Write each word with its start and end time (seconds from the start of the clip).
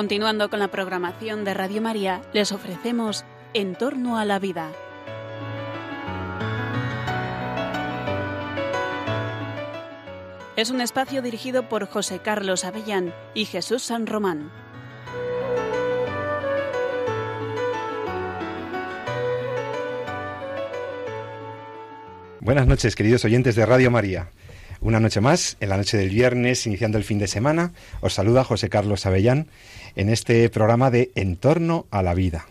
Continuando 0.00 0.48
con 0.48 0.60
la 0.60 0.68
programación 0.68 1.44
de 1.44 1.52
Radio 1.52 1.82
María, 1.82 2.22
les 2.32 2.52
ofrecemos 2.52 3.26
En 3.52 3.74
torno 3.74 4.16
a 4.16 4.24
la 4.24 4.38
vida. 4.38 4.72
Es 10.56 10.70
un 10.70 10.80
espacio 10.80 11.20
dirigido 11.20 11.68
por 11.68 11.86
José 11.86 12.20
Carlos 12.20 12.64
Avellán 12.64 13.12
y 13.34 13.44
Jesús 13.44 13.82
San 13.82 14.06
Román. 14.06 14.50
Buenas 22.40 22.66
noches, 22.66 22.96
queridos 22.96 23.26
oyentes 23.26 23.54
de 23.54 23.66
Radio 23.66 23.90
María. 23.90 24.30
Una 24.82 24.98
noche 24.98 25.20
más, 25.20 25.58
en 25.60 25.68
la 25.68 25.76
noche 25.76 25.98
del 25.98 26.08
viernes, 26.08 26.66
iniciando 26.66 26.96
el 26.96 27.04
fin 27.04 27.18
de 27.18 27.26
semana, 27.26 27.72
os 28.00 28.14
saluda 28.14 28.44
José 28.44 28.70
Carlos 28.70 29.04
Avellán 29.04 29.46
en 29.94 30.08
este 30.08 30.48
programa 30.48 30.90
de 30.90 31.10
En 31.14 31.36
torno 31.36 31.86
a 31.90 32.02
la 32.02 32.14
vida. 32.14 32.46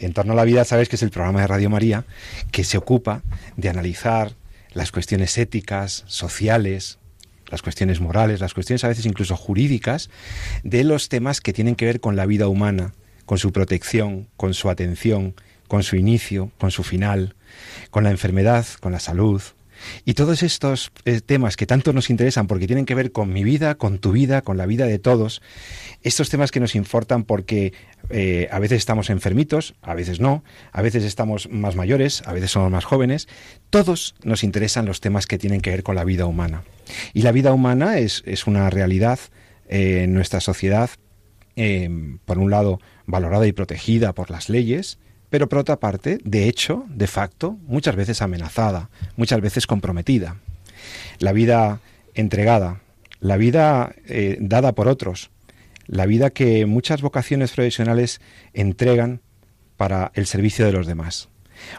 En 0.00 0.12
torno 0.12 0.32
a 0.32 0.36
la 0.36 0.44
vida, 0.44 0.64
sabéis 0.64 0.88
que 0.88 0.96
es 0.96 1.04
el 1.04 1.10
programa 1.10 1.40
de 1.40 1.46
Radio 1.46 1.70
María 1.70 2.04
que 2.50 2.64
se 2.64 2.78
ocupa 2.78 3.22
de 3.56 3.68
analizar 3.68 4.32
las 4.72 4.90
cuestiones 4.90 5.38
éticas, 5.38 6.02
sociales, 6.08 6.98
las 7.46 7.62
cuestiones 7.62 8.00
morales, 8.00 8.40
las 8.40 8.54
cuestiones 8.54 8.82
a 8.82 8.88
veces 8.88 9.06
incluso 9.06 9.36
jurídicas, 9.36 10.10
de 10.64 10.82
los 10.82 11.08
temas 11.08 11.40
que 11.40 11.52
tienen 11.52 11.76
que 11.76 11.86
ver 11.86 12.00
con 12.00 12.16
la 12.16 12.26
vida 12.26 12.48
humana, 12.48 12.92
con 13.24 13.38
su 13.38 13.52
protección, 13.52 14.26
con 14.36 14.52
su 14.52 14.68
atención, 14.68 15.36
con 15.68 15.84
su 15.84 15.94
inicio, 15.94 16.50
con 16.58 16.72
su 16.72 16.82
final, 16.82 17.36
con 17.92 18.02
la 18.02 18.10
enfermedad, 18.10 18.66
con 18.80 18.90
la 18.90 18.98
salud, 18.98 19.42
y 20.04 20.14
todos 20.14 20.42
estos 20.42 20.92
eh, 21.04 21.20
temas 21.20 21.56
que 21.56 21.66
tanto 21.66 21.92
nos 21.92 22.10
interesan 22.10 22.46
porque 22.46 22.66
tienen 22.66 22.84
que 22.84 22.94
ver 22.94 23.12
con 23.12 23.32
mi 23.32 23.44
vida, 23.44 23.76
con 23.76 23.98
tu 23.98 24.12
vida, 24.12 24.42
con 24.42 24.56
la 24.56 24.66
vida 24.66 24.86
de 24.86 24.98
todos, 24.98 25.42
estos 26.02 26.30
temas 26.30 26.50
que 26.50 26.60
nos 26.60 26.74
importan 26.74 27.24
porque 27.24 27.72
eh, 28.10 28.48
a 28.50 28.58
veces 28.58 28.78
estamos 28.78 29.10
enfermitos, 29.10 29.74
a 29.82 29.94
veces 29.94 30.20
no, 30.20 30.44
a 30.72 30.82
veces 30.82 31.04
estamos 31.04 31.48
más 31.50 31.76
mayores, 31.76 32.22
a 32.26 32.32
veces 32.32 32.50
somos 32.50 32.70
más 32.70 32.84
jóvenes, 32.84 33.28
todos 33.70 34.14
nos 34.22 34.44
interesan 34.44 34.86
los 34.86 35.00
temas 35.00 35.26
que 35.26 35.38
tienen 35.38 35.60
que 35.60 35.70
ver 35.70 35.82
con 35.82 35.94
la 35.94 36.04
vida 36.04 36.26
humana. 36.26 36.64
Y 37.12 37.22
la 37.22 37.32
vida 37.32 37.52
humana 37.52 37.98
es, 37.98 38.22
una 38.46 38.70
realidad 38.70 39.18
eh, 39.68 40.02
en 40.04 40.14
nuestra 40.14 40.40
sociedad, 40.40 40.90
por 42.24 42.38
un 42.38 42.52
lado, 42.52 42.80
valorada 43.06 43.44
y 43.48 43.52
protegida 43.52 44.12
por 44.12 44.30
las 44.30 44.48
leyes, 44.48 45.00
pero 45.30 45.48
por 45.48 45.58
otra 45.58 45.78
parte, 45.78 46.18
de 46.24 46.48
hecho, 46.48 46.84
de 46.88 47.06
facto, 47.06 47.56
muchas 47.66 47.96
veces 47.96 48.22
amenazada, 48.22 48.90
muchas 49.16 49.40
veces 49.40 49.66
comprometida. 49.66 50.36
La 51.18 51.32
vida 51.32 51.80
entregada, 52.14 52.80
la 53.20 53.36
vida 53.36 53.94
eh, 54.06 54.38
dada 54.40 54.72
por 54.72 54.88
otros, 54.88 55.30
la 55.86 56.06
vida 56.06 56.30
que 56.30 56.66
muchas 56.66 57.02
vocaciones 57.02 57.52
profesionales 57.52 58.20
entregan 58.52 59.20
para 59.76 60.12
el 60.14 60.26
servicio 60.26 60.66
de 60.66 60.72
los 60.72 60.86
demás. 60.86 61.28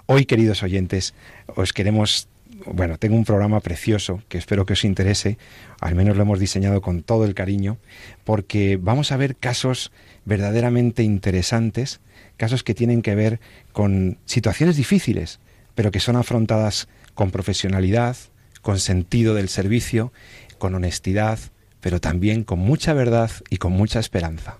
Hoy, 0.06 0.26
queridos 0.26 0.64
oyentes, 0.64 1.14
os 1.48 1.74
queremos, 1.74 2.28
bueno, 2.66 2.98
tengo 2.98 3.16
un 3.16 3.26
programa 3.26 3.60
precioso 3.60 4.22
que 4.28 4.38
espero 4.38 4.66
que 4.66 4.74
os 4.74 4.84
interese, 4.84 5.38
al 5.80 5.96
menos 5.96 6.18
lo 6.18 6.24
hemos 6.24 6.40
diseñado 6.40 6.82
con 6.82 7.04
todo 7.04 7.26
el 7.26 7.34
cariño, 7.34 7.78
porque 8.24 8.78
vamos 8.82 9.12
a 9.12 9.18
ver 9.18 9.36
casos 9.36 9.92
verdaderamente 10.26 11.04
interesantes 11.04 12.02
casos 12.40 12.64
que 12.64 12.74
tienen 12.74 13.04
que 13.04 13.14
ver 13.14 13.40
con 13.74 14.18
situaciones 14.26 14.78
difíciles, 14.78 15.40
pero 15.76 15.92
que 15.92 16.00
son 16.00 16.16
afrontadas 16.16 16.88
con 17.14 17.30
profesionalidad, 17.30 18.16
con 18.62 18.80
sentido 18.80 19.36
del 19.36 19.50
servicio, 19.50 20.12
con 20.58 20.74
honestidad, 20.74 21.38
pero 21.82 22.00
también 22.00 22.44
con 22.44 22.60
mucha 22.60 22.94
verdad 22.94 23.30
y 23.50 23.58
con 23.58 23.74
mucha 23.74 24.00
esperanza. 24.00 24.58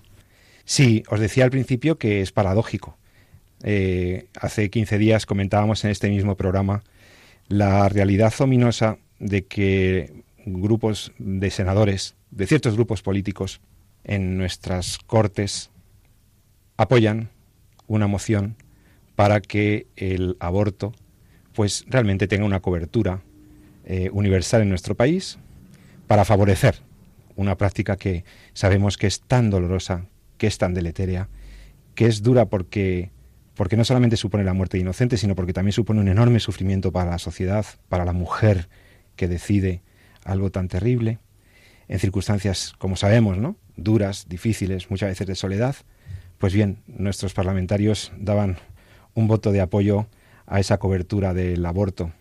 Sí, 0.64 1.02
os 1.08 1.20
decía 1.20 1.44
al 1.44 1.50
principio 1.50 1.98
que 1.98 2.20
es 2.20 2.32
paradójico. 2.32 2.96
Eh, 3.62 4.26
hace 4.38 4.70
15 4.70 4.98
días 4.98 5.26
comentábamos 5.26 5.84
en 5.84 5.90
este 5.90 6.08
mismo 6.10 6.36
programa 6.36 6.82
la 7.50 7.88
realidad 7.88 8.32
ominosa 8.38 8.98
de 9.18 9.44
que 9.44 10.22
grupos 10.46 11.12
de 11.18 11.50
senadores, 11.50 12.14
de 12.30 12.46
ciertos 12.46 12.76
grupos 12.76 13.02
políticos 13.02 13.60
en 14.04 14.38
nuestras 14.38 14.98
cortes, 14.98 15.70
apoyan 16.76 17.28
una 17.88 18.06
moción 18.06 18.54
para 19.16 19.40
que 19.40 19.88
el 19.96 20.36
aborto 20.38 20.94
pues 21.52 21.84
realmente 21.88 22.28
tenga 22.28 22.46
una 22.46 22.60
cobertura 22.60 23.20
eh, 23.84 24.10
universal 24.12 24.62
en 24.62 24.68
nuestro 24.68 24.94
país 24.94 25.36
para 26.06 26.24
favorecer 26.24 26.76
una 27.34 27.56
práctica 27.56 27.96
que 27.96 28.24
sabemos 28.54 28.96
que 28.96 29.08
es 29.08 29.22
tan 29.22 29.50
dolorosa, 29.50 30.06
que 30.38 30.46
es 30.46 30.56
tan 30.56 30.72
deletérea, 30.72 31.28
que 31.96 32.06
es 32.06 32.22
dura 32.22 32.46
porque 32.46 33.10
porque 33.60 33.76
no 33.76 33.84
solamente 33.84 34.16
supone 34.16 34.42
la 34.42 34.54
muerte 34.54 34.78
de 34.78 34.80
inocentes, 34.80 35.20
sino 35.20 35.34
porque 35.34 35.52
también 35.52 35.74
supone 35.74 36.00
un 36.00 36.08
enorme 36.08 36.40
sufrimiento 36.40 36.92
para 36.92 37.10
la 37.10 37.18
sociedad, 37.18 37.66
para 37.90 38.06
la 38.06 38.14
mujer 38.14 38.70
que 39.16 39.28
decide 39.28 39.82
algo 40.24 40.50
tan 40.50 40.66
terrible, 40.66 41.18
en 41.86 41.98
circunstancias, 41.98 42.72
como 42.78 42.96
sabemos, 42.96 43.36
¿no? 43.36 43.56
duras, 43.76 44.24
difíciles, 44.30 44.90
muchas 44.90 45.10
veces 45.10 45.26
de 45.26 45.34
soledad, 45.34 45.76
pues 46.38 46.54
bien, 46.54 46.78
nuestros 46.86 47.34
parlamentarios 47.34 48.12
daban 48.16 48.56
un 49.12 49.28
voto 49.28 49.52
de 49.52 49.60
apoyo 49.60 50.06
a 50.46 50.58
esa 50.58 50.78
cobertura 50.78 51.34
del 51.34 51.66
aborto. 51.66 52.12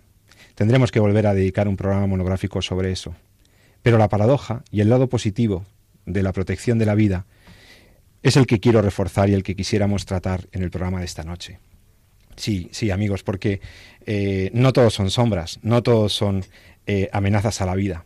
Tendremos 0.56 0.92
que 0.92 1.00
volver 1.00 1.26
a 1.26 1.34
dedicar 1.34 1.70
un 1.70 1.78
programa 1.78 2.06
monográfico 2.06 2.62
sobre 2.62 2.92
eso. 2.92 3.16
Pero 3.82 3.98
la 3.98 4.10
paradoja 4.10 4.66
y 4.72 4.82
el 4.82 4.90
lado 4.90 5.08
positivo 5.08 5.64
de 6.06 6.22
la 6.22 6.34
protección 6.34 6.80
de 6.80 6.86
la 6.86 6.96
vida 6.96 7.28
es 8.24 8.38
el 8.38 8.46
que 8.46 8.60
quiero 8.60 8.82
reforzar 8.82 9.30
y 9.30 9.34
el 9.34 9.44
que 9.44 9.56
quisiéramos 9.56 10.06
tratar 10.06 10.48
en 10.52 10.64
el 10.64 10.72
programa 10.72 11.00
de 11.00 11.06
esta 11.06 11.24
noche. 11.24 11.60
Sí, 12.36 12.70
sí, 12.72 12.92
amigos, 12.92 13.24
porque 13.24 13.60
eh, 14.06 14.50
no 14.54 14.72
todos 14.74 14.94
son 14.94 15.12
sombras, 15.12 15.60
no 15.62 15.84
todos 15.84 16.14
son 16.14 16.46
eh, 16.86 17.10
amenazas 17.12 17.62
a 17.62 17.66
la 17.66 17.76
vida. 17.76 18.06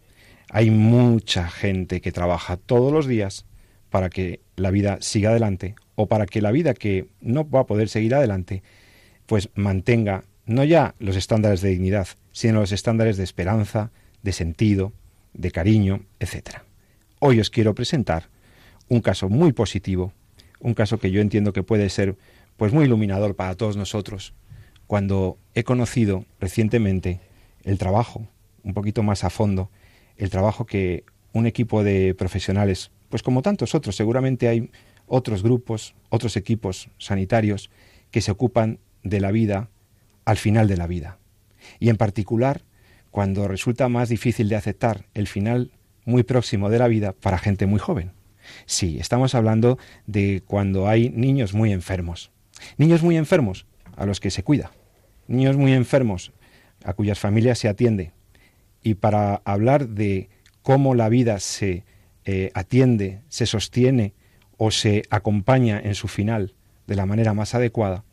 Hay 0.50 0.70
mucha 0.70 1.48
gente 1.50 2.02
que 2.02 2.12
trabaja 2.12 2.58
todos 2.58 2.92
los 2.92 3.08
días 3.08 3.46
para 3.90 4.10
que 4.10 4.42
la 4.56 4.72
vida 4.72 4.98
siga 5.02 5.30
adelante 5.30 5.76
o 5.96 6.08
para 6.08 6.26
que 6.26 6.42
la 6.42 6.52
vida 6.52 6.74
que 6.74 7.08
no 7.22 7.48
va 7.48 7.62
a 7.62 7.66
poder 7.66 7.90
seguir 7.90 8.16
adelante, 8.16 8.64
pues 9.26 9.50
mantenga 9.54 10.24
no 10.46 10.64
ya 10.64 10.96
los 11.00 11.16
estándares 11.16 11.62
de 11.62 11.70
dignidad, 11.70 12.08
sino 12.32 12.60
los 12.60 12.72
estándares 12.72 13.18
de 13.18 13.24
esperanza, 13.24 13.92
de 14.24 14.34
sentido, 14.34 14.94
de 15.34 15.52
cariño, 15.52 16.06
etc. 16.20 16.58
Hoy 17.20 17.40
os 17.40 17.50
quiero 17.50 17.76
presentar 17.76 18.30
un 18.90 19.02
caso 19.02 19.30
muy 19.30 19.54
positivo, 19.54 20.14
un 20.60 20.74
caso 20.74 21.00
que 21.00 21.12
yo 21.12 21.22
entiendo 21.22 21.54
que 21.54 21.64
puede 21.64 21.90
ser 21.90 22.16
pues 22.58 22.74
muy 22.74 22.86
iluminador 22.86 23.36
para 23.36 23.56
todos 23.56 23.78
nosotros, 23.78 24.34
cuando 24.88 25.38
he 25.56 25.64
conocido 25.64 26.26
recientemente 26.40 27.20
el 27.64 27.78
trabajo, 27.78 28.28
un 28.64 28.74
poquito 28.74 29.04
más 29.04 29.24
a 29.24 29.30
fondo, 29.30 29.70
el 30.18 30.30
trabajo 30.30 30.66
que 30.66 31.04
un 31.34 31.48
equipo 31.48 31.84
de 31.84 32.14
profesionales 32.16 32.92
pues 33.10 33.22
como 33.22 33.44
tantos 33.44 33.76
otros, 33.76 33.96
seguramente 33.96 34.48
hay 34.48 34.72
otros 35.06 35.44
grupos, 35.44 35.94
otros 36.10 36.36
equipos 36.36 36.90
sanitarios 36.98 37.70
que 38.10 38.22
se 38.22 38.32
ocupan 38.32 38.80
de 39.04 39.20
la 39.20 39.32
vida 39.32 39.70
al 40.26 40.38
final 40.38 40.68
de 40.68 40.78
la 40.78 40.88
vida. 40.88 41.20
Y 41.80 41.90
en 41.90 41.98
particular, 41.98 42.64
cuando 43.12 43.48
resulta 43.48 43.90
más 43.90 44.10
difícil 44.10 44.50
de 44.50 44.56
aceptar 44.56 45.06
el 45.14 45.28
final 45.28 45.72
muy 46.06 46.24
próximo 46.24 46.72
de 46.72 46.80
la 46.80 46.88
vida 46.88 47.14
para 47.14 47.38
gente 47.38 47.68
muy 47.68 47.80
joven. 47.80 48.14
Sí, 48.66 48.98
estamos 49.00 49.36
hablando 49.36 49.78
de 50.06 50.44
cuando 50.46 50.88
hay 50.88 51.10
niños 51.10 51.54
muy 51.54 51.72
enfermos. 51.72 52.32
Niños 52.78 53.04
muy 53.04 53.18
enfermos 53.18 53.66
a 53.96 54.06
los 54.06 54.20
que 54.20 54.32
se 54.32 54.44
cuida. 54.44 54.72
Niños 55.28 55.58
muy 55.58 55.74
enfermos 55.74 56.32
a 56.84 56.94
cuyas 56.94 57.20
familias 57.20 57.60
se 57.60 57.70
atiende. 57.70 58.12
Y 58.82 58.96
para 58.96 59.42
hablar 59.46 59.90
de 59.90 60.30
cómo 60.62 60.96
la 60.96 61.10
vida 61.10 61.40
se 61.40 61.86
eh, 62.26 62.52
atiende, 62.54 63.22
se 63.30 63.46
sostiene 63.46 64.14
o 64.58 64.72
se 64.72 65.04
acompaña 65.10 65.80
en 65.84 65.96
su 65.96 66.08
final 66.08 66.54
de 66.88 66.96
la 66.96 67.06
manera 67.06 67.34
más 67.34 67.56
adecuada, 67.56 68.04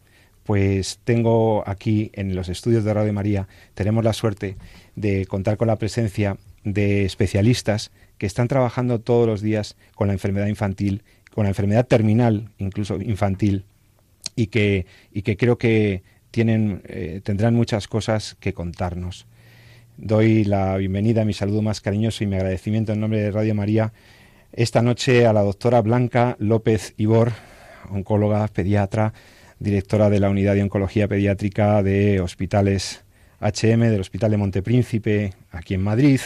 pues 0.44 1.00
tengo 1.05 1.62
aquí 1.67 2.11
en 2.15 2.35
los 2.35 2.49
estudios 2.49 2.85
de 2.85 2.94
Radio 2.94 3.12
María, 3.12 3.47
tenemos 3.75 4.05
la 4.05 4.12
suerte 4.12 4.56
de 4.97 5.26
contar 5.26 5.56
con 5.56 5.69
la 5.69 5.76
presencia 5.76 6.38
de 6.65 7.05
especialistas 7.05 7.91
que 8.21 8.27
están 8.27 8.49
trabajando 8.49 9.01
todos 9.01 9.27
los 9.27 9.41
días 9.41 9.77
con 9.95 10.09
la 10.09 10.13
enfermedad 10.13 10.47
infantil, 10.47 11.05
con 11.35 11.45
la 11.45 11.49
enfermedad 11.49 11.87
terminal, 11.87 12.51
incluso 12.59 13.01
infantil, 13.01 13.65
y 14.37 14.49
que, 14.49 14.85
y 15.11 15.23
que 15.23 15.39
creo 15.39 15.57
que 15.57 16.03
tienen, 16.31 16.83
eh, 16.85 17.23
tendrán 17.25 17.55
muchas 17.55 17.89
cosas 17.89 18.37
que 18.39 18.53
contarnos. 18.53 19.27
Doy 19.97 20.45
la 20.45 20.77
bienvenida, 20.77 21.25
mi 21.25 21.33
saludo 21.33 21.63
más 21.63 21.81
cariñoso 21.81 22.23
y 22.23 22.27
mi 22.27 22.37
agradecimiento 22.37 22.93
en 22.93 23.01
nombre 23.01 23.23
de 23.23 23.31
Radio 23.31 23.55
María 23.55 23.95
esta 24.53 24.83
noche 24.83 25.25
a 25.25 25.33
la 25.33 25.41
doctora 25.41 25.81
Blanca 25.81 26.37
López 26.39 26.93
Ibor, 26.99 27.33
oncóloga, 27.89 28.47
pediatra, 28.49 29.15
directora 29.61 30.11
de 30.11 30.21
la 30.21 30.29
Unidad 30.29 30.57
de 30.57 30.63
Oncología 30.63 31.09
Pediátrica 31.09 31.83
de 31.83 32.21
Hospitales 32.21 33.03
HM 33.41 33.81
del 33.81 34.01
Hospital 34.03 34.33
de 34.33 34.37
Montepríncipe, 34.37 35.33
aquí 35.53 35.73
en 35.73 35.83
Madrid. 35.83 36.21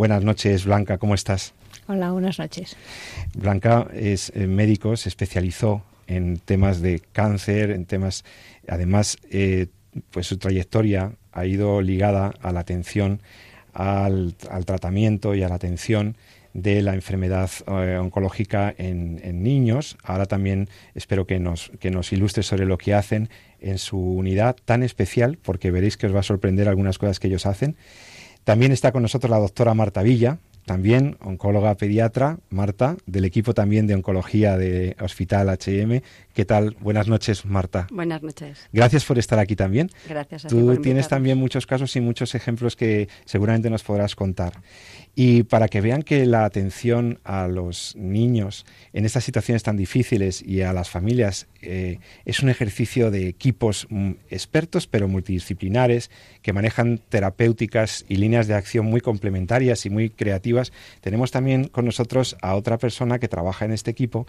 Buenas 0.00 0.24
noches, 0.24 0.64
Blanca, 0.64 0.96
¿cómo 0.96 1.14
estás? 1.14 1.52
Hola, 1.86 2.10
buenas 2.12 2.38
noches. 2.38 2.74
Blanca 3.34 3.86
es 3.92 4.32
eh, 4.34 4.46
médico, 4.46 4.96
se 4.96 5.10
especializó 5.10 5.82
en 6.06 6.38
temas 6.38 6.80
de 6.80 7.02
cáncer, 7.12 7.70
en 7.70 7.84
temas, 7.84 8.24
además, 8.66 9.18
eh, 9.30 9.66
pues 10.10 10.26
su 10.26 10.38
trayectoria 10.38 11.12
ha 11.32 11.44
ido 11.44 11.82
ligada 11.82 12.32
a 12.40 12.50
la 12.50 12.60
atención 12.60 13.20
al, 13.74 14.36
tratamiento 14.64 15.34
y 15.34 15.42
a 15.42 15.50
la 15.50 15.56
atención 15.56 16.16
de 16.54 16.80
la 16.80 16.94
enfermedad 16.94 17.50
eh, 17.66 17.98
oncológica 18.00 18.74
en, 18.78 19.20
en, 19.22 19.42
niños. 19.42 19.98
Ahora 20.02 20.24
también 20.24 20.70
espero 20.94 21.26
que 21.26 21.38
nos, 21.40 21.72
que 21.78 21.90
nos 21.90 22.10
ilustre 22.14 22.42
sobre 22.42 22.64
lo 22.64 22.78
que 22.78 22.94
hacen 22.94 23.28
en 23.60 23.76
su 23.76 23.98
unidad 23.98 24.56
tan 24.64 24.82
especial, 24.82 25.36
porque 25.42 25.70
veréis 25.70 25.98
que 25.98 26.06
os 26.06 26.14
va 26.14 26.20
a 26.20 26.22
sorprender 26.22 26.70
algunas 26.70 26.96
cosas 26.96 27.20
que 27.20 27.28
ellos 27.28 27.44
hacen. 27.44 27.76
También 28.44 28.72
está 28.72 28.92
con 28.92 29.02
nosotros 29.02 29.30
la 29.30 29.38
doctora 29.38 29.74
Marta 29.74 30.02
Villa, 30.02 30.38
también 30.70 31.16
oncóloga 31.20 31.74
pediatra, 31.74 32.38
Marta, 32.48 32.96
del 33.06 33.24
equipo 33.24 33.54
también 33.54 33.86
de 33.86 33.94
oncología 33.94 34.56
de 34.56 34.96
Hospital 35.00 35.48
HM. 35.48 36.00
¿Qué 36.32 36.44
tal? 36.44 36.76
Buenas 36.80 37.08
noches, 37.08 37.44
Marta. 37.44 37.88
Buenas 37.90 38.22
noches. 38.22 38.68
Gracias 38.72 39.04
por 39.04 39.18
estar 39.18 39.38
aquí 39.38 39.56
también. 39.56 39.90
Gracias 40.08 40.44
a 40.44 40.48
Tú 40.48 40.76
tienes 40.76 41.08
también 41.08 41.38
muchos 41.38 41.66
casos 41.66 41.96
y 41.96 42.00
muchos 42.00 42.34
ejemplos 42.34 42.76
que 42.76 43.08
seguramente 43.24 43.68
nos 43.68 43.82
podrás 43.82 44.14
contar. 44.14 44.52
Y 45.14 45.42
para 45.42 45.68
que 45.68 45.80
vean 45.80 46.02
que 46.02 46.24
la 46.24 46.44
atención 46.44 47.18
a 47.24 47.48
los 47.48 47.94
niños 47.96 48.64
en 48.92 49.04
estas 49.04 49.24
situaciones 49.24 49.62
tan 49.62 49.76
difíciles 49.76 50.42
y 50.42 50.62
a 50.62 50.72
las 50.72 50.88
familias 50.88 51.48
eh, 51.62 51.98
es 52.24 52.40
un 52.40 52.48
ejercicio 52.48 53.10
de 53.10 53.28
equipos 53.28 53.86
mm, 53.90 54.12
expertos 54.30 54.86
pero 54.86 55.08
multidisciplinares 55.08 56.10
que 56.42 56.52
manejan 56.52 56.98
terapéuticas 57.08 58.04
y 58.08 58.16
líneas 58.16 58.46
de 58.46 58.54
acción 58.54 58.86
muy 58.86 59.00
complementarias 59.00 59.84
y 59.84 59.90
muy 59.90 60.10
creativas, 60.10 60.72
tenemos 61.00 61.30
también 61.30 61.64
con 61.68 61.84
nosotros 61.84 62.36
a 62.40 62.54
otra 62.54 62.78
persona 62.78 63.18
que 63.18 63.28
trabaja 63.28 63.64
en 63.64 63.72
este 63.72 63.90
equipo 63.90 64.26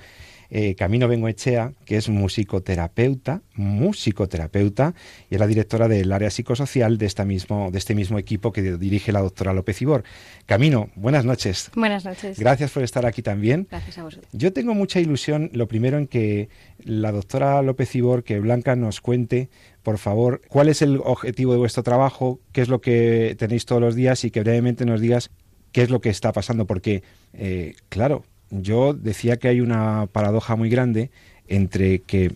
eh, 0.51 0.75
Camino 0.75 1.07
Bengoechea, 1.07 1.71
que 1.85 1.95
es 1.95 2.09
musicoterapeuta, 2.09 3.41
musicoterapeuta, 3.55 4.93
y 5.29 5.35
es 5.35 5.39
la 5.39 5.47
directora 5.47 5.87
del 5.87 6.11
área 6.11 6.29
psicosocial 6.29 6.97
de, 6.97 7.05
esta 7.05 7.23
mismo, 7.23 7.71
de 7.71 7.77
este 7.77 7.95
mismo 7.95 8.19
equipo 8.19 8.51
que 8.51 8.77
dirige 8.77 9.13
la 9.13 9.21
doctora 9.21 9.53
López 9.53 9.81
Ibor. 9.81 10.03
Camino, 10.45 10.89
buenas 10.95 11.23
noches. 11.23 11.71
Buenas 11.73 12.03
noches. 12.03 12.37
Gracias 12.37 12.71
por 12.71 12.83
estar 12.83 13.05
aquí 13.05 13.21
también. 13.21 13.67
Gracias 13.71 13.97
a 13.97 14.03
vosotros. 14.03 14.29
Yo 14.33 14.51
tengo 14.51 14.73
mucha 14.73 14.99
ilusión, 14.99 15.49
lo 15.53 15.69
primero, 15.69 15.97
en 15.97 16.07
que 16.07 16.49
la 16.83 17.13
doctora 17.13 17.61
López 17.61 17.95
Ibor, 17.95 18.23
que 18.23 18.39
Blanca 18.39 18.75
nos 18.75 18.99
cuente 18.99 19.49
por 19.83 19.97
favor, 19.97 20.41
cuál 20.47 20.69
es 20.69 20.81
el 20.81 20.99
objetivo 21.03 21.53
de 21.53 21.57
vuestro 21.57 21.81
trabajo, 21.81 22.39
qué 22.51 22.61
es 22.61 22.69
lo 22.69 22.81
que 22.81 23.35
tenéis 23.39 23.65
todos 23.65 23.81
los 23.81 23.95
días 23.95 24.23
y 24.23 24.31
que 24.31 24.41
brevemente 24.41 24.85
nos 24.85 25.01
digas 25.01 25.31
qué 25.71 25.81
es 25.81 25.89
lo 25.89 26.01
que 26.01 26.09
está 26.09 26.31
pasando, 26.33 26.67
porque, 26.67 27.03
eh, 27.33 27.73
claro, 27.89 28.23
yo 28.51 28.93
decía 28.93 29.37
que 29.37 29.47
hay 29.47 29.61
una 29.61 30.07
paradoja 30.11 30.55
muy 30.55 30.69
grande 30.69 31.09
entre 31.47 31.99
que 31.99 32.33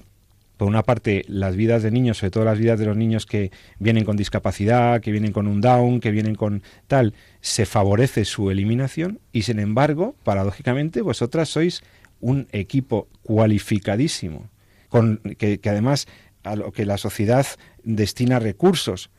por 0.57 0.67
una 0.67 0.83
parte, 0.83 1.25
las 1.27 1.55
vidas 1.55 1.83
de 1.83 1.91
niños, 1.91 2.17
sobre 2.17 2.31
todo 2.31 2.45
las 2.45 2.57
vidas 2.57 2.79
de 2.79 2.85
los 2.85 2.95
niños 2.95 3.25
que 3.25 3.51
vienen 3.79 4.05
con 4.05 4.15
discapacidad, 4.15 5.01
que 5.01 5.11
vienen 5.11 5.33
con 5.33 5.47
un 5.47 5.59
down, 5.59 5.99
que 5.99 6.11
vienen 6.11 6.35
con 6.35 6.63
tal, 6.87 7.13
se 7.41 7.65
favorece 7.65 8.25
su 8.25 8.49
eliminación 8.49 9.19
y, 9.33 9.41
sin 9.41 9.59
embargo, 9.59 10.15
paradójicamente, 10.23 11.01
vosotras 11.01 11.49
sois 11.49 11.83
un 12.21 12.47
equipo 12.51 13.07
cualificadísimo, 13.23 14.49
con, 14.87 15.17
que, 15.37 15.59
además 15.65 16.07
a 16.43 16.55
lo 16.55 16.71
que 16.71 16.85
la 16.85 16.97
sociedad 16.97 17.45
destina 17.83 18.39
recursos 18.39 19.09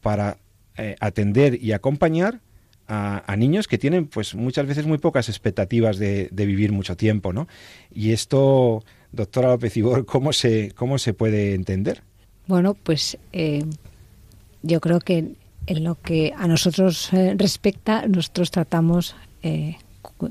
para 0.00 0.38
eh, 0.76 0.96
atender 1.00 1.62
y 1.62 1.72
acompañar, 1.72 2.40
a, 2.88 3.36
niños 3.36 3.66
que 3.66 3.78
tienen 3.78 4.06
pues 4.06 4.34
muchas 4.34 4.66
veces 4.66 4.86
muy 4.86 4.98
pocas 4.98 5.28
expectativas 5.28 5.98
de, 5.98 6.28
vivir 6.32 6.72
mucho 6.72 6.96
tiempo, 6.96 7.32
¿no? 7.32 7.48
Y 7.92 8.12
esto, 8.12 8.84
doctora 9.12 9.48
López 9.48 9.76
Ibor, 9.76 10.06
¿cómo 10.06 10.32
se, 10.32 10.72
cómo 10.72 10.98
se 10.98 11.12
puede 11.12 11.54
entender? 11.54 12.02
Bueno, 12.46 12.74
pues 12.74 13.18
eh, 13.32 13.64
yo 14.62 14.80
creo 14.80 15.00
que 15.00 15.32
en 15.66 15.84
lo 15.84 15.96
que 16.00 16.32
a 16.36 16.46
nosotros 16.46 17.12
eh, 17.12 17.34
respecta, 17.36 18.06
nosotros 18.06 18.52
tratamos, 18.52 19.16
eh, 19.42 19.76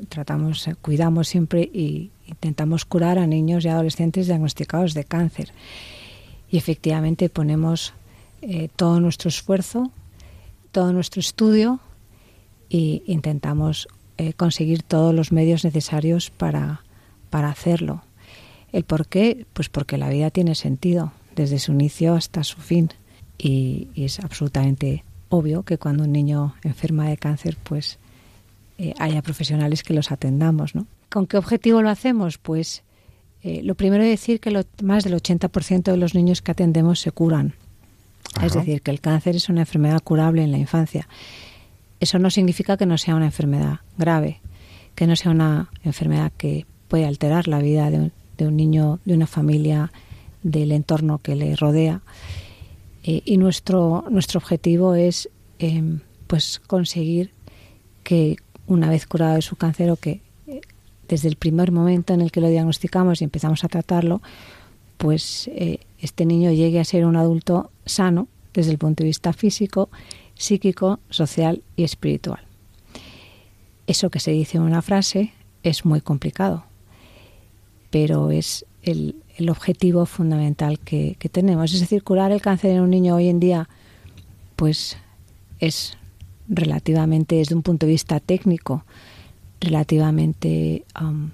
tratamos, 0.08 0.70
cuidamos 0.82 1.28
siempre 1.28 1.62
y 1.62 2.12
intentamos 2.28 2.86
curar 2.86 3.20
a 3.20 3.28
niños 3.28 3.66
y 3.66 3.70
adolescentes 3.70 4.28
diagnosticados 4.28 4.94
de 4.94 5.04
cáncer. 5.04 5.52
Y 6.50 6.58
efectivamente 6.58 7.30
ponemos 7.30 7.94
todo 8.76 9.00
nuestro 9.00 9.30
esfuerzo, 9.30 9.92
todo 10.72 10.94
nuestro 10.94 11.20
estudio 11.20 11.80
y 12.70 13.04
intentamos 13.06 13.88
eh, 14.18 14.34
conseguir 14.34 14.84
todos 14.84 15.14
los 15.14 15.32
medios 15.32 15.64
necesarios 15.64 16.30
para, 16.30 16.82
para 17.30 17.50
hacerlo. 17.50 18.04
¿El 18.72 18.84
por 18.84 19.08
qué? 19.08 19.46
Pues 19.54 19.70
porque 19.70 19.98
la 19.98 20.10
vida 20.10 20.30
tiene 20.32 20.56
sentido, 20.56 21.12
desde 21.36 21.60
su 21.60 21.72
inicio 21.74 22.14
hasta 22.14 22.44
su 22.44 22.58
fin. 22.58 22.90
Y, 23.38 23.90
es 23.96 24.20
absolutamente 24.20 25.04
obvio 25.30 25.64
que 25.64 25.78
cuando 25.78 26.04
un 26.04 26.12
niño 26.12 26.56
enferma 26.64 27.10
de 27.10 27.18
cáncer, 27.18 27.58
pues 27.64 27.98
eh, 28.78 28.94
haya 29.00 29.22
profesionales 29.22 29.84
que 29.84 29.94
los 29.94 30.12
atendamos. 30.12 30.76
¿no? 30.76 30.88
¿Con 31.10 31.28
qué 31.28 31.38
objetivo 31.38 31.82
lo 31.82 31.90
hacemos? 31.90 32.38
Pues 32.38 32.84
eh, 33.44 33.62
lo 33.64 33.76
primero 33.76 34.04
es 34.04 34.10
decir 34.10 34.40
que 34.40 34.52
lo, 34.52 34.64
más 34.82 35.04
del 35.04 35.14
80% 35.14 35.84
de 35.84 35.98
los 35.98 36.16
niños 36.16 36.42
que 36.42 36.52
atendemos 36.52 37.00
se 37.00 37.12
curan. 37.12 37.54
Es 38.42 38.54
decir, 38.54 38.82
que 38.82 38.92
el 38.92 39.00
cáncer 39.00 39.36
es 39.36 39.48
una 39.48 39.62
enfermedad 39.62 40.02
curable 40.04 40.44
en 40.44 40.52
la 40.52 40.58
infancia. 40.58 41.08
Eso 42.00 42.20
no 42.20 42.30
significa 42.30 42.78
que 42.78 42.86
no 42.86 42.98
sea 42.98 43.16
una 43.16 43.26
enfermedad 43.26 43.80
grave, 43.98 44.42
que 44.96 45.08
no 45.08 45.16
sea 45.16 45.32
una 45.32 45.70
enfermedad 45.84 46.32
que 46.38 46.66
puede 46.88 47.06
alterar 47.06 47.48
la 47.48 47.60
vida 47.60 47.90
de 47.90 48.48
un, 48.48 48.56
niño, 48.56 49.00
de 49.06 49.14
una 49.14 49.28
familia, 49.28 49.92
del 50.44 50.72
entorno 50.72 51.18
que 51.20 51.36
le 51.36 51.56
rodea. 51.56 52.02
Eh, 53.04 53.22
y 53.26 53.38
nuestro, 53.38 54.06
nuestro 54.10 54.40
objetivo 54.40 54.96
es 54.96 55.30
em, 55.60 56.00
pues 56.28 56.62
conseguir 56.68 57.32
que 58.04 58.38
una 58.68 58.90
vez 58.90 59.08
curado 59.08 59.36
de 59.36 59.42
su 59.42 59.56
cáncer 59.56 59.90
o 59.92 59.96
que 59.96 60.22
eh, 60.48 60.62
desde 61.08 61.28
el 61.28 61.36
primer 61.36 61.72
momento 61.72 62.14
en 62.14 62.22
el 62.22 62.32
que 62.32 62.42
lo 62.42 62.48
diagnosticamos 62.48 63.22
y 63.22 63.24
empezamos 63.24 63.64
a 63.64 63.68
tratarlo, 63.68 64.22
pues 64.98 65.50
eh, 65.54 65.80
este 66.00 66.26
niño 66.26 66.52
llegue 66.52 66.80
a 66.80 66.86
ser 66.86 67.06
un 67.06 67.16
adulto 67.16 67.72
sano 67.86 68.28
desde 68.54 68.72
el 68.72 68.78
punto 68.78 69.04
de 69.04 69.08
vista 69.08 69.34
físico 69.34 69.90
psíquico, 70.36 71.00
social 71.10 71.64
y 71.76 71.84
espiritual. 71.84 72.40
Eso 73.88 74.10
que 74.10 74.20
se 74.20 74.32
dice 74.32 74.58
en 74.58 74.64
una 74.64 74.82
frase 74.82 75.34
es 75.64 75.86
muy 75.86 76.02
complicado, 76.02 76.66
pero 77.90 78.32
es 78.32 78.66
el, 78.84 79.16
objetivo 79.50 80.06
fundamental 80.06 80.80
que, 80.80 81.18
tenemos. 81.32 81.74
Es 81.74 81.82
decir, 81.82 82.04
curar 82.04 82.32
el 82.32 82.42
cáncer 82.42 82.72
en 82.72 82.82
un 82.82 82.90
niño 82.90 83.16
hoy 83.16 83.28
en 83.28 83.40
día, 83.40 83.68
pues 84.56 84.98
es 85.60 85.98
relativamente, 86.48 87.36
desde 87.36 87.56
un 87.56 87.62
punto 87.62 87.86
de 87.86 87.92
vista 87.92 88.20
técnico, 88.20 88.86
relativamente, 89.60 90.86
um, 91.02 91.32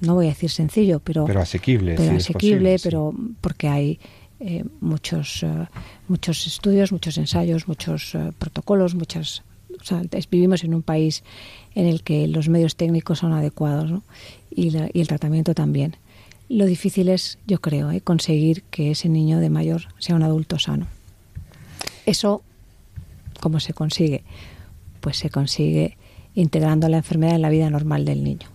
no 0.00 0.14
voy 0.14 0.26
a 0.26 0.30
decir 0.30 0.50
sencillo, 0.50 1.00
pero, 1.00 1.24
pero 1.24 1.40
asequible, 1.40 1.94
pero 1.96 2.16
asequible, 2.16 2.76
pero 2.82 3.14
porque 3.40 3.68
hay 3.68 3.98
eh, 4.44 4.64
muchos, 4.80 5.44
eh, 5.44 5.68
muchos 6.08 6.48
estudios, 6.48 6.90
muchos 6.90 7.16
ensayos, 7.16 7.68
muchos 7.68 8.16
eh, 8.16 8.32
protocolos, 8.36 8.96
muchas... 8.96 9.44
vivimos 10.32 10.64
en 10.64 10.74
un 10.74 10.82
país 10.82 11.22
en 11.76 11.86
el 11.86 12.02
que 12.02 12.26
los 12.26 12.48
medios 12.48 12.74
técnicos 12.74 13.20
son 13.20 13.32
adecuados 13.32 14.02
y, 14.50 14.76
el 14.76 15.06
tratamiento 15.06 15.54
también. 15.54 15.94
Lo 16.48 16.66
difícil 16.66 17.08
es, 17.08 17.38
yo 17.46 17.60
creo, 17.60 17.90
conseguir 18.02 18.64
que 18.64 18.90
ese 18.90 19.08
niño 19.08 19.38
de 19.38 19.48
mayor 19.48 19.82
sea 20.00 20.16
un 20.16 20.24
adulto 20.24 20.58
sano. 20.58 20.88
Eso, 22.04 22.42
¿cómo 23.38 23.60
se 23.60 23.74
consigue? 23.74 24.24
Pues 25.00 25.18
se 25.18 25.30
consigue 25.30 25.96
integrando 26.34 26.88
la 26.88 26.96
enfermedad 26.96 27.36
en 27.36 27.42
la 27.42 27.50
vida 27.50 27.70
normal 27.70 28.04
del 28.04 28.24
niño. 28.24 28.48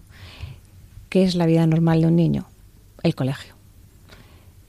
¿Qué 1.07 1.23
es 1.23 1.35
la 1.35 1.45
vida 1.45 1.65
normal 1.65 2.01
de 2.01 2.07
un 2.07 2.17
niño? 2.17 2.45
El 3.03 3.15
colegio. 3.15 3.56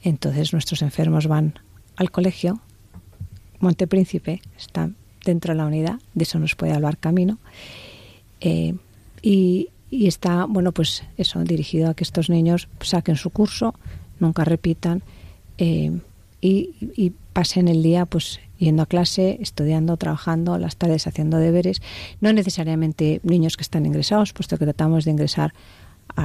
Entonces 0.03 0.53
nuestros 0.53 0.81
enfermos 0.81 1.27
van 1.27 1.59
al 1.95 2.11
colegio. 2.11 2.61
Montepríncipe 3.59 4.41
está 4.57 4.89
dentro 5.25 5.53
de 5.53 5.57
la 5.57 5.65
unidad, 5.65 5.99
de 6.13 6.23
eso 6.23 6.39
nos 6.39 6.55
puede 6.55 6.73
hablar 6.73 6.97
Camino. 6.97 7.37
Eh, 8.41 8.75
y, 9.21 9.69
está, 9.91 10.45
bueno, 10.45 10.71
pues 10.71 11.03
eso, 11.17 11.43
dirigido 11.43 11.89
a 11.89 11.93
que 11.93 12.03
estos 12.03 12.29
niños 12.29 12.69
saquen 12.79 13.15
su 13.15 13.31
curso, 13.31 13.73
nunca 14.19 14.45
repitan 14.45 15.03
eh, 15.57 15.99
y, 16.41 17.13
pasen 17.33 17.69
el 17.69 17.83
día 17.83 18.05
pues 18.05 18.39
yendo 18.57 18.83
a 18.83 18.85
clase, 18.85 19.37
estudiando, 19.39 19.95
trabajando, 19.95 20.57
las 20.57 20.75
tardes 20.75 21.07
haciendo 21.07 21.37
deberes. 21.37 21.81
No 22.19 22.33
necesariamente 22.33 23.21
niños 23.23 23.55
que 23.55 23.61
están 23.61 23.85
ingresados, 23.85 24.33
puesto 24.33 24.57
que 24.57 24.65
tratamos 24.65 25.05
de 25.05 25.11
ingresar 25.11 25.53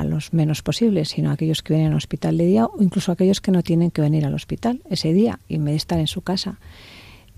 a 0.00 0.04
los 0.04 0.32
menos 0.32 0.62
posibles, 0.62 1.10
sino 1.10 1.30
a 1.30 1.34
aquellos 1.34 1.62
que 1.62 1.74
vienen 1.74 1.92
al 1.92 1.98
hospital 1.98 2.36
de 2.36 2.46
día 2.46 2.66
o 2.66 2.82
incluso 2.82 3.12
aquellos 3.12 3.40
que 3.40 3.52
no 3.52 3.62
tienen 3.62 3.90
que 3.90 4.00
venir 4.00 4.26
al 4.26 4.34
hospital 4.34 4.80
ese 4.90 5.12
día 5.12 5.38
y 5.48 5.56
en 5.56 5.64
vez 5.64 5.72
de 5.72 5.76
estar 5.76 5.98
en 6.00 6.06
su 6.06 6.22
casa, 6.22 6.58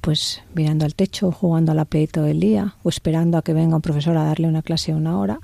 pues 0.00 0.42
mirando 0.54 0.84
al 0.84 0.94
techo, 0.94 1.32
jugando 1.32 1.72
a 1.72 1.74
la 1.74 1.84
play 1.84 2.06
todo 2.06 2.26
el 2.26 2.40
día 2.40 2.74
o 2.82 2.88
esperando 2.88 3.38
a 3.38 3.42
que 3.42 3.52
venga 3.52 3.76
un 3.76 3.82
profesor 3.82 4.16
a 4.16 4.24
darle 4.24 4.48
una 4.48 4.62
clase 4.62 4.94
una 4.94 5.18
hora, 5.18 5.40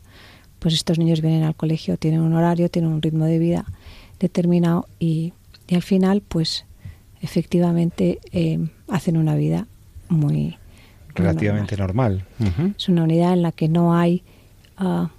pues 0.59 0.75
estos 0.75 0.99
niños 0.99 1.21
vienen 1.21 1.42
al 1.42 1.54
colegio, 1.54 1.97
tienen 1.97 2.21
un 2.21 2.33
horario, 2.33 2.69
tienen 2.69 2.92
un 2.92 3.02
ritmo 3.02 3.26
de 3.26 3.38
vida 3.38 3.66
determinado 4.19 4.87
y, 4.99 5.33
y 5.69 5.75
al 5.75 5.83
final, 5.83 6.23
pues 6.26 6.64
efectivamente 7.21 8.21
eh, 8.33 8.59
hacen 8.88 9.16
una 9.16 9.35
vida 9.35 9.66
muy 10.09 10.57
relativamente 11.14 11.76
normal. 11.76 12.25
Es 12.76 12.88
una 12.88 13.04
unidad 13.04 13.33
en 13.33 13.42
la 13.42 13.52
que 13.52 13.69
no 13.69 13.95
hay 13.95 14.23
ah, 14.76 15.11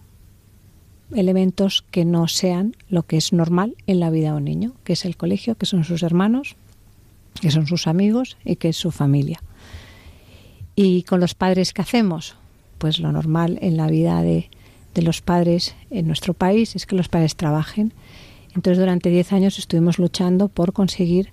elementos 1.15 1.83
que 1.91 2.05
no 2.05 2.27
sean 2.27 2.75
lo 2.89 3.03
que 3.03 3.17
es 3.17 3.33
normal 3.33 3.75
en 3.87 3.99
la 3.99 4.09
vida 4.09 4.31
de 4.31 4.37
un 4.37 4.45
niño, 4.45 4.73
que 4.83 4.93
es 4.93 5.05
el 5.05 5.17
colegio, 5.17 5.55
que 5.55 5.65
son 5.65 5.83
sus 5.83 6.03
hermanos, 6.03 6.55
que 7.41 7.51
son 7.51 7.67
sus 7.67 7.87
amigos 7.87 8.37
y 8.45 8.55
que 8.55 8.69
es 8.69 8.77
su 8.77 8.91
familia. 8.91 9.41
¿Y 10.75 11.03
con 11.03 11.19
los 11.19 11.35
padres 11.35 11.73
qué 11.73 11.81
hacemos? 11.81 12.35
Pues 12.77 12.99
lo 12.99 13.11
normal 13.11 13.59
en 13.61 13.77
la 13.77 13.87
vida 13.87 14.21
de, 14.21 14.49
los 14.95 15.21
padres 15.21 15.75
en 15.89 16.07
nuestro 16.07 16.33
país 16.33 16.75
es 16.75 16.85
que 16.85 16.95
los 16.95 17.09
padres 17.09 17.35
trabajen. 17.35 17.93
Entonces 18.55 18.77
durante 18.77 19.09
10 19.09 19.33
años 19.33 19.59
estuvimos 19.59 19.99
luchando 19.99 20.47
por 20.47 20.73
conseguir 20.73 21.31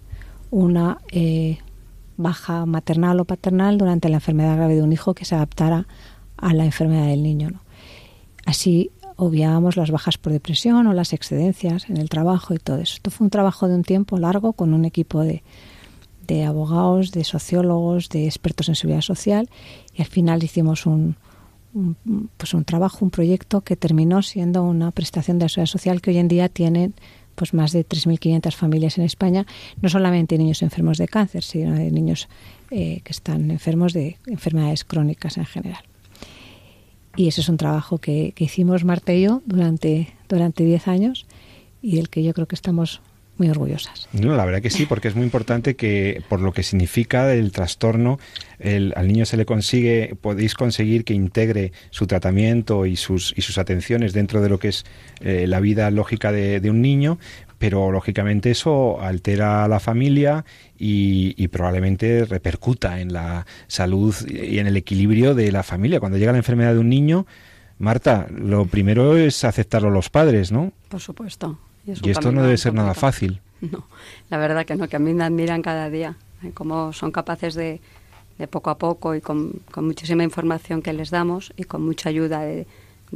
una 0.51 0.99
eh, 1.11 1.59
baja 2.17 2.67
maternal 2.67 3.21
o 3.21 3.25
paternal 3.25 3.79
durante 3.79 4.09
la 4.09 4.17
enfermedad 4.17 4.57
grave 4.57 4.75
de 4.75 4.83
un 4.83 4.93
hijo 4.93 5.15
que 5.15 5.25
se 5.25 5.35
adaptara 5.35 5.87
a 6.37 6.55
la 6.55 6.65
enfermedad 6.65 7.07
del 7.07 7.23
niño. 7.23 7.61
Así 8.47 8.91
obviábamos 9.21 9.77
las 9.77 9.91
bajas 9.91 10.17
por 10.17 10.33
depresión 10.33 10.87
o 10.87 10.95
las 10.95 11.13
excedencias 11.13 11.91
en 11.91 11.99
el 11.99 12.09
trabajo 12.09 12.55
y 12.55 12.59
todo 12.59 12.79
eso. 12.79 12.95
Esto 12.95 13.11
fue 13.11 13.27
un 13.27 13.31
trabajo 13.31 13.69
de 13.69 13.75
un 13.75 13.85
tiempo 13.85 14.17
largo 14.17 14.55
con 14.55 14.73
un 14.73 14.87
equipo 14.87 15.21
de, 15.21 15.43
de 16.27 16.45
abogados, 16.45 17.13
de 17.13 17.23
sociólogos, 17.25 18.09
de 18.09 18.25
expertos 18.25 18.71
en 18.71 18.77
seguridad 18.77 19.03
social 19.03 19.51
y 19.95 20.01
al 20.01 20.09
final 20.09 20.43
hicimos 20.43 20.87
un, 20.87 21.17
pues 22.39 22.55
un 22.55 22.65
trabajo, 22.65 23.05
un 23.05 23.11
proyecto 23.11 23.61
que 23.61 23.77
terminó 23.77 24.23
siendo 24.23 24.63
una 24.63 24.91
prestación 24.91 25.39
de 25.39 25.51
seguridad 25.51 25.71
social 25.71 26.01
que 26.01 26.13
hoy 26.13 26.19
en 26.19 26.29
día 26.29 26.49
tiene 26.49 26.93
pues 27.35 27.53
más 27.53 27.73
de 27.73 27.87
3.500 27.87 28.55
familias 28.55 28.97
en 28.97 29.05
España, 29.05 29.47
no 29.83 29.91
solamente 29.91 30.39
niños 30.39 30.63
enfermos 30.63 30.97
de 30.97 31.09
cáncer, 31.09 31.43
sino 31.43 31.75
de 31.75 31.91
niños 31.91 32.29
eh, 32.71 33.03
que 33.05 33.13
están 33.13 33.51
enfermos 33.51 33.93
de 33.93 34.17
enfermedades 34.27 34.85
crónicas 34.85 35.37
en 35.37 35.45
general. 35.45 35.90
Y 37.17 37.29
ese 37.29 37.41
es 37.41 37.49
un 37.49 37.57
trabajo 37.57 37.99
que, 37.99 38.33
que 38.35 38.45
hicimos 38.45 38.85
Marta 38.85 39.13
y 39.13 39.23
yo 39.23 39.43
durante, 39.47 40.15
durante 40.29 40.65
10 40.65 40.89
años 40.89 41.27
y 41.83 41.97
del 41.97 42.09
que 42.09 42.23
yo 42.23 42.33
creo 42.35 42.47
que 42.47 42.55
estamos 42.55 43.01
muy 43.41 43.49
orgullosas. 43.49 44.07
No, 44.13 44.37
la 44.37 44.45
verdad 44.45 44.61
que 44.61 44.69
sí, 44.69 44.85
porque 44.85 45.09
es 45.09 45.17
muy 45.17 45.25
importante 45.25 45.75
que 45.75 46.23
por 46.29 46.41
lo 46.41 46.53
que 46.53 46.63
significa 46.63 47.33
el 47.33 47.53
trastorno, 47.53 48.19
el, 48.59 48.93
al 48.97 49.09
niño 49.09 49.25
se 49.25 49.39
le 49.39 49.47
consigue, 49.47 50.15
podéis 50.21 50.55
conseguir 50.55 51.05
que 51.05 51.15
integre 51.15 51.73
su 51.89 52.07
tratamiento 52.07 52.85
y 52.85 52.97
sus, 52.97 53.33
y 53.37 53.41
sus 53.41 53.57
atenciones 53.57 54.13
dentro 54.13 54.43
de 54.43 54.51
lo 54.51 54.59
que 54.59 54.69
es 54.69 54.85
eh, 55.23 55.47
la 55.49 55.61
vida 55.61 55.91
lógica 55.91 56.33
de, 56.33 56.61
un 56.71 56.83
niño, 56.83 57.19
pero 57.61 57.93
lógicamente 57.93 58.51
eso 58.51 59.01
altera 59.01 59.63
a 59.63 59.69
la 59.69 59.79
familia 59.79 60.45
y, 60.77 61.35
y, 61.37 61.47
probablemente 61.47 62.25
repercuta 62.25 63.01
en 63.01 63.13
la 63.13 63.47
salud 63.69 64.13
y 64.29 64.59
en 64.59 64.67
el 64.67 64.77
equilibrio 64.77 65.37
de 65.37 65.53
la 65.53 65.63
familia. 65.63 66.01
Cuando 66.01 66.19
llega 66.19 66.33
la 66.33 66.39
enfermedad 66.39 66.73
de 66.73 66.81
un 66.81 66.89
niño, 66.89 67.27
Marta, 67.79 68.27
lo 68.31 68.67
primero 68.67 69.17
es 69.17 69.45
aceptarlo 69.45 69.91
los 69.91 70.11
padres, 70.11 70.51
¿no? 70.51 70.73
Por 70.89 71.01
supuesto. 71.01 71.59
Y, 71.87 72.11
esto 72.11 72.33
no 72.33 72.43
debe 72.43 72.57
ser 72.57 72.75
nada 72.75 72.95
fácil. 72.95 73.41
No, 73.61 73.85
la 74.31 74.39
verdad 74.39 74.65
que 74.65 74.75
no, 74.75 74.89
que 74.89 74.97
a 74.97 74.99
mí 74.99 75.13
me 75.13 75.23
admiran 75.23 75.61
cada 75.61 75.91
día, 75.91 76.17
¿eh? 76.43 76.51
cómo 76.55 76.95
son 76.95 77.13
capaces 77.13 77.53
de, 77.53 77.79
de 78.41 78.49
poco 78.49 78.71
a 78.71 78.79
poco 78.79 79.15
y 79.15 79.21
con, 79.21 79.61
muchísima 79.77 80.25
información 80.25 80.81
que 80.81 80.95
les 80.95 81.11
damos 81.11 81.53
y 81.59 81.65
con 81.65 81.85
mucha 81.85 82.09
ayuda 82.09 82.41
de, 82.41 82.67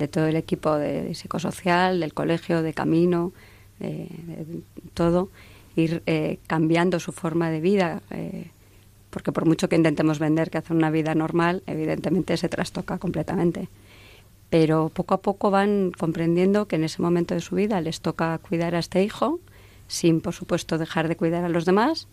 todo 0.08 0.26
el 0.26 0.36
equipo 0.36 0.76
de, 0.76 1.14
psicosocial, 1.14 1.98
del 1.98 2.12
colegio, 2.12 2.60
de 2.60 2.74
camino, 2.74 3.32
de, 3.78 4.62
todo, 4.94 5.30
ir 5.76 6.02
eh, 6.06 6.38
cambiando 6.46 7.00
su 7.00 7.12
forma 7.12 7.50
de 7.50 7.60
vida. 7.60 8.02
Eh, 8.10 8.50
porque 9.10 9.30
por 9.30 9.46
mucho 9.46 9.68
que 9.68 9.76
intentemos 9.76 10.18
vender 10.18 10.50
que 10.50 10.58
hacen 10.58 10.76
una 10.76 10.90
vida 10.90 11.14
normal, 11.14 11.62
evidentemente 11.66 12.36
se 12.36 12.48
trastoca 12.48 12.98
completamente 12.98 13.68
pero 14.54 14.88
poco 14.88 15.14
a 15.14 15.20
poco 15.20 15.50
van 15.50 15.90
comprendiendo 15.90 16.68
que 16.68 16.76
en 16.76 16.84
ese 16.84 17.02
momento 17.02 17.34
de 17.34 17.40
su 17.40 17.56
vida 17.56 17.80
les 17.80 18.00
toca 18.00 18.38
cuidar 18.38 18.76
a 18.76 18.78
este 18.78 19.02
hijo, 19.02 19.40
sin 19.88 20.20
por 20.20 20.32
supuesto 20.32 20.78
dejar 20.78 21.08
de 21.08 21.16
cuidar 21.16 21.42
a 21.42 21.48
los 21.48 21.64
demás, 21.64 22.06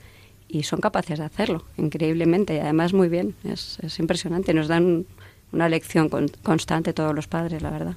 y 0.48 0.64
son 0.64 0.82
capaces 0.82 1.20
de 1.20 1.26
hacerlo, 1.26 1.64
increíblemente, 1.78 2.56
y 2.56 2.58
además 2.58 2.94
muy 2.94 3.10
bien, 3.10 3.36
es, 3.44 3.78
impresionante, 4.00 4.56
nos 4.56 4.68
dan 4.68 5.06
una 5.52 5.70
lección 5.70 6.10
constante 6.42 6.94
todos 6.94 7.14
los 7.14 7.28
padres, 7.28 7.62
la 7.62 7.70
verdad. 7.70 7.96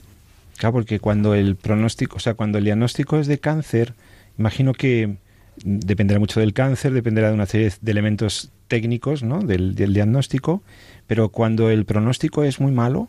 Claro, 0.56 0.74
porque 0.74 1.00
cuando 1.00 1.34
el 1.34 1.56
pronóstico, 1.56 2.16
o 2.16 2.20
sea, 2.20 2.34
cuando 2.34 2.58
el 2.58 2.64
diagnóstico 2.64 3.18
es 3.18 3.26
de 3.26 3.38
cáncer, 3.38 3.94
imagino 4.38 4.72
que 4.72 5.16
dependerá 5.64 6.20
mucho 6.20 6.40
del 6.40 6.52
cáncer, 6.52 6.92
dependerá 6.92 7.28
de 7.28 7.34
una 7.34 7.46
serie 7.46 7.72
de 7.80 7.90
elementos 7.90 8.50
técnicos, 8.68 9.22
¿no? 9.22 9.40
del 9.40 9.74
diagnóstico, 9.74 10.62
pero 11.06 11.28
cuando 11.28 11.70
el 11.70 11.84
pronóstico 11.84 12.44
es 12.44 12.60
muy 12.60 12.72
malo, 12.72 13.08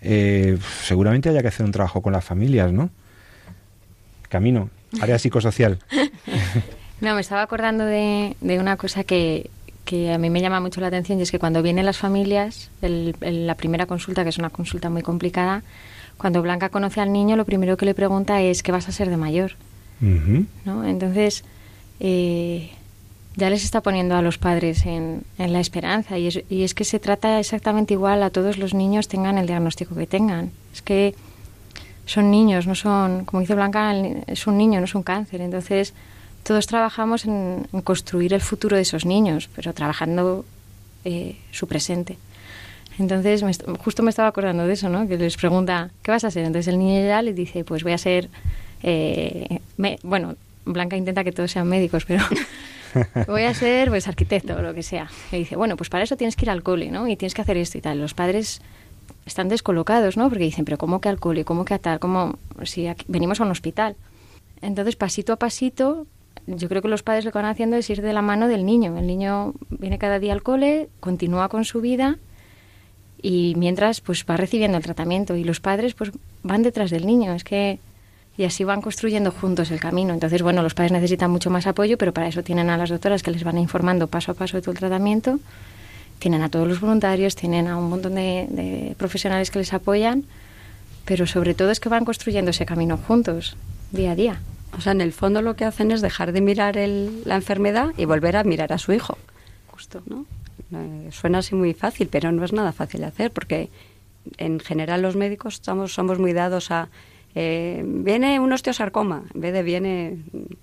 eh, 0.00 0.58
seguramente 0.82 1.28
haya 1.28 1.42
que 1.42 1.48
hacer 1.48 1.66
un 1.66 1.72
trabajo 1.72 2.00
con 2.00 2.12
las 2.12 2.24
familias, 2.24 2.72
¿no? 2.72 2.90
Camino, 4.28 4.70
área 5.00 5.18
psicosocial. 5.18 5.78
no, 7.00 7.14
me 7.14 7.20
estaba 7.20 7.42
acordando 7.42 7.84
de, 7.84 8.34
una 8.42 8.76
cosa 8.76 9.04
que, 9.04 9.50
a 10.12 10.18
mí 10.18 10.30
me 10.30 10.40
llama 10.40 10.60
mucho 10.60 10.80
la 10.80 10.86
atención 10.86 11.18
y 11.18 11.22
es 11.22 11.30
que 11.30 11.38
cuando 11.38 11.62
vienen 11.62 11.84
las 11.84 11.98
familias, 11.98 12.70
la 12.80 13.54
primera 13.56 13.86
consulta, 13.86 14.22
que 14.22 14.30
es 14.30 14.38
una 14.38 14.50
consulta 14.50 14.88
muy 14.88 15.02
complicada, 15.02 15.62
cuando 16.20 16.42
Blanca 16.42 16.68
conoce 16.68 17.00
al 17.00 17.14
niño, 17.14 17.34
lo 17.34 17.46
primero 17.46 17.78
que 17.78 17.86
le 17.86 17.94
pregunta 17.94 18.42
es 18.42 18.62
¿qué 18.62 18.72
vas 18.72 18.86
a 18.88 18.92
ser 18.92 19.08
de 19.08 19.16
mayor? 19.16 19.52
¿No? 20.66 20.84
Entonces, 20.84 21.44
eh, 21.98 22.70
ya 23.36 23.48
les 23.48 23.64
está 23.64 23.80
poniendo 23.80 24.14
a 24.14 24.20
los 24.20 24.36
padres 24.36 24.84
en, 24.84 25.24
la 25.38 25.60
esperanza 25.60 26.18
y 26.18 26.26
es, 26.26 26.42
y 26.50 26.62
es, 26.62 26.74
que 26.74 26.84
se 26.84 26.98
trata 26.98 27.40
exactamente 27.40 27.94
igual 27.94 28.22
a 28.22 28.28
todos 28.28 28.58
los 28.58 28.74
niños 28.74 29.08
tengan 29.08 29.38
el 29.38 29.46
diagnóstico 29.46 29.94
que 29.94 30.06
tengan. 30.06 30.50
Es 30.74 30.82
que 30.82 31.14
son 32.04 32.30
niños, 32.30 32.66
no 32.66 32.74
son, 32.74 33.24
como 33.24 33.40
dice 33.40 33.54
Blanca, 33.54 33.94
es 34.26 34.46
un 34.46 34.58
niño, 34.58 34.80
no 34.80 34.84
es 34.84 34.94
un 34.94 35.02
cáncer. 35.02 35.40
Entonces, 35.40 35.94
todos 36.42 36.66
trabajamos 36.66 37.24
en, 37.24 37.66
construir 37.82 38.34
el 38.34 38.42
futuro 38.42 38.76
de 38.76 38.82
esos 38.82 39.06
niños, 39.06 39.48
pero 39.56 39.72
trabajando 39.72 40.44
eh, 41.06 41.38
su 41.50 41.66
presente. 41.66 42.18
Entonces, 43.00 43.42
justo 43.82 44.02
me 44.02 44.10
estaba 44.10 44.28
acordando 44.28 44.66
de 44.66 44.74
eso, 44.74 44.90
¿no? 44.90 45.08
Que 45.08 45.16
les 45.16 45.36
pregunta, 45.38 45.90
¿qué 46.02 46.10
vas 46.10 46.22
a 46.24 46.30
ser? 46.30 46.44
Entonces 46.44 46.68
el 46.68 46.78
niño 46.78 47.02
ya 47.06 47.22
le 47.22 47.32
dice, 47.32 47.64
pues 47.64 47.82
voy 47.82 47.92
a 47.92 47.98
ser, 47.98 48.28
eh, 48.82 49.60
bueno, 50.02 50.36
Blanca 50.66 50.98
intenta 50.98 51.24
que 51.24 51.32
todos 51.32 51.50
sean 51.50 51.66
médicos, 51.66 52.04
pero 52.04 52.22
voy 53.26 53.44
a 53.44 53.54
ser 53.54 53.88
pues 53.88 54.06
arquitecto 54.06 54.54
o 54.54 54.60
lo 54.60 54.74
que 54.74 54.82
sea. 54.82 55.10
Y 55.32 55.38
dice, 55.38 55.56
bueno, 55.56 55.78
pues 55.78 55.88
para 55.88 56.04
eso 56.04 56.18
tienes 56.18 56.36
que 56.36 56.44
ir 56.44 56.50
al 56.50 56.62
cole, 56.62 56.90
¿no? 56.90 57.08
Y 57.08 57.16
tienes 57.16 57.32
que 57.32 57.40
hacer 57.40 57.56
esto 57.56 57.78
y 57.78 57.80
tal. 57.80 57.98
Los 57.98 58.12
padres 58.12 58.60
están 59.24 59.48
descolocados, 59.48 60.18
¿no? 60.18 60.28
Porque 60.28 60.44
dicen, 60.44 60.66
pero 60.66 60.76
¿cómo 60.76 61.00
que 61.00 61.08
al 61.08 61.18
cole? 61.18 61.46
¿Cómo 61.46 61.64
que 61.64 61.72
a 61.72 61.78
tal? 61.78 62.00
¿Cómo 62.00 62.38
si 62.64 62.86
venimos 63.08 63.40
a 63.40 63.44
un 63.44 63.50
hospital? 63.50 63.96
Entonces, 64.60 64.96
pasito 64.96 65.32
a 65.32 65.36
pasito, 65.36 66.06
yo 66.46 66.68
creo 66.68 66.82
que 66.82 66.88
los 66.88 67.02
padres 67.02 67.24
lo 67.24 67.32
que 67.32 67.38
van 67.38 67.46
haciendo 67.46 67.76
es 67.76 67.88
ir 67.88 68.02
de 68.02 68.12
la 68.12 68.20
mano 68.20 68.46
del 68.46 68.66
niño. 68.66 68.98
El 68.98 69.06
niño 69.06 69.54
viene 69.70 69.96
cada 69.96 70.18
día 70.18 70.34
al 70.34 70.42
cole, 70.42 70.90
continúa 71.00 71.48
con 71.48 71.64
su 71.64 71.80
vida 71.80 72.18
y 73.22 73.54
mientras 73.56 74.00
pues 74.00 74.24
va 74.28 74.36
recibiendo 74.36 74.78
el 74.78 74.84
tratamiento 74.84 75.36
y 75.36 75.44
los 75.44 75.60
padres 75.60 75.94
pues 75.94 76.10
van 76.42 76.62
detrás 76.62 76.90
del 76.90 77.06
niño. 77.06 77.34
Es 77.34 77.44
que 77.44 77.78
y 78.40 78.44
así 78.44 78.64
van 78.64 78.80
construyendo 78.80 79.32
juntos 79.32 79.70
el 79.70 79.80
camino. 79.80 80.14
Entonces, 80.14 80.40
bueno, 80.40 80.62
los 80.62 80.72
padres 80.72 80.92
necesitan 80.92 81.30
mucho 81.30 81.50
más 81.50 81.66
apoyo, 81.66 81.98
pero 81.98 82.14
para 82.14 82.26
eso 82.26 82.42
tienen 82.42 82.70
a 82.70 82.78
las 82.78 82.88
doctoras 82.88 83.22
que 83.22 83.30
les 83.30 83.44
van 83.44 83.58
informando 83.58 84.06
paso 84.06 84.32
a 84.32 84.34
paso 84.34 84.56
de 84.56 84.62
todo 84.62 84.72
el 84.72 84.78
tratamiento, 84.78 85.38
tienen 86.18 86.40
a 86.42 86.48
todos 86.48 86.66
los 86.66 86.80
voluntarios, 86.80 87.36
tienen 87.36 87.66
a 87.68 87.76
un 87.76 87.90
montón 87.90 88.14
de, 88.14 88.94
profesionales 88.96 89.50
que 89.50 89.58
les 89.58 89.74
apoyan, 89.74 90.24
pero 91.04 91.26
sobre 91.26 91.52
todo 91.52 91.70
es 91.70 91.80
que 91.80 91.90
van 91.90 92.06
construyendo 92.06 92.50
ese 92.50 92.64
camino 92.64 92.96
juntos, 92.96 93.56
día 93.90 94.12
a 94.12 94.14
día. 94.14 94.40
O 94.76 94.80
sea, 94.80 94.92
en 94.92 95.02
el 95.02 95.12
fondo 95.12 95.42
lo 95.42 95.54
que 95.54 95.66
hacen 95.66 95.90
es 95.90 96.00
dejar 96.00 96.32
de 96.32 96.40
mirar 96.40 96.76
la 96.76 97.34
enfermedad 97.34 97.88
y 97.98 98.06
volver 98.06 98.36
a 98.36 98.44
mirar 98.44 98.72
a 98.72 98.78
su 98.78 98.92
hijo. 98.92 99.18
Justo, 99.66 100.02
¿no? 100.06 100.24
Eh, 100.72 101.08
suena 101.10 101.38
así 101.38 101.54
muy 101.54 101.74
fácil, 101.74 102.08
pero 102.10 102.32
no 102.32 102.44
es 102.44 102.52
nada 102.52 102.72
fácil 102.72 103.00
de 103.00 103.06
hacer 103.06 103.30
porque 103.30 103.70
en 104.36 104.60
general 104.60 105.02
los 105.02 105.16
médicos 105.16 105.54
estamos, 105.54 105.92
somos 105.92 106.18
muy 106.18 106.32
dados 106.32 106.70
a 106.70 106.88
eh, 107.34 107.82
viene 107.84 108.40
un 108.40 108.52
osteosarcoma, 108.52 109.24
en 109.34 109.40
vez 109.40 109.52
de 109.52 109.62
viene 109.62 110.18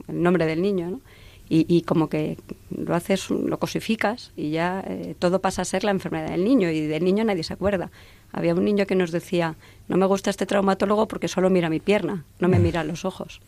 el 0.07 0.21
nombre 0.21 0.45
del 0.45 0.61
niño, 0.61 0.89
¿no? 0.89 1.01
Y, 1.49 1.83
como 1.83 2.09
que 2.09 2.37
lo 2.77 2.93
haces, 2.93 3.29
lo 3.29 3.57
cosificas 3.57 4.33
y 4.35 4.49
ya 4.49 4.83
eh, 4.85 5.15
todo 5.17 5.39
pasa 5.39 5.61
a 5.61 5.65
ser 5.65 5.85
la 5.85 5.91
enfermedad 5.91 6.31
del 6.31 6.43
niño 6.43 6.69
y 6.69 6.81
del 6.87 7.05
niño 7.05 7.23
nadie 7.23 7.43
se 7.43 7.53
acuerda. 7.53 7.89
Había 8.33 8.53
un 8.53 8.65
niño 8.65 8.85
que 8.85 8.95
nos 8.95 9.11
decía, 9.11 9.55
no 9.87 9.95
me 9.95 10.05
gusta 10.07 10.29
este 10.29 10.45
traumatólogo 10.45 11.07
porque 11.07 11.29
solo 11.29 11.49
mira 11.49 11.69
mi 11.69 11.79
pierna, 11.79 12.25
no 12.39 12.49
me 12.49 12.59
mira 12.59 12.83
los 12.83 13.05
ojos. 13.05 13.39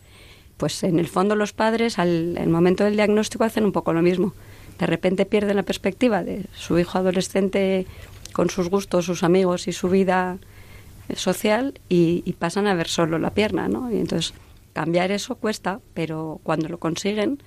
Pues 0.56 0.82
en 0.82 0.98
el 0.98 1.08
fondo 1.08 1.36
los 1.36 1.52
padres 1.52 1.98
al 1.98 2.48
momento 2.48 2.84
del 2.84 2.96
diagnóstico 2.96 3.44
hacen 3.44 3.66
un 3.66 3.72
poco 3.72 3.92
lo 3.92 4.00
mismo. 4.00 4.32
De 4.80 4.86
repente 4.86 5.26
pierden 5.26 5.56
la 5.56 5.62
perspectiva 5.62 6.24
de 6.24 6.46
su 6.54 6.78
hijo 6.78 6.96
adolescente 6.96 7.86
con 8.32 8.48
sus 8.48 8.70
gustos, 8.70 9.04
sus 9.04 9.22
amigos 9.22 9.68
y 9.68 9.72
su 9.72 9.90
vida 9.90 10.38
social 11.14 11.78
y, 11.90 12.22
y 12.24 12.32
pasan 12.32 12.66
a 12.66 12.74
ver 12.74 12.88
solo 12.88 13.18
la 13.18 13.30
pierna, 13.30 13.68
¿no? 13.68 13.92
Y 13.92 13.98
entonces 13.98 14.32
cambiar 14.72 15.10
eso 15.10 15.34
cuesta, 15.34 15.80
pero 15.92 16.40
cuando 16.42 16.68
lo 16.68 16.78
consiguen, 16.78 17.42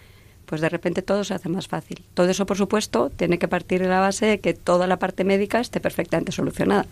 pues 0.46 0.62
de 0.62 0.70
repente 0.70 1.02
todo 1.02 1.24
se 1.24 1.34
hace 1.34 1.50
más 1.50 1.68
fácil. 1.68 2.04
Todo 2.14 2.30
eso, 2.30 2.46
por 2.46 2.58
supuesto, 2.58 3.10
tiene 3.10 3.40
que 3.40 3.48
partir 3.48 3.82
de 3.82 3.88
la 3.88 4.00
base 4.00 4.28
de 4.28 4.40
que 4.40 4.54
toda 4.54 4.86
la 4.86 5.00
parte 5.00 5.24
médica 5.24 5.60
esté 5.60 5.80
perfectamente 5.80 6.32
solucionada. 6.32 6.86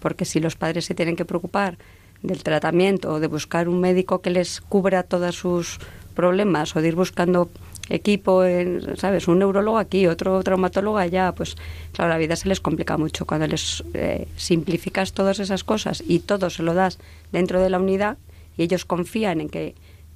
Porque 0.00 0.26
si 0.26 0.38
los 0.38 0.56
padres 0.56 0.84
se 0.84 0.94
tienen 0.94 1.16
que 1.16 1.24
preocupar 1.24 1.78
del 2.22 2.42
tratamiento 2.42 3.14
o 3.14 3.20
de 3.20 3.28
buscar 3.28 3.68
un 3.68 3.80
médico 3.80 4.20
que 4.20 4.30
les 4.30 4.60
cubra 4.60 5.02
todos 5.04 5.36
sus 5.36 5.78
problemas 6.14 6.76
o 6.76 6.82
de 6.82 6.88
ir 6.88 6.96
buscando 6.96 7.48
equipo, 7.88 8.44
en, 8.44 8.96
¿sabes? 8.96 9.28
Un 9.28 9.40
neurólogo 9.40 9.78
aquí, 9.78 10.06
otro 10.06 10.42
traumatólogo 10.42 10.98
allá, 10.98 11.32
pues 11.32 11.56
claro, 11.92 12.10
la 12.10 12.18
vida 12.18 12.36
se 12.36 12.48
les 12.48 12.60
complica 12.60 12.96
mucho. 12.96 13.26
Cuando 13.26 13.46
les 13.46 13.84
eh, 13.94 14.28
simplificas 14.36 15.12
todas 15.12 15.38
esas 15.38 15.64
cosas 15.64 16.02
y 16.06 16.20
todo 16.20 16.50
se 16.50 16.62
lo 16.62 16.74
das 16.74 16.98
dentro 17.32 17.60
de 17.60 17.70
la 17.70 17.78
unidad 17.78 18.18
y 18.56 18.62
ellos 18.62 18.84
confían 18.84 19.40
en 19.40 19.48
que 19.48 19.74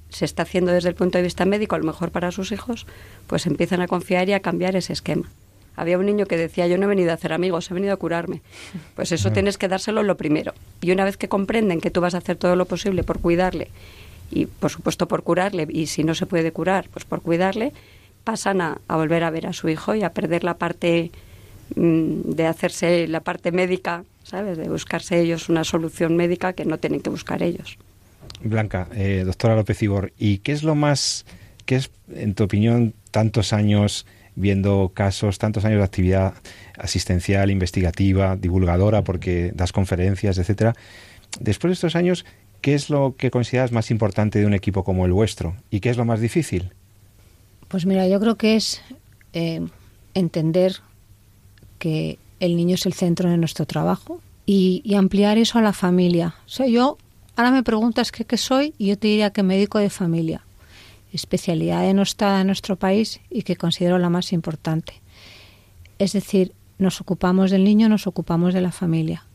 se 0.09 0.25
está 0.25 0.43
haciendo 0.43 0.71
desde 0.71 0.89
el 0.89 0.95
punto 0.95 1.17
de 1.17 1.23
vista 1.23 1.45
médico, 1.45 1.75
a 1.75 1.79
lo 1.79 1.85
mejor 1.85 2.11
para 2.11 2.31
sus 2.31 2.51
hijos, 2.51 2.85
pues 3.27 3.47
empiezan 3.47 3.81
a 3.81 3.87
confiar 3.87 4.29
y 4.29 4.33
a 4.33 4.41
cambiar 4.41 4.75
ese 4.75 4.93
esquema. 4.93 5.29
Había 5.75 5.97
un 5.97 6.05
niño 6.05 6.27
que 6.27 6.37
decía, 6.37 6.67
yo 6.67 6.77
no 6.77 6.85
he 6.85 6.87
venido 6.87 7.09
a 7.09 7.15
hacer 7.15 7.33
amigos, 7.33 7.71
he 7.71 7.73
venido 7.73 7.93
a 7.93 7.97
curarme. 7.97 8.41
Pues 8.95 9.11
eso 9.11 9.31
tienes 9.31 9.57
que 9.57 9.67
dárselo 9.67 10.03
lo 10.03 10.17
primero. 10.17 10.53
Y 10.81 10.91
una 10.91 11.03
vez 11.03 11.17
que 11.17 11.27
comprenden 11.27 11.81
que 11.81 11.89
tú 11.89 11.99
vas 11.99 12.13
a 12.13 12.19
hacer 12.19 12.35
todo 12.35 12.55
lo 12.55 12.65
posible 12.65 13.03
por 13.03 13.19
cuidarle, 13.19 13.69
y 14.33 14.45
por 14.47 14.71
supuesto 14.71 15.07
por 15.07 15.23
curarle, 15.23 15.67
y 15.69 15.87
si 15.87 16.03
no 16.03 16.15
se 16.15 16.25
puede 16.25 16.51
curar, 16.51 16.87
pues 16.91 17.05
por 17.05 17.21
cuidarle, 17.21 17.71
pasan 18.23 18.61
a, 18.61 18.79
volver 18.87 19.23
a 19.23 19.29
ver 19.29 19.47
a 19.47 19.53
su 19.53 19.69
hijo 19.69 19.95
y 19.95 20.03
a 20.03 20.13
perder 20.13 20.43
la 20.43 20.55
parte 20.55 21.11
mm, 21.75 22.31
de 22.31 22.47
hacerse 22.47 23.07
la 23.07 23.19
parte 23.19 23.51
médica, 23.51 24.05
¿sabes? 24.23 24.57
De 24.57 24.69
buscarse 24.69 25.19
ellos 25.19 25.49
una 25.49 25.63
solución 25.63 26.15
médica 26.15 26.53
que 26.53 26.65
no 26.65 26.77
tienen 26.77 27.01
que 27.01 27.09
buscar 27.09 27.43
ellos. 27.43 27.77
Blanca, 28.41 28.87
eh, 28.93 29.23
doctora 29.25 29.55
López 29.55 29.81
Ibor, 29.81 30.13
¿y 30.17 30.39
qué 30.39 30.51
es 30.51 30.63
lo 30.63 30.75
más, 30.75 31.25
qué 31.65 31.75
es, 31.75 31.91
en 32.13 32.33
tu 32.33 32.43
opinión, 32.43 32.93
tantos 33.11 33.53
años 33.53 34.05
viendo 34.35 34.91
casos, 34.93 35.37
tantos 35.37 35.63
años 35.63 35.77
de 35.77 35.83
actividad 35.83 36.33
asistencial, 36.77 37.51
investigativa, 37.51 38.35
divulgadora, 38.35 39.03
porque 39.03 39.51
das 39.53 39.71
conferencias, 39.71 40.37
etcétera? 40.37 40.73
Después 41.39 41.69
de 41.69 41.73
estos 41.73 41.95
años, 41.95 42.25
¿qué 42.63 42.73
es 42.73 42.89
lo 42.89 43.15
que 43.17 43.29
consideras 43.29 43.73
más 43.73 43.91
importante 43.91 44.39
de 44.39 44.45
un 44.45 44.53
equipo 44.53 44.85
como 44.85 45.05
el 45.05 45.11
vuestro? 45.11 45.57
¿Y 45.69 45.81
qué 45.81 45.89
es 45.89 45.97
lo 45.97 46.05
más 46.05 46.21
difícil? 46.21 46.71
Pues 47.67 47.85
mira, 47.85 48.07
yo 48.07 48.19
creo 48.21 48.37
que 48.37 48.55
es 48.55 48.81
eh, 49.33 49.67
entender 50.13 50.77
que 51.77 52.17
el 52.39 52.55
niño 52.55 52.75
es 52.75 52.85
el 52.85 52.93
centro 52.93 53.29
de 53.29 53.37
nuestro 53.37 53.65
trabajo 53.65 54.21
y, 54.45 54.81
ampliar 54.95 55.37
eso 55.37 55.59
a 55.59 55.61
la 55.61 55.73
familia. 55.73 56.35
O 56.47 56.49
sea, 56.49 56.65
yo 56.65 56.97
Ahora 57.35 57.49
me 57.49 57.63
preguntas 57.63 58.11
qué, 58.11 58.25
qué 58.25 58.37
soy 58.37 58.75
y 58.77 58.87
yo 58.87 58.97
te 58.97 59.07
diría 59.07 59.31
que 59.33 59.41
médico 59.41 59.79
de 59.79 59.89
familia, 59.89 60.45
especialidad 61.11 61.81
denotada 61.81 62.41
en 62.41 62.47
nuestro 62.47 62.75
país 62.75 63.21
y 63.31 63.41
que 63.41 63.55
considero 63.55 63.97
la 63.97 64.11
más 64.11 64.31
importante. 64.33 65.01
Es 65.97 66.13
decir, 66.13 66.53
nos 66.77 67.01
ocupamos 67.01 67.49
del 67.49 67.63
niño, 67.63 67.89
nos 67.89 68.05
ocupamos 68.05 68.53
de 68.53 68.61
la 68.61 68.71
familia. 68.71 69.25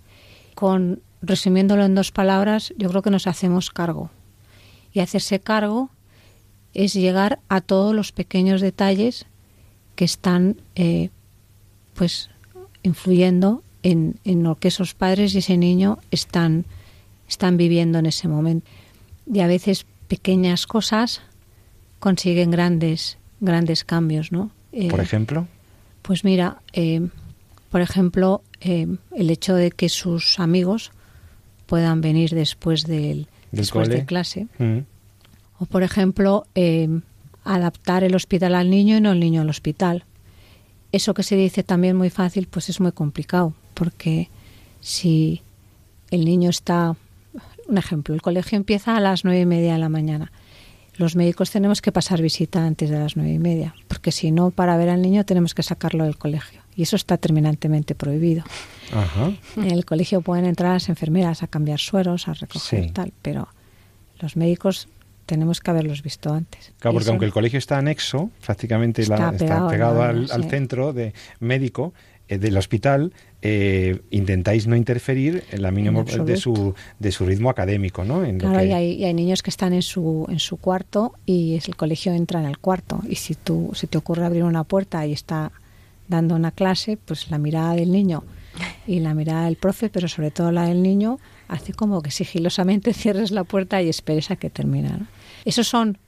Con 0.54 1.00
resumiéndolo 1.22 1.84
en 1.84 1.94
dos 1.94 2.12
palabras, 2.12 2.72
yo 2.76 2.88
creo 2.88 3.02
que 3.02 3.10
nos 3.10 3.26
hacemos 3.26 3.70
cargo. 3.70 4.10
Y 4.92 5.00
hacerse 5.00 5.40
cargo 5.40 5.90
es 6.74 6.94
llegar 6.94 7.40
a 7.48 7.60
todos 7.60 7.94
los 7.94 8.12
pequeños 8.12 8.60
detalles 8.60 9.26
que 9.94 10.04
están 10.04 10.56
eh, 10.76 11.10
pues 11.94 12.30
influyendo 12.82 13.62
en, 13.82 14.18
en 14.24 14.42
lo 14.42 14.54
que 14.56 14.68
esos 14.68 14.94
padres 14.94 15.34
y 15.34 15.38
ese 15.38 15.56
niño 15.56 15.98
están 16.10 16.64
están 17.28 17.56
viviendo 17.56 17.98
en 17.98 18.06
ese 18.06 18.26
momento. 18.26 18.66
Y 19.30 19.40
a 19.40 19.46
veces 19.46 19.84
pequeñas 20.08 20.66
cosas 20.66 21.20
consiguen 21.98 22.50
grandes, 22.50 23.18
grandes 23.40 23.84
cambios, 23.84 24.32
¿no? 24.32 24.50
Eh, 24.72 24.88
por 24.88 25.00
ejemplo. 25.00 25.46
Pues 26.02 26.24
mira, 26.24 26.62
eh, 26.72 27.08
por 27.70 27.82
ejemplo, 27.82 28.42
el 28.60 29.30
hecho 29.30 29.54
de 29.54 29.70
que 29.70 29.88
sus 29.88 30.40
amigos 30.40 30.90
puedan 31.68 32.00
venir 32.00 32.30
después 32.30 32.84
del, 32.84 33.28
después 33.52 33.88
de 33.90 34.06
clase. 34.06 34.46
Mm. 34.58 34.78
O 35.60 35.66
por 35.66 35.82
ejemplo, 35.82 36.46
adaptar 37.44 38.04
el 38.04 38.14
hospital 38.14 38.54
al 38.54 38.70
niño 38.70 38.96
y 38.96 39.00
no 39.00 39.12
el 39.12 39.20
niño 39.20 39.42
al 39.42 39.50
hospital. 39.50 40.04
Eso 40.92 41.12
que 41.12 41.22
se 41.22 41.36
dice 41.36 41.62
también 41.62 41.94
muy 41.94 42.08
fácil, 42.08 42.48
pues 42.48 42.70
es 42.70 42.80
muy 42.80 42.92
complicado, 42.92 43.52
porque 43.74 44.30
si 44.80 45.42
el 46.10 46.24
niño 46.24 46.48
está 46.48 46.96
un 47.68 47.76
ejemplo, 47.76 48.14
el 48.14 48.22
colegio 48.22 48.56
empieza 48.56 48.96
a 48.96 49.00
las 49.00 49.24
nueve 49.24 49.40
y 49.40 49.46
media 49.46 49.74
de 49.74 49.78
la 49.78 49.90
mañana. 49.90 50.32
Los 50.96 51.16
médicos 51.16 51.50
tenemos 51.50 51.82
que 51.82 51.92
pasar 51.92 52.22
visita 52.22 52.64
antes 52.64 52.88
de 52.88 52.98
las 52.98 53.16
nueve 53.16 53.34
y 53.34 53.38
media, 53.38 53.74
porque 53.88 54.10
si 54.10 54.32
no, 54.32 54.50
para 54.50 54.78
ver 54.78 54.88
al 54.88 55.02
niño 55.02 55.26
tenemos 55.26 55.54
que 55.54 55.62
sacarlo 55.62 56.04
del 56.04 56.16
colegio. 56.16 56.62
Y 56.78 56.82
eso 56.82 56.94
está 56.94 57.16
terminantemente 57.16 57.96
prohibido. 57.96 58.44
En 59.56 59.70
el 59.72 59.84
colegio 59.84 60.20
pueden 60.20 60.44
entrar 60.44 60.74
las 60.74 60.88
enfermeras 60.88 61.42
a 61.42 61.48
cambiar 61.48 61.80
sueros, 61.80 62.28
a 62.28 62.34
recoger 62.34 62.92
tal, 62.92 63.12
pero 63.20 63.48
los 64.20 64.36
médicos 64.36 64.86
tenemos 65.26 65.58
que 65.58 65.72
haberlos 65.72 66.04
visto 66.04 66.32
antes. 66.32 66.72
Claro, 66.78 66.94
porque 66.94 67.10
aunque 67.10 67.24
el 67.24 67.32
colegio 67.32 67.58
está 67.58 67.78
anexo, 67.78 68.30
prácticamente 68.46 69.02
está, 69.02 69.32
pegado, 69.32 70.02
al, 70.04 70.44
centro 70.48 70.92
de 70.92 71.14
médico 71.40 71.94
eh, 72.28 72.38
del 72.38 72.56
hospital, 72.56 73.12
eh, 73.42 74.00
intentáis 74.10 74.68
no 74.68 74.76
interferir 74.76 75.42
en 75.50 75.62
la 75.62 75.72
mínima 75.72 76.04
de 76.04 76.36
su, 76.36 76.74
de 77.00 77.10
su 77.10 77.26
ritmo 77.26 77.50
académico, 77.50 78.04
¿no? 78.04 78.22
claro, 78.38 78.64
y, 78.64 78.72
hay, 78.72 79.14
niños 79.14 79.42
que 79.42 79.50
están 79.50 79.72
en 79.72 79.82
su, 79.82 80.26
en 80.30 80.38
su 80.38 80.58
cuarto 80.58 81.12
y 81.26 81.56
es 81.56 81.66
el 81.66 81.74
colegio 81.74 82.12
entra 82.12 82.38
en 82.38 82.46
el 82.46 82.58
cuarto. 82.58 83.02
Y 83.08 83.16
si 83.16 83.34
tú 83.34 83.72
se 83.74 83.88
te 83.88 83.98
ocurre 83.98 84.24
abrir 84.24 84.44
una 84.44 84.62
puerta 84.62 85.04
y 85.04 85.12
está 85.12 85.50
dando 86.08 86.34
una 86.34 86.50
clase, 86.50 86.96
pues 86.96 87.30
la 87.30 87.38
mirada 87.38 87.74
del 87.74 87.92
niño 87.92 88.24
y 88.86 89.00
la 89.00 89.14
mirada 89.14 89.44
del 89.44 89.56
profe, 89.56 89.88
pero 89.88 90.08
sobre 90.08 90.30
todo 90.30 90.50
la 90.50 90.64
del 90.64 90.82
niño, 90.82 91.18
hace 91.48 91.72
como 91.72 92.02
que 92.02 92.10
sigilosamente 92.10 92.92
cierres 92.94 93.30
la 93.30 93.44
puerta 93.44 93.80
y 93.82 93.88
esperes 93.88 94.30
a 94.30 94.36
que 94.36 94.50
termine. 94.50 94.90
Esos 95.44 95.68
son 95.68 95.98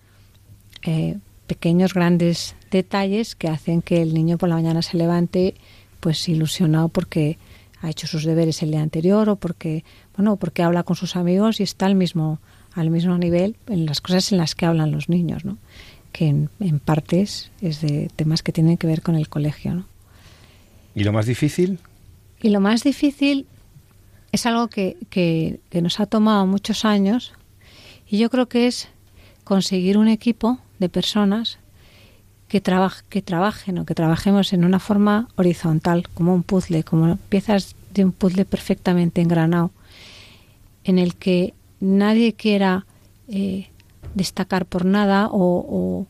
eh, 0.82 1.18
pequeños, 1.46 1.94
grandes 1.94 2.54
detalles 2.70 3.34
que 3.34 3.48
hacen 3.48 3.82
que 3.82 4.02
el 4.02 4.14
niño 4.14 4.38
por 4.38 4.48
la 4.48 4.54
mañana 4.54 4.82
se 4.82 4.96
levante 4.96 5.54
pues 5.98 6.28
ilusionado 6.28 6.88
porque 6.88 7.38
ha 7.82 7.90
hecho 7.90 8.06
sus 8.06 8.24
deberes 8.24 8.62
el 8.62 8.70
día 8.70 8.82
anterior 8.82 9.28
o 9.28 9.36
porque 9.36 9.84
bueno 10.16 10.36
porque 10.36 10.62
habla 10.62 10.82
con 10.84 10.96
sus 10.96 11.16
amigos 11.16 11.60
y 11.60 11.64
está 11.64 11.86
al 11.86 11.94
mismo 11.94 12.38
al 12.74 12.90
mismo 12.90 13.18
nivel 13.18 13.56
en 13.66 13.84
las 13.84 14.00
cosas 14.00 14.30
en 14.32 14.38
las 14.38 14.54
que 14.54 14.64
hablan 14.64 14.92
los 14.92 15.08
niños 15.08 15.44
¿no? 15.44 15.58
Que 16.12 16.26
en, 16.26 16.50
en 16.60 16.78
partes 16.78 17.50
es 17.60 17.80
de 17.80 18.10
temas 18.16 18.42
que 18.42 18.52
tienen 18.52 18.76
que 18.76 18.86
ver 18.86 19.02
con 19.02 19.14
el 19.16 19.28
colegio 19.28 19.74
¿no? 19.74 19.84
y 20.94 21.04
lo 21.04 21.12
más 21.12 21.26
difícil 21.26 21.78
y 22.40 22.50
lo 22.50 22.60
más 22.60 22.82
difícil 22.82 23.46
es 24.32 24.46
algo 24.46 24.68
que, 24.68 24.96
que, 25.10 25.60
que 25.70 25.82
nos 25.82 26.00
ha 26.00 26.06
tomado 26.06 26.46
muchos 26.46 26.84
años 26.84 27.32
y 28.08 28.18
yo 28.18 28.30
creo 28.30 28.48
que 28.48 28.66
es 28.66 28.88
conseguir 29.44 29.98
un 29.98 30.08
equipo 30.08 30.58
de 30.78 30.88
personas 30.88 31.58
que, 32.50 32.60
que 33.08 33.22
trabajen 33.22 33.78
o 33.78 33.86
que 33.86 33.94
trabajemos 33.94 34.52
en 34.52 34.64
una 34.64 34.80
forma 34.80 35.28
horizontal, 35.36 36.08
como 36.14 36.34
un 36.34 36.42
puzzle, 36.42 36.82
como 36.82 37.16
piezas 37.28 37.76
de 37.94 38.04
un 38.04 38.12
puzzle 38.12 38.44
perfectamente 38.44 39.20
engranado, 39.20 39.70
en 40.82 40.98
el 40.98 41.14
que 41.14 41.54
nadie 41.78 42.32
quiera 42.32 42.86
eh, 43.28 43.68
destacar 44.14 44.66
por 44.66 44.84
nada 44.84 45.28
o, 45.30 46.06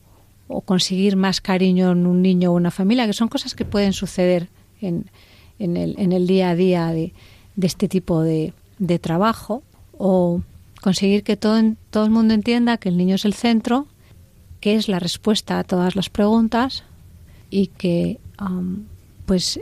conseguir 0.65 1.15
más 1.15 1.41
cariño 1.41 1.93
en 1.93 2.07
un 2.07 2.23
niño 2.23 2.51
o 2.51 2.57
una 2.57 2.73
familia, 2.73 3.07
que 3.07 3.13
son 3.13 3.29
cosas 3.29 3.55
que 3.55 3.65
pueden 3.65 3.93
suceder 3.93 4.49
en, 4.81 5.07
en, 5.59 5.77
el, 5.77 6.27
día 6.27 6.51
a 6.51 6.55
día 6.57 6.87
de, 6.89 7.13
este 7.61 7.87
tipo 7.89 8.23
de, 8.23 8.53
de, 8.79 8.99
trabajo, 8.99 9.63
o 9.97 10.43
conseguir 10.81 11.23
que 11.23 11.37
todo, 11.37 11.61
todo 11.91 12.05
el 12.05 12.11
mundo 12.11 12.35
entienda 12.35 12.79
que 12.79 12.89
el 12.89 12.97
niño 12.97 13.15
es 13.15 13.25
el 13.25 13.35
centro 13.35 13.87
que 14.61 14.77
es 14.77 14.89
la 14.89 14.99
respuesta 14.99 15.59
a 15.59 15.65
todas 15.65 15.97
las 15.97 16.11
preguntas 16.11 16.85
y 17.49 17.69
que, 17.69 18.19
um, 18.41 18.85
pues, 19.27 19.61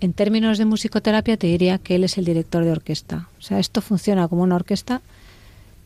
en 0.00 0.12
términos 0.12 0.58
de 0.58 0.64
musicoterapia 0.64 1.36
te 1.36 1.46
diría 1.46 1.78
que 1.78 1.94
él 1.94 2.04
es 2.04 2.18
el 2.18 2.24
director 2.24 2.64
de 2.64 2.72
orquesta. 2.72 3.28
O 3.38 3.42
sea, 3.42 3.60
esto 3.60 3.80
funciona 3.80 4.26
como 4.28 4.42
una 4.42 4.56
orquesta 4.56 5.00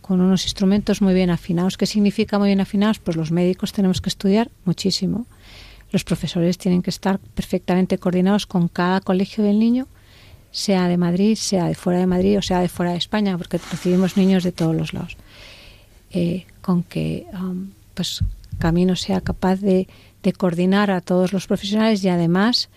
con 0.06 0.20
unos 0.20 0.44
instrumentos 0.44 1.02
muy 1.02 1.14
bien 1.14 1.30
afinados. 1.30 1.76
¿Qué 1.76 1.86
significa 1.86 2.38
muy 2.38 2.48
bien 2.48 2.60
afinados? 2.60 2.98
Pues 2.98 3.16
los 3.16 3.32
médicos 3.32 3.72
tenemos 3.72 4.00
que 4.00 4.08
estudiar 4.08 4.50
muchísimo. 4.64 5.26
Los 5.90 6.04
profesores 6.04 6.58
tienen 6.58 6.82
que 6.82 6.90
estar 6.90 7.18
perfectamente 7.18 7.98
coordinados 7.98 8.46
con 8.46 8.68
cada 8.68 9.00
colegio 9.00 9.42
del 9.42 9.58
niño, 9.58 9.88
sea 10.50 10.88
de 10.88 10.96
Madrid, 10.96 11.36
sea 11.36 11.66
de 11.66 11.74
fuera 11.74 11.98
de 11.98 12.06
Madrid 12.06 12.38
o 12.38 12.42
sea 12.42 12.60
de 12.60 12.68
fuera 12.68 12.92
de 12.92 12.98
España, 12.98 13.36
porque 13.36 13.58
recibimos 13.58 14.16
niños 14.16 14.44
de 14.44 14.52
todos 14.52 14.74
los 14.76 14.92
lados. 14.92 15.16
Eh, 16.12 16.46
con 16.60 16.82
que 16.82 17.26
um, 17.32 17.70
pues 17.94 18.22
Camino 18.58 18.96
sea 18.96 19.20
capaz 19.20 19.56
de, 19.56 19.88
coordinar 20.38 20.90
a 20.90 21.00
todos 21.00 21.32
los 21.32 21.46
profesionales 21.46 22.02
y 22.02 22.08
además 22.08 22.68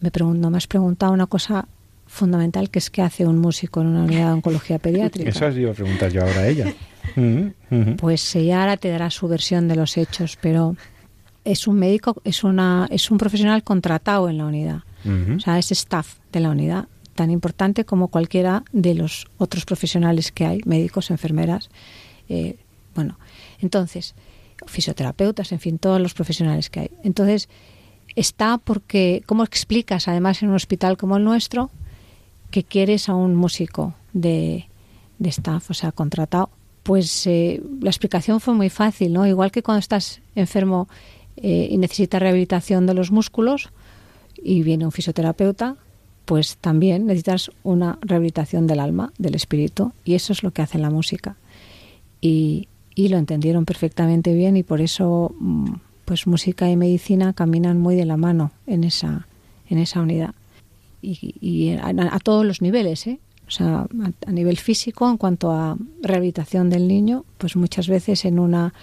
me, 0.00 0.12
pregunto, 0.12 0.50
me 0.50 0.56
has 0.56 0.68
preguntado 0.68 1.12
una 1.12 1.26
cosa 1.26 1.66
fundamental, 2.10 2.70
que 2.70 2.80
es 2.80 2.90
qué 2.90 3.02
hace 3.02 3.24
un 3.24 3.38
músico 3.38 3.80
en 3.80 3.86
una 3.86 4.02
unidad 4.02 4.26
de 4.26 4.32
oncología 4.32 4.80
pediátrica. 4.80 5.30
Eso 5.30 5.48
iba 5.50 5.70
a 5.70 5.74
preguntar 5.74 6.10
yo 6.10 6.22
ahora 6.22 6.40
a 6.40 6.48
ella. 6.48 6.74
Pues 7.96 8.36
ella 8.36 8.60
ahora 8.60 8.76
te 8.76 8.88
dará 8.88 9.10
su 9.10 9.26
versión 9.26 9.66
de 9.68 9.74
los 9.74 9.96
hechos, 9.96 10.38
pero 10.40 10.76
es 11.44 11.66
un 11.66 11.76
médico, 11.76 12.20
es, 12.24 12.44
una, 12.44 12.86
es 12.90 13.10
un 13.10 13.18
profesional 13.18 13.64
contratado 13.64 14.28
en 14.28 14.38
la 14.38 14.44
unidad. 14.44 14.80
O 15.36 15.40
sea, 15.40 15.58
es 15.58 15.72
staff 15.72 16.18
de 16.30 16.40
la 16.40 16.50
unidad, 16.50 16.88
tan 17.14 17.30
importante 17.30 17.84
como 17.84 18.08
cualquiera 18.08 18.64
de 18.72 18.94
los 18.94 19.26
otros 19.38 19.64
profesionales 19.64 20.30
que 20.30 20.44
hay, 20.44 20.60
médicos, 20.66 21.10
enfermeras. 21.10 21.70
Eh, 22.28 22.58
bueno, 22.94 23.18
entonces, 23.60 24.14
fisioterapeutas, 24.66 25.52
en 25.52 25.58
fin, 25.58 25.78
todos 25.78 26.00
los 26.00 26.12
profesionales 26.12 26.70
que 26.70 26.80
hay. 26.80 26.90
Entonces, 27.02 27.48
está 28.14 28.58
porque, 28.58 29.22
¿cómo 29.26 29.42
explicas, 29.42 30.06
además, 30.06 30.42
en 30.42 30.50
un 30.50 30.54
hospital 30.54 30.96
como 30.96 31.16
el 31.16 31.24
nuestro, 31.24 31.70
que 32.50 32.64
quieres 32.64 33.08
a 33.08 33.14
un 33.14 33.34
músico 33.34 33.94
de, 34.12 34.66
staff, 35.20 35.70
o 35.70 35.74
sea, 35.74 35.92
contratado? 35.92 36.50
Pues 36.82 37.26
eh, 37.26 37.62
la 37.80 37.90
explicación 37.90 38.40
fue 38.40 38.54
muy 38.54 38.70
fácil, 38.70 39.12
¿no? 39.12 39.26
Igual 39.26 39.50
que 39.50 39.62
cuando 39.62 39.80
estás 39.80 40.20
enfermo 40.34 40.88
eh, 41.36 41.68
y 41.70 41.78
necesitas 41.78 42.20
rehabilitación 42.20 42.86
de 42.86 42.94
los 42.94 43.10
músculos 43.10 43.70
y 44.42 44.62
viene 44.62 44.84
un 44.84 44.92
fisioterapeuta, 44.92 45.76
pues 46.24 46.56
también 46.58 47.06
necesitas 47.06 47.50
una 47.62 47.98
rehabilitación 48.02 48.66
del 48.66 48.80
alma, 48.80 49.12
del 49.18 49.34
espíritu, 49.34 49.92
y 50.04 50.14
eso 50.14 50.32
es 50.32 50.42
lo 50.42 50.52
que 50.52 50.62
hace 50.62 50.78
la 50.78 50.90
música. 50.90 51.36
Y, 52.20 52.68
y 52.94 53.08
lo 53.08 53.18
entendieron 53.18 53.64
perfectamente 53.64 54.34
bien 54.34 54.56
y 54.56 54.62
por 54.62 54.80
eso 54.80 55.34
mm, 55.38 55.72
pues 56.04 56.26
música 56.26 56.68
y 56.68 56.76
medicina 56.76 57.32
caminan 57.32 57.78
muy 57.78 57.94
de 57.94 58.04
la 58.04 58.16
mano 58.16 58.52
en 58.66 58.84
esa, 58.84 59.26
en 59.68 59.78
esa 59.78 60.00
unidad. 60.00 60.34
Y, 61.02 61.76
a, 61.80 62.18
todos 62.18 62.44
los 62.44 62.60
niveles, 62.62 63.06
¿eh? 63.06 63.20
O 63.46 63.50
sea, 63.50 63.86
a, 64.26 64.30
nivel 64.30 64.58
físico, 64.58 65.08
en 65.10 65.16
cuanto 65.16 65.50
a 65.50 65.76
rehabilitación 66.02 66.70
del 66.70 66.86
niño, 66.86 67.24
pues 67.38 67.56
muchas 67.56 67.88
veces 67.88 68.24
en 68.24 68.38
una 68.38 68.74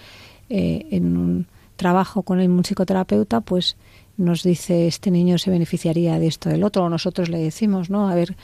eh, 0.50 0.86
en 0.90 1.16
un 1.16 1.46
trabajo 1.76 2.22
con 2.22 2.40
el 2.40 2.48
musicoterapeuta, 2.48 3.40
pues 3.40 3.76
nos 4.16 4.42
dice 4.42 4.88
este 4.88 5.10
niño 5.10 5.38
se 5.38 5.50
beneficiaría 5.50 6.18
de 6.18 6.26
esto 6.26 6.50
del 6.50 6.64
otro, 6.64 6.84
o 6.84 6.88
nosotros 6.88 7.28
le 7.28 7.38
decimos, 7.38 7.88
¿no? 7.88 8.08
A 8.08 8.14
ver, 8.14 8.36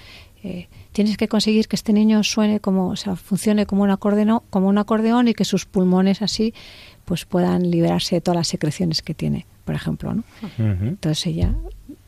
eh, 0.44 0.68
tienes 0.92 1.16
que 1.16 1.26
conseguir 1.26 1.66
que 1.68 1.76
este 1.76 1.92
niño 1.92 2.22
suene 2.22 2.60
como, 2.60 2.88
o 2.88 2.96
sea, 2.96 3.16
funcione 3.16 3.66
como 3.66 3.82
un 3.82 3.90
acordeón, 3.90 4.40
como 4.50 4.68
un 4.68 4.78
acordeón 4.78 5.28
y 5.28 5.34
que 5.34 5.44
sus 5.44 5.66
pulmones 5.66 6.22
así 6.22 6.54
pues 7.04 7.24
puedan 7.24 7.70
liberarse 7.70 8.16
de 8.16 8.20
todas 8.20 8.36
las 8.36 8.48
secreciones 8.48 9.02
que 9.02 9.14
tiene, 9.14 9.46
por 9.64 9.74
ejemplo, 9.74 10.14
¿no? 10.14 10.24
Entonces 10.58 11.26
ella 11.26 11.54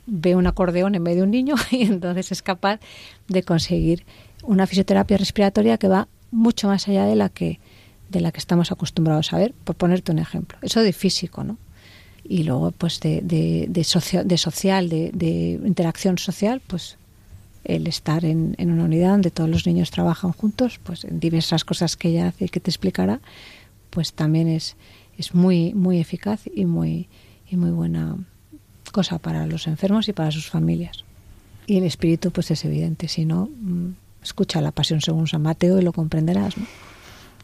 ve 0.07 0.37
un 0.37 0.47
acordeón 0.47 0.95
en 0.95 1.05
vez 1.05 1.17
de 1.17 1.23
un 1.23 1.31
niño 1.31 1.55
y 1.71 1.83
entonces 1.83 2.33
es 2.33 2.43
capaz 2.43 2.81
de 3.29 3.43
conseguir 3.43 4.05
una 4.43 4.67
fisioterapia 4.67 5.17
respiratoria 5.17 5.79
que 5.79 5.89
va 5.89 6.09
mucho 6.31 6.69
más 6.69 6.89
allá 6.89 7.05
de 7.05 7.17
la 7.17 7.29
que 7.29 7.59
de 8.09 8.21
la 8.21 8.33
que 8.33 8.39
estamos 8.39 8.73
acostumbrados 8.73 9.33
a 9.33 9.39
ver, 9.39 9.53
por 9.65 9.77
ponerte 9.77 10.13
un 10.13 10.19
ejemplo. 10.19 10.59
Eso 10.63 10.81
de 10.81 10.93
físico, 10.93 11.45
¿no? 11.45 11.59
Y 12.25 12.45
luego, 12.45 12.73
pues, 12.73 13.01
de, 13.01 13.21
de, 13.21 13.67
de, 13.69 14.25
de 14.25 14.39
social, 14.39 14.89
de, 14.89 15.11
de, 15.13 15.61
interacción 15.65 16.19
social, 16.19 16.61
pues, 16.67 16.99
el 17.65 17.87
estar 17.87 18.25
en, 18.25 18.55
en, 18.59 18.71
una 18.71 18.85
unidad 18.85 19.11
donde 19.11 19.31
todos 19.31 19.51
los 19.51 19.67
niños 19.67 19.91
trabajan 19.91 20.33
juntos, 20.33 20.81
pues, 20.83 21.05
en 21.05 21.21
diversas 21.21 21.65
cosas 21.65 21.97
que 21.97 22.09
ella 22.09 22.29
hace 22.29 22.47
y 22.47 22.49
que 22.49 22.61
te 22.61 22.71
explicará, 22.71 23.21
pues 23.91 24.13
también 24.13 24.49
es, 24.49 24.77
es 25.19 25.35
muy, 25.35 25.75
muy 25.75 25.99
eficaz 25.99 26.43
y 26.53 26.65
muy, 26.65 27.09
y 27.49 27.57
muy 27.57 27.71
buena 27.71 28.17
cosa 28.97 29.19
para 29.19 29.47
los 29.47 29.67
enfermos 29.67 30.09
y 30.09 30.15
para 30.15 30.31
sus 30.31 30.49
familias. 30.49 31.05
Y 31.67 31.77
el 31.77 31.85
espíritu, 31.85 32.31
pues 32.31 32.51
es 32.51 32.65
evidente, 32.65 33.09
si 33.09 33.27
no, 33.27 33.51
mm, 33.53 33.91
escucha 34.23 34.63
la 34.63 34.73
pasión 34.73 35.03
según 35.03 35.27
San 35.27 35.43
Mateo 35.43 35.79
y 35.79 35.83
lo 35.83 35.93
comprenderás, 35.93 36.57
¿no? 36.57 36.65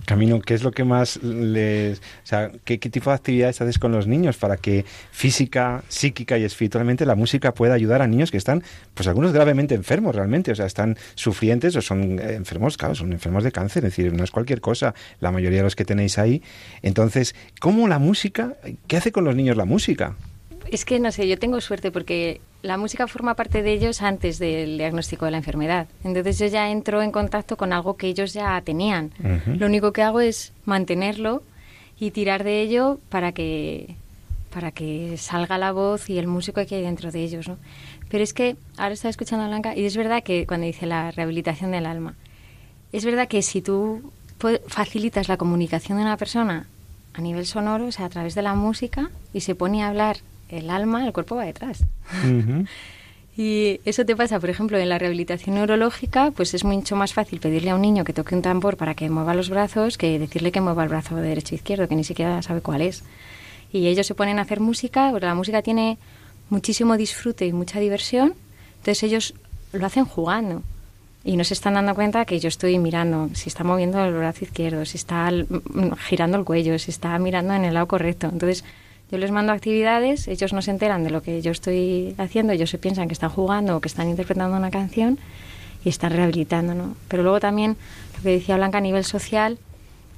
Camino, 0.06 0.40
¿qué 0.40 0.54
es 0.54 0.62
lo 0.62 0.72
que 0.72 0.82
más 0.82 1.22
les... 1.22 1.98
O 1.98 2.02
sea, 2.24 2.50
¿qué, 2.64 2.78
tipo 2.78 3.10
de 3.10 3.16
actividades 3.16 3.60
haces 3.60 3.78
con 3.78 3.92
los 3.92 4.06
niños 4.06 4.38
para 4.38 4.56
que 4.56 4.86
física, 5.10 5.84
psíquica 5.88 6.38
y 6.38 6.44
espiritualmente 6.44 7.04
la 7.04 7.16
música 7.16 7.52
pueda 7.52 7.74
ayudar 7.74 8.00
a 8.00 8.06
niños 8.06 8.30
que 8.30 8.38
están, 8.38 8.64
pues 8.94 9.06
algunos 9.06 9.34
gravemente 9.34 9.74
enfermos 9.74 10.14
realmente, 10.16 10.52
o 10.52 10.54
sea, 10.54 10.64
están 10.64 10.96
sufrientes 11.14 11.76
o 11.76 11.82
son 11.82 12.18
eh, 12.18 12.32
enfermos, 12.32 12.78
claro, 12.78 12.94
son 12.94 13.12
enfermos 13.12 13.44
de 13.44 13.52
cáncer, 13.52 13.84
es 13.84 13.94
decir, 13.94 14.10
no 14.14 14.24
es 14.24 14.30
cualquier 14.30 14.62
cosa, 14.62 14.94
la 15.20 15.30
mayoría 15.30 15.58
de 15.58 15.64
los 15.64 15.76
que 15.76 15.84
tenéis 15.84 16.18
ahí. 16.18 16.42
Entonces, 16.80 17.34
¿cómo 17.60 17.88
la 17.88 17.98
música, 17.98 18.54
qué 18.86 18.96
hace 18.96 19.12
con 19.12 19.24
los 19.24 19.36
niños 19.36 19.58
la 19.58 19.66
música? 19.66 20.16
Es 20.70 20.84
que 20.84 21.00
no 21.00 21.12
sé, 21.12 21.28
yo 21.28 21.38
tengo 21.38 21.60
suerte 21.60 21.90
porque 21.90 22.40
la 22.62 22.76
música 22.76 23.06
forma 23.06 23.34
parte 23.34 23.62
de 23.62 23.72
ellos 23.72 24.02
antes 24.02 24.38
del 24.38 24.78
diagnóstico 24.78 25.24
de 25.24 25.32
la 25.32 25.36
enfermedad. 25.38 25.88
Entonces 26.04 26.38
yo 26.38 26.46
ya 26.46 26.70
entro 26.70 27.02
en 27.02 27.10
contacto 27.10 27.56
con 27.56 27.72
algo 27.72 27.96
que 27.96 28.06
ellos 28.06 28.32
ya 28.32 28.60
tenían. 28.62 29.12
Lo 29.46 29.66
único 29.66 29.92
que 29.92 30.02
hago 30.02 30.20
es 30.20 30.52
mantenerlo 30.64 31.42
y 31.98 32.10
tirar 32.10 32.44
de 32.44 32.60
ello 32.62 32.98
para 33.08 33.32
que 33.32 33.96
para 34.52 34.70
que 34.70 35.16
salga 35.16 35.56
la 35.56 35.72
voz 35.72 36.10
y 36.10 36.18
el 36.18 36.26
músico 36.26 36.64
que 36.66 36.74
hay 36.74 36.82
dentro 36.82 37.10
de 37.10 37.24
ellos, 37.24 37.48
¿no? 37.48 37.56
Pero 38.10 38.22
es 38.22 38.34
que 38.34 38.56
ahora 38.76 38.92
estaba 38.92 39.08
escuchando 39.08 39.46
a 39.46 39.48
Blanca 39.48 39.74
y 39.74 39.86
es 39.86 39.96
verdad 39.96 40.22
que 40.22 40.46
cuando 40.46 40.66
dice 40.66 40.84
la 40.84 41.10
rehabilitación 41.10 41.70
del 41.70 41.86
alma, 41.86 42.14
es 42.92 43.06
verdad 43.06 43.28
que 43.28 43.40
si 43.40 43.62
tú 43.62 44.12
facilitas 44.66 45.28
la 45.28 45.38
comunicación 45.38 45.96
de 45.96 46.04
una 46.04 46.18
persona 46.18 46.66
a 47.14 47.20
nivel 47.22 47.46
sonoro, 47.46 47.86
o 47.86 47.92
sea, 47.92 48.06
a 48.06 48.08
través 48.10 48.34
de 48.34 48.42
la 48.42 48.54
música, 48.54 49.10
y 49.32 49.40
se 49.40 49.54
pone 49.54 49.82
a 49.82 49.88
hablar 49.88 50.18
el 50.52 50.70
alma, 50.70 51.06
el 51.06 51.12
cuerpo 51.12 51.36
va 51.36 51.44
detrás. 51.44 51.84
Y 53.34 53.80
eso 53.86 54.04
te 54.04 54.14
pasa, 54.14 54.38
por 54.40 54.50
ejemplo, 54.50 54.76
en 54.76 54.90
la 54.90 54.98
rehabilitación 54.98 55.54
neurológica, 55.54 56.32
pues 56.32 56.52
es 56.52 56.64
mucho 56.64 56.96
más 56.96 57.14
fácil 57.14 57.40
pedirle 57.40 57.70
a 57.70 57.74
un 57.74 57.80
niño 57.80 58.04
que 58.04 58.12
toque 58.12 58.34
un 58.34 58.42
tambor 58.42 58.76
para 58.76 58.94
que 58.94 59.08
mueva 59.08 59.32
los 59.32 59.48
brazos 59.48 59.96
que 59.96 60.18
decirle 60.18 60.52
que 60.52 60.60
mueva 60.60 60.82
el 60.82 60.90
brazo 60.90 61.16
derecho 61.16 61.54
e 61.54 61.56
izquierdo, 61.56 61.88
que 61.88 61.96
ni 61.96 62.04
siquiera 62.04 62.42
sabe 62.42 62.60
cuál 62.60 62.82
es. 62.82 63.04
Y 63.72 63.86
ellos 63.86 64.06
se 64.06 64.14
ponen 64.14 64.38
a 64.38 64.42
hacer 64.42 64.60
música, 64.60 65.08
porque 65.10 65.24
la 65.24 65.34
música 65.34 65.62
tiene 65.62 65.96
muchísimo 66.50 66.98
disfrute 66.98 67.46
y 67.46 67.54
mucha 67.54 67.80
diversión, 67.80 68.34
entonces 68.80 69.02
ellos 69.02 69.34
lo 69.72 69.86
hacen 69.86 70.04
jugando. 70.04 70.62
Y 71.24 71.38
no 71.38 71.44
se 71.44 71.54
están 71.54 71.74
dando 71.74 71.94
cuenta 71.94 72.26
que 72.26 72.38
yo 72.38 72.48
estoy 72.48 72.78
mirando 72.78 73.30
si 73.32 73.48
está 73.48 73.64
moviendo 73.64 74.04
el 74.04 74.12
brazo 74.12 74.44
izquierdo, 74.44 74.84
si 74.84 74.98
está 74.98 75.32
girando 76.06 76.36
el 76.36 76.44
cuello, 76.44 76.78
si 76.78 76.90
está 76.90 77.18
mirando 77.18 77.54
en 77.54 77.64
el 77.64 77.72
lado 77.72 77.86
correcto. 77.86 78.28
Entonces, 78.30 78.64
yo 79.12 79.18
les 79.18 79.30
mando 79.30 79.52
actividades, 79.52 80.26
ellos 80.26 80.54
no 80.54 80.62
se 80.62 80.70
enteran 80.70 81.04
de 81.04 81.10
lo 81.10 81.22
que 81.22 81.42
yo 81.42 81.52
estoy 81.52 82.14
haciendo, 82.16 82.54
ellos 82.54 82.70
se 82.70 82.78
piensan 82.78 83.08
que 83.08 83.12
están 83.12 83.28
jugando 83.28 83.76
o 83.76 83.80
que 83.82 83.88
están 83.88 84.08
interpretando 84.08 84.56
una 84.56 84.70
canción 84.70 85.18
y 85.84 85.90
están 85.90 86.12
rehabilitando, 86.12 86.74
¿no? 86.74 86.96
Pero 87.08 87.22
luego 87.22 87.38
también, 87.38 87.76
lo 88.16 88.22
que 88.22 88.30
decía 88.30 88.56
Blanca 88.56 88.78
a 88.78 88.80
nivel 88.80 89.04
social, 89.04 89.58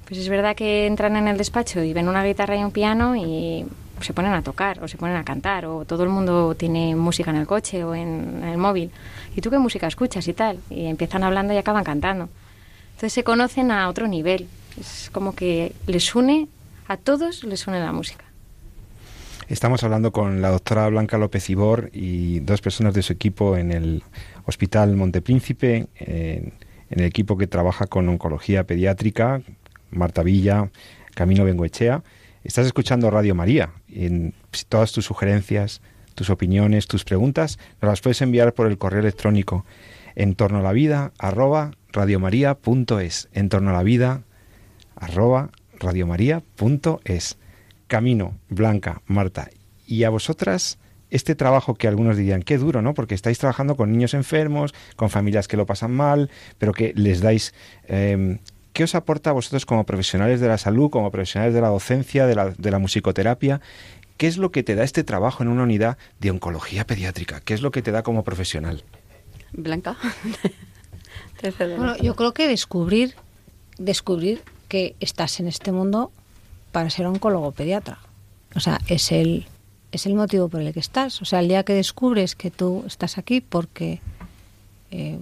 pues 0.06 0.20
es 0.20 0.28
verdad 0.28 0.54
que 0.54 0.86
entran 0.86 1.16
en 1.16 1.26
el 1.26 1.36
despacho 1.36 1.82
y 1.82 1.92
ven 1.92 2.08
una 2.08 2.22
guitarra 2.22 2.56
y 2.56 2.62
un 2.62 2.70
piano 2.70 3.16
y 3.16 3.66
se 4.00 4.12
ponen 4.12 4.32
a 4.32 4.42
tocar 4.42 4.80
o 4.80 4.86
se 4.86 4.96
ponen 4.96 5.16
a 5.16 5.24
cantar 5.24 5.66
o 5.66 5.84
todo 5.84 6.04
el 6.04 6.10
mundo 6.10 6.54
tiene 6.54 6.94
música 6.94 7.30
en 7.30 7.38
el 7.38 7.48
coche 7.48 7.82
o 7.82 7.96
en, 7.96 8.44
el 8.44 8.58
móvil. 8.58 8.92
¿Y 9.34 9.40
tú 9.40 9.50
qué 9.50 9.58
música 9.58 9.88
escuchas 9.88 10.28
y 10.28 10.34
tal? 10.34 10.60
Y 10.70 10.86
empiezan 10.86 11.24
hablando 11.24 11.52
y 11.52 11.56
acaban 11.56 11.82
cantando. 11.82 12.28
Entonces 12.90 13.12
se 13.12 13.24
conocen 13.24 13.72
a 13.72 13.88
otro 13.88 14.06
nivel. 14.06 14.46
Es 14.78 15.10
como 15.12 15.34
que 15.34 15.72
les 15.88 16.14
une, 16.14 16.46
a 16.86 16.96
todos 16.96 17.42
les 17.42 17.66
une 17.66 17.80
la 17.80 17.90
música. 17.90 18.23
Estamos 19.48 19.84
hablando 19.84 20.10
con 20.10 20.40
la 20.40 20.48
doctora 20.48 20.88
Blanca 20.88 21.18
López 21.18 21.50
Ibor 21.50 21.90
y 21.92 22.40
dos 22.40 22.62
personas 22.62 22.94
de 22.94 23.02
su 23.02 23.12
equipo 23.12 23.58
en 23.58 23.72
el 23.72 24.02
Hospital 24.46 24.96
Montepríncipe, 24.96 25.86
en, 25.96 26.54
en 26.88 27.00
el 27.00 27.04
equipo 27.04 27.36
que 27.36 27.46
trabaja 27.46 27.86
con 27.86 28.08
oncología 28.08 28.64
pediátrica, 28.64 29.42
Marta 29.90 30.22
Villa, 30.22 30.70
Camino 31.14 31.44
Bengoechea. 31.44 32.02
Estás 32.42 32.66
escuchando 32.66 33.10
Radio 33.10 33.34
María. 33.34 33.70
En 33.88 34.32
todas 34.70 34.92
tus 34.92 35.04
sugerencias, 35.04 35.82
tus 36.14 36.30
opiniones, 36.30 36.86
tus 36.86 37.04
preguntas, 37.04 37.58
nos 37.82 37.90
las 37.90 38.00
puedes 38.00 38.22
enviar 38.22 38.54
por 38.54 38.66
el 38.66 38.78
correo 38.78 39.00
electrónico 39.00 39.66
en 40.14 40.36
torno 40.36 40.58
a 40.58 40.62
la 40.62 40.72
vida 40.72 41.12
arroba 41.18 41.72
radiomaria.es. 41.92 43.28
En 43.32 43.50
torno 43.50 43.70
a 43.70 43.74
la 43.74 43.82
vida 43.82 44.22
arroba 44.96 45.50
radiomaria.es. 45.78 47.36
Camino, 47.94 48.36
Blanca, 48.48 49.02
Marta, 49.06 49.50
y 49.86 50.02
a 50.02 50.10
vosotras 50.10 50.78
este 51.10 51.36
trabajo 51.36 51.76
que 51.76 51.86
algunos 51.86 52.16
dirían, 52.16 52.42
qué 52.42 52.58
duro, 52.58 52.82
¿no? 52.82 52.92
Porque 52.92 53.14
estáis 53.14 53.38
trabajando 53.38 53.76
con 53.76 53.92
niños 53.92 54.14
enfermos, 54.14 54.74
con 54.96 55.10
familias 55.10 55.46
que 55.46 55.56
lo 55.56 55.64
pasan 55.64 55.92
mal, 55.92 56.28
pero 56.58 56.72
que 56.72 56.92
les 56.96 57.20
dais... 57.20 57.54
Em, 57.86 58.40
¿Qué 58.72 58.82
os 58.82 58.96
aporta 58.96 59.30
a 59.30 59.32
vosotros 59.32 59.64
como 59.64 59.86
profesionales 59.86 60.40
de 60.40 60.48
la 60.48 60.58
salud, 60.58 60.90
como 60.90 61.12
profesionales 61.12 61.54
de 61.54 61.60
la 61.60 61.68
docencia, 61.68 62.26
de 62.26 62.34
la, 62.34 62.50
de 62.50 62.70
la 62.72 62.80
musicoterapia? 62.80 63.60
¿Qué 64.16 64.26
es 64.26 64.38
lo 64.38 64.50
que 64.50 64.64
te 64.64 64.74
da 64.74 64.82
este 64.82 65.04
trabajo 65.04 65.44
en 65.44 65.48
una 65.48 65.62
unidad 65.62 65.96
de 66.18 66.32
oncología 66.32 66.84
pediátrica? 66.84 67.42
¿Qué 67.42 67.54
es 67.54 67.62
lo 67.62 67.70
que 67.70 67.80
te 67.80 67.92
da 67.92 68.02
como 68.02 68.24
profesional? 68.24 68.82
Blanca. 69.52 69.96
bueno, 71.60 71.96
yo 71.98 72.16
creo 72.16 72.34
que 72.34 72.48
descubrir, 72.48 73.14
descubrir 73.78 74.42
que 74.66 74.96
estás 74.98 75.38
en 75.38 75.46
este 75.46 75.70
mundo 75.70 76.10
para 76.74 76.90
ser 76.90 77.06
oncólogo 77.06 77.52
pediatra. 77.52 78.00
O 78.56 78.60
sea, 78.60 78.80
es 78.88 79.12
el, 79.12 79.46
es 79.92 80.06
el 80.06 80.14
motivo 80.14 80.48
por 80.48 80.60
el 80.60 80.72
que 80.74 80.80
estás. 80.80 81.22
O 81.22 81.24
sea, 81.24 81.38
el 81.38 81.46
día 81.46 81.62
que 81.62 81.72
descubres 81.72 82.34
que 82.34 82.50
tú 82.50 82.82
estás 82.84 83.16
aquí 83.16 83.40
porque 83.40 84.00
eh, 84.90 85.20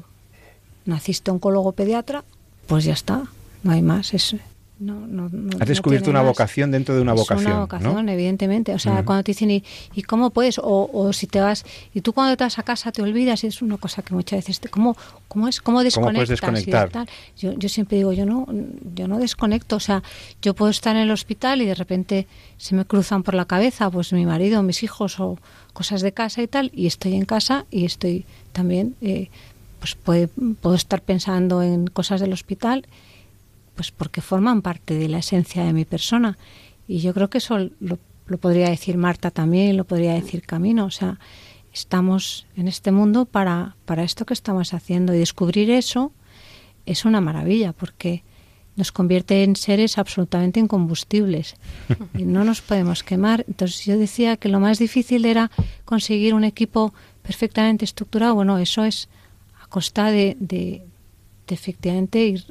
naciste 0.87 1.31
oncólogo 1.31 1.73
pediatra, 1.73 2.25
pues 2.67 2.85
ya 2.85 2.95
está, 2.95 3.25
no 3.65 3.73
hay 3.73 3.83
más. 3.83 4.15
Es, 4.15 4.35
no, 4.83 5.29
no, 5.29 5.31
Has 5.61 5.69
descubierto 5.69 6.11
una 6.11 6.23
vocación 6.23 6.71
dentro 6.71 6.95
de 6.95 7.03
una 7.03 7.13
vocación. 7.13 7.39
Es 7.39 7.47
una 7.47 7.61
vocación, 7.61 8.09
evidentemente. 8.09 8.75
O 8.75 8.79
sea, 8.79 9.05
cuando 9.05 9.23
te 9.23 9.31
dicen, 9.31 9.51
¿y, 9.51 9.65
¿y, 9.95 10.03
cómo 10.03 10.31
puedes? 10.31 10.59
O, 10.59 10.91
o, 10.93 11.13
si 11.13 11.27
te 11.27 11.41
vas, 11.41 11.65
y 11.95 12.01
tú 12.01 12.13
cuando 12.13 12.37
te 12.37 12.45
vas 12.45 12.59
a 12.59 12.63
casa 12.63 12.91
te 12.91 13.01
olvidas, 13.01 13.45
es 13.45 13.63
una 13.63 13.77
cosa 13.77 14.03
que 14.03 14.15
muchas 14.15 14.39
veces, 14.39 14.61
te, 14.61 14.69
¿cómo, 14.69 14.97
cómo 15.29 15.47
es? 15.47 15.61
¿Cómo 15.61 15.85
desconectas? 15.85 16.41
¿Cómo 16.41 16.57
desconectar? 16.57 17.09
Yo, 17.39 17.53
yo 17.53 17.69
siempre 17.69 17.99
digo, 17.99 18.13
yo 18.13 18.27
no, 18.27 18.47
yo 18.95 19.07
no 19.07 19.19
desconecto. 19.19 19.77
O 19.77 19.81
sea, 19.81 20.03
yo 20.41 20.55
puedo 20.55 20.71
estar 20.71 20.97
en 20.97 21.03
el 21.03 21.11
hospital 21.11 21.63
y 21.63 21.67
de 21.67 21.75
repente 21.75 22.27
se 22.57 22.75
me 22.75 22.85
cruzan 22.85 23.23
por 23.23 23.35
la 23.35 23.45
cabeza, 23.45 23.91
pues 23.91 24.13
mi 24.13 24.27
marido, 24.27 24.63
mis 24.63 24.83
hijos 24.83 25.21
o 25.21 25.39
cosas 25.73 26.03
de 26.03 26.13
casa 26.13 26.43
y 26.43 26.49
tal, 26.49 26.71
y 26.75 26.87
estoy 26.87 27.15
en 27.15 27.25
casa 27.25 27.67
y 27.71 27.85
estoy 27.85 28.25
también, 28.53 28.97
eh, 29.01 29.31
pues 29.79 29.95
puede, 29.95 30.29
puedo 30.29 30.75
estar 30.75 31.03
pensando 31.03 31.63
en 31.63 31.87
cosas 31.87 32.21
del 32.21 32.33
hospital 32.33 32.87
pues 33.75 33.91
porque 33.91 34.21
forman 34.21 34.63
parte 34.63 34.95
de 34.95 35.09
la 35.09 35.19
esencia 35.19 35.65
de 35.65 35.73
mi 35.73 35.85
persona. 35.85 36.39
Y 36.87 36.99
yo 36.99 37.15
creo 37.15 37.31
que 37.31 37.39
eso 37.39 37.71
lo, 37.81 37.99
podría 38.39 38.69
decir 38.69 38.97
Marta 38.97 39.31
también, 39.31 39.77
lo 39.77 39.85
podría 39.85 40.15
decir 40.15 40.43
Camino. 40.43 40.85
O 40.85 40.91
sea, 40.91 41.19
estamos 41.73 42.47
en 42.57 42.69
este 42.69 42.93
mundo 42.93 43.25
para, 43.25 43.77
para 43.85 44.03
esto 44.03 44.27
que 44.27 44.35
estamos 44.35 44.75
haciendo. 44.75 45.15
Y 45.15 45.19
descubrir 45.19 45.71
eso 45.71 46.13
es 46.87 47.05
una 47.05 47.21
maravilla, 47.21 47.73
porque 47.73 48.25
nos 48.75 48.91
convierte 48.91 49.45
en 49.45 49.55
seres 49.55 49.99
absolutamente 49.99 50.59
incombustibles 50.59 51.57
y 52.19 52.25
no 52.25 52.45
nos 52.45 52.61
podemos 52.61 53.03
quemar. 53.03 53.45
Entonces 53.49 53.85
yo 53.85 53.99
decía 53.99 54.37
que 54.37 54.49
lo 54.49 54.61
más 54.61 54.79
difícil 54.79 55.25
era 55.25 55.51
conseguir 55.85 56.35
un 56.35 56.45
equipo 56.45 56.93
perfectamente 57.23 57.85
estructurado. 57.85 58.35
Bueno, 58.35 58.59
eso 58.59 58.85
es 58.85 59.09
a 59.63 59.67
costa 59.67 60.11
de, 60.11 60.37
de, 60.41 60.83
de 61.47 61.55
efectivamente 61.55 62.25
ir 62.27 62.45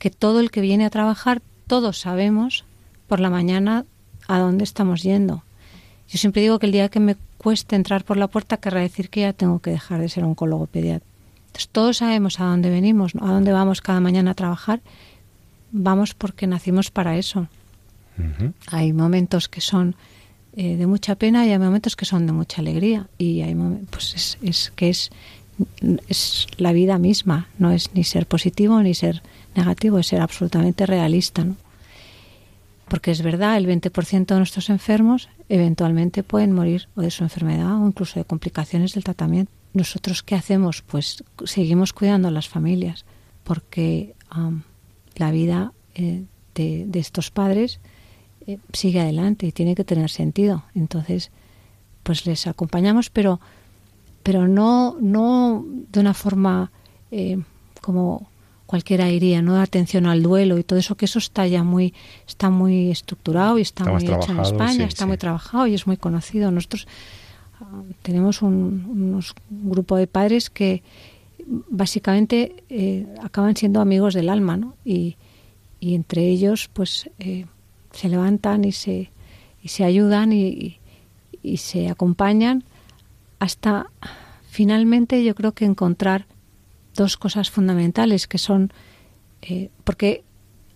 que 0.00 0.10
todo 0.10 0.40
el 0.40 0.50
que 0.50 0.62
viene 0.62 0.86
a 0.86 0.90
trabajar, 0.90 1.42
todos 1.68 1.98
sabemos 1.98 2.64
por 3.06 3.20
la 3.20 3.30
mañana 3.30 3.84
a 4.26 4.38
dónde 4.38 4.64
estamos 4.64 5.02
yendo. 5.02 5.44
Yo 6.08 6.18
siempre 6.18 6.42
digo 6.42 6.58
que 6.58 6.66
el 6.66 6.72
día 6.72 6.88
que 6.88 7.00
me 7.00 7.16
cueste 7.36 7.76
entrar 7.76 8.02
por 8.02 8.16
la 8.16 8.26
puerta 8.26 8.56
querrá 8.56 8.80
decir 8.80 9.10
que 9.10 9.20
ya 9.20 9.34
tengo 9.34 9.60
que 9.60 9.70
dejar 9.70 10.00
de 10.00 10.08
ser 10.08 10.24
oncólogo 10.24 10.66
pediatra. 10.66 11.06
Entonces 11.48 11.68
todos 11.68 11.98
sabemos 11.98 12.40
a 12.40 12.44
dónde 12.44 12.70
venimos, 12.70 13.12
a 13.20 13.26
dónde 13.26 13.52
vamos 13.52 13.82
cada 13.82 14.00
mañana 14.00 14.30
a 14.30 14.34
trabajar. 14.34 14.80
Vamos 15.70 16.14
porque 16.14 16.46
nacimos 16.46 16.90
para 16.90 17.18
eso. 17.18 17.48
Hay 18.68 18.92
momentos 18.92 19.48
que 19.48 19.60
son 19.60 19.96
eh, 20.54 20.76
de 20.76 20.86
mucha 20.86 21.14
pena 21.14 21.46
y 21.46 21.50
hay 21.50 21.58
momentos 21.58 21.94
que 21.94 22.06
son 22.06 22.26
de 22.26 22.32
mucha 22.32 22.62
alegría. 22.62 23.06
Y 23.18 23.42
hay 23.42 23.54
pues 23.90 24.14
es, 24.14 24.38
es 24.42 24.72
que 24.74 24.88
es, 24.88 25.10
es 26.08 26.46
la 26.56 26.72
vida 26.72 26.98
misma, 26.98 27.48
no 27.58 27.70
es 27.70 27.94
ni 27.94 28.04
ser 28.04 28.26
positivo 28.26 28.82
ni 28.82 28.94
ser 28.94 29.22
negativo, 29.54 29.98
es 29.98 30.06
ser 30.08 30.20
absolutamente 30.20 30.86
realista, 30.86 31.44
¿no? 31.44 31.56
Porque 32.88 33.12
es 33.12 33.22
verdad, 33.22 33.56
el 33.56 33.68
20% 33.68 34.26
de 34.26 34.36
nuestros 34.36 34.68
enfermos 34.68 35.28
eventualmente 35.48 36.24
pueden 36.24 36.52
morir 36.52 36.88
o 36.96 37.02
de 37.02 37.12
su 37.12 37.22
enfermedad 37.22 37.80
o 37.80 37.86
incluso 37.86 38.18
de 38.18 38.24
complicaciones 38.24 38.94
del 38.94 39.04
tratamiento. 39.04 39.52
¿Nosotros 39.72 40.24
qué 40.24 40.34
hacemos? 40.34 40.82
Pues 40.82 41.22
seguimos 41.44 41.92
cuidando 41.92 42.26
a 42.26 42.32
las 42.32 42.48
familias, 42.48 43.04
porque 43.44 44.14
la 45.14 45.30
vida 45.30 45.72
eh, 45.94 46.24
de, 46.54 46.88
estos 46.94 47.30
padres 47.30 47.78
eh, 48.48 48.58
sigue 48.72 49.00
adelante 49.00 49.46
y 49.46 49.52
tiene 49.52 49.76
que 49.76 49.84
tener 49.84 50.10
sentido. 50.10 50.64
Entonces, 50.74 51.30
pues 52.02 52.26
les 52.26 52.48
acompañamos, 52.48 53.08
pero, 53.10 53.40
pero 54.22 54.48
no, 54.48 54.96
no 55.00 55.64
de 55.66 56.00
una 56.00 56.14
forma 56.14 56.70
eh, 57.10 57.38
como 57.80 58.28
cualquiera 58.66 59.10
iría, 59.10 59.42
¿no? 59.42 59.60
Atención 59.60 60.06
al 60.06 60.22
duelo 60.22 60.56
y 60.56 60.62
todo 60.62 60.78
eso, 60.78 60.94
que 60.94 61.06
eso 61.06 61.18
está 61.18 61.46
ya 61.46 61.64
muy, 61.64 61.92
está 62.28 62.50
muy 62.50 62.90
estructurado 62.90 63.58
y 63.58 63.62
está, 63.62 63.84
muy 63.84 64.04
hecho 64.04 64.30
en 64.30 64.40
España, 64.40 64.84
está 64.84 65.06
muy 65.06 65.16
trabajado 65.16 65.66
y 65.66 65.74
es 65.74 65.88
muy 65.88 65.96
conocido. 65.96 66.52
Nosotros 66.52 66.86
ah, 67.60 67.82
tenemos 68.02 68.42
un, 68.42 69.20
grupo 69.48 69.96
de 69.96 70.06
padres 70.06 70.50
que 70.50 70.84
básicamente 71.68 72.62
eh, 72.68 73.06
acaban 73.20 73.56
siendo 73.56 73.80
amigos 73.80 74.14
del 74.14 74.28
alma, 74.28 74.56
¿no? 74.56 74.76
Y, 74.84 75.16
y 75.80 75.96
entre 75.96 76.28
ellos, 76.28 76.70
pues, 76.72 77.10
eh, 77.18 77.46
se 77.90 78.08
levantan 78.08 78.64
y 78.64 78.70
se, 78.70 79.10
y 79.64 79.68
se 79.68 79.82
ayudan 79.82 80.32
y, 80.32 80.78
y 81.42 81.56
se 81.56 81.88
acompañan 81.88 82.62
hasta 83.40 83.86
finalmente 84.48 85.24
yo 85.24 85.34
creo 85.34 85.52
que 85.52 85.64
encontrar 85.64 86.26
dos 86.94 87.16
cosas 87.16 87.50
fundamentales 87.50 88.28
que 88.28 88.38
son, 88.38 88.72
eh, 89.42 89.70
porque 89.82 90.22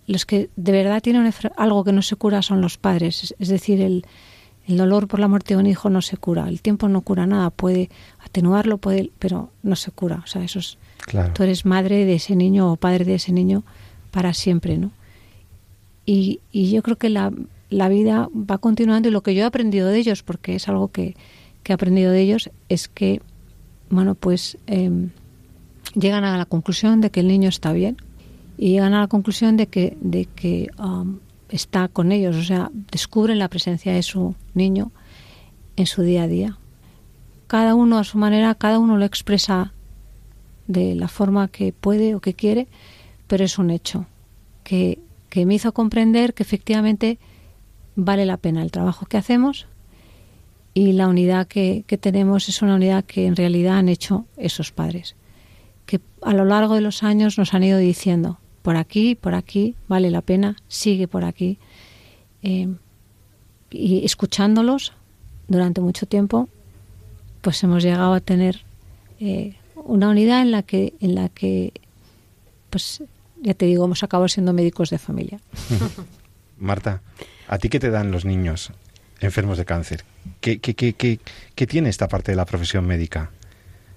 los 0.07 0.27
que 0.27 0.51
de 0.57 0.73
verdad 0.73 1.03
tienen 1.03 1.31
algo 1.57 1.85
que 1.85 1.93
no 1.93 2.03
se 2.03 2.17
cura 2.17 2.43
son 2.43 2.61
los 2.61 2.79
padres, 2.79 3.35
es, 3.39 3.49
decir, 3.49 3.81
el, 3.81 4.05
el, 4.67 4.77
dolor 4.77 5.07
por 5.07 5.21
la 5.21 5.29
muerte 5.29 5.55
de 5.55 5.61
un 5.61 5.67
hijo 5.67 5.91
no 5.91 6.03
se 6.03 6.17
cura, 6.17 6.49
el 6.49 6.63
tiempo 6.63 6.89
no 6.89 7.03
cura 7.03 7.27
nada, 7.27 7.51
puede 7.51 7.91
atenuarlo, 8.25 8.79
puede, 8.79 9.11
pero 9.19 9.51
no 9.63 9.77
se 9.77 9.91
cura, 9.91 10.23
o 10.25 10.27
sea, 10.27 10.43
eso 10.43 10.59
es, 10.59 10.79
tú 11.35 11.43
eres 11.43 11.65
madre 11.65 12.05
de 12.05 12.15
ese 12.15 12.37
niño 12.37 12.73
o 12.73 12.77
padre 12.77 13.05
de 13.05 13.17
ese 13.17 13.33
niño 13.33 13.65
para 14.11 14.35
siempre, 14.35 14.79
¿no? 14.79 14.91
Y, 16.07 16.41
y 16.53 16.71
yo 16.71 16.83
creo 16.83 16.97
que 16.97 17.09
la, 17.09 17.33
la 17.71 17.89
vida 17.89 18.29
va 18.35 18.59
continuando 18.59 19.09
y 19.09 19.13
lo 19.13 19.23
que 19.23 19.35
yo 19.35 19.43
he 19.43 19.47
aprendido 19.47 19.89
de 19.89 19.99
ellos, 19.99 20.23
porque 20.23 20.55
es 20.55 20.69
algo 20.69 20.89
que, 20.89 21.17
que 21.65 21.73
he 21.73 21.75
aprendido 21.75 22.13
de 22.13 22.21
ellos, 22.21 22.51
es 22.69 22.87
que, 22.87 23.21
bueno, 23.91 24.15
pues... 24.15 24.57
Eh, 24.69 25.09
llegan 25.95 26.25
a 26.25 26.37
la 26.37 26.45
conclusión 26.45 27.01
de 27.01 27.11
que 27.11 27.21
el 27.21 27.29
niño 27.29 27.49
está 27.49 27.73
bien 27.73 27.97
y 28.59 28.71
llegan 28.71 28.95
a 28.95 29.01
la 29.01 29.09
conclusión 29.09 29.57
de 29.57 29.67
que, 29.67 29.97
de 30.01 30.27
que 30.27 30.69
um, 30.79 31.19
está 31.49 31.89
con 31.89 32.13
ellos, 32.13 32.37
o 32.37 32.43
sea, 32.43 32.71
descubren 32.73 33.39
la 33.39 33.49
presencia 33.49 33.93
de 33.93 34.03
su 34.03 34.35
niño 34.55 34.93
en 35.77 35.87
su 35.87 36.03
día 36.03 36.25
a 36.25 36.29
día. 36.29 36.59
Cada 37.47 37.75
uno 37.75 37.99
a 37.99 38.05
su 38.05 38.19
manera, 38.19 38.55
cada 38.55 38.79
uno 38.79 38.97
lo 38.97 39.05
expresa 39.05 39.73
de 40.67 40.95
la 40.95 41.09
forma 41.09 41.49
que 41.49 41.73
puede 41.73 42.15
o 42.15 42.21
que 42.21 42.35
quiere, 42.35 42.69
pero 43.27 43.45
es 43.45 43.59
un 43.59 43.71
hecho 43.71 44.07
que, 44.63 45.01
que 45.31 45.47
me 45.47 45.55
hizo 45.55 45.73
comprender 45.73 46.35
que 46.35 46.43
efectivamente 46.43 47.19
vale 47.97 48.25
la 48.25 48.37
pena 48.37 48.63
el 48.63 48.71
trabajo 48.71 49.07
que 49.07 49.19
hacemos 49.19 49.67
y 50.75 50.93
la 50.93 51.09
unidad 51.09 51.47
que, 51.47 51.85
que 51.87 51.97
tenemos 51.97 52.49
es 52.49 52.61
una 52.61 52.75
unidad 52.75 53.05
que 53.05 53.27
en 53.27 53.37
realidad 53.37 53.79
han 53.79 53.89
hecho 53.89 54.27
esos 54.37 54.73
padres 54.73 55.17
que 55.87 56.01
a 56.23 56.33
lo 56.33 56.45
largo 56.45 56.75
de 56.75 56.81
los 56.81 57.03
años 57.03 57.39
nos 57.39 57.55
han 57.55 57.63
ido 57.63 57.79
diciendo, 57.79 58.39
por 58.63 58.77
aquí, 58.77 59.15
por 59.15 59.35
aquí, 59.35 59.77
vale 59.89 60.11
la 60.11 60.23
pena, 60.23 60.57
sigue 60.69 61.09
por 61.09 61.25
aquí. 61.25 61.59
Eh, 62.43 62.75
y 63.71 64.05
escuchándolos 64.05 64.93
durante 65.49 65.81
mucho 65.81 66.07
tiempo, 66.07 66.49
pues 67.43 67.63
hemos 67.63 67.83
llegado 67.83 68.15
a 68.15 68.21
tener 68.21 68.65
eh, 69.21 69.57
una 69.75 70.09
unidad 70.09 70.43
en 70.43 70.51
la 70.51 70.63
que, 70.63 70.95
en 71.01 71.15
la 71.15 71.29
que, 71.29 71.73
pues 72.71 73.03
ya 73.43 73.55
te 73.55 73.67
digo, 73.67 73.85
hemos 73.85 74.03
acabado 74.03 74.29
siendo 74.29 74.53
médicos 74.53 74.91
de 74.91 74.99
familia. 74.99 75.41
Marta, 76.59 77.03
¿a 77.49 77.59
ti 77.59 77.69
qué 77.69 77.81
te 77.81 77.91
dan 77.91 78.11
los 78.11 78.25
niños 78.25 78.73
enfermos 79.25 79.59
de 79.59 79.65
cáncer? 79.65 80.05
¿Qué, 80.41 80.59
qué, 80.59 80.75
qué, 80.75 81.19
qué 81.55 81.67
tiene 81.67 81.89
esta 81.89 82.09
parte 82.09 82.33
de 82.33 82.37
la 82.37 82.45
profesión 82.45 82.87
médica? 82.87 83.31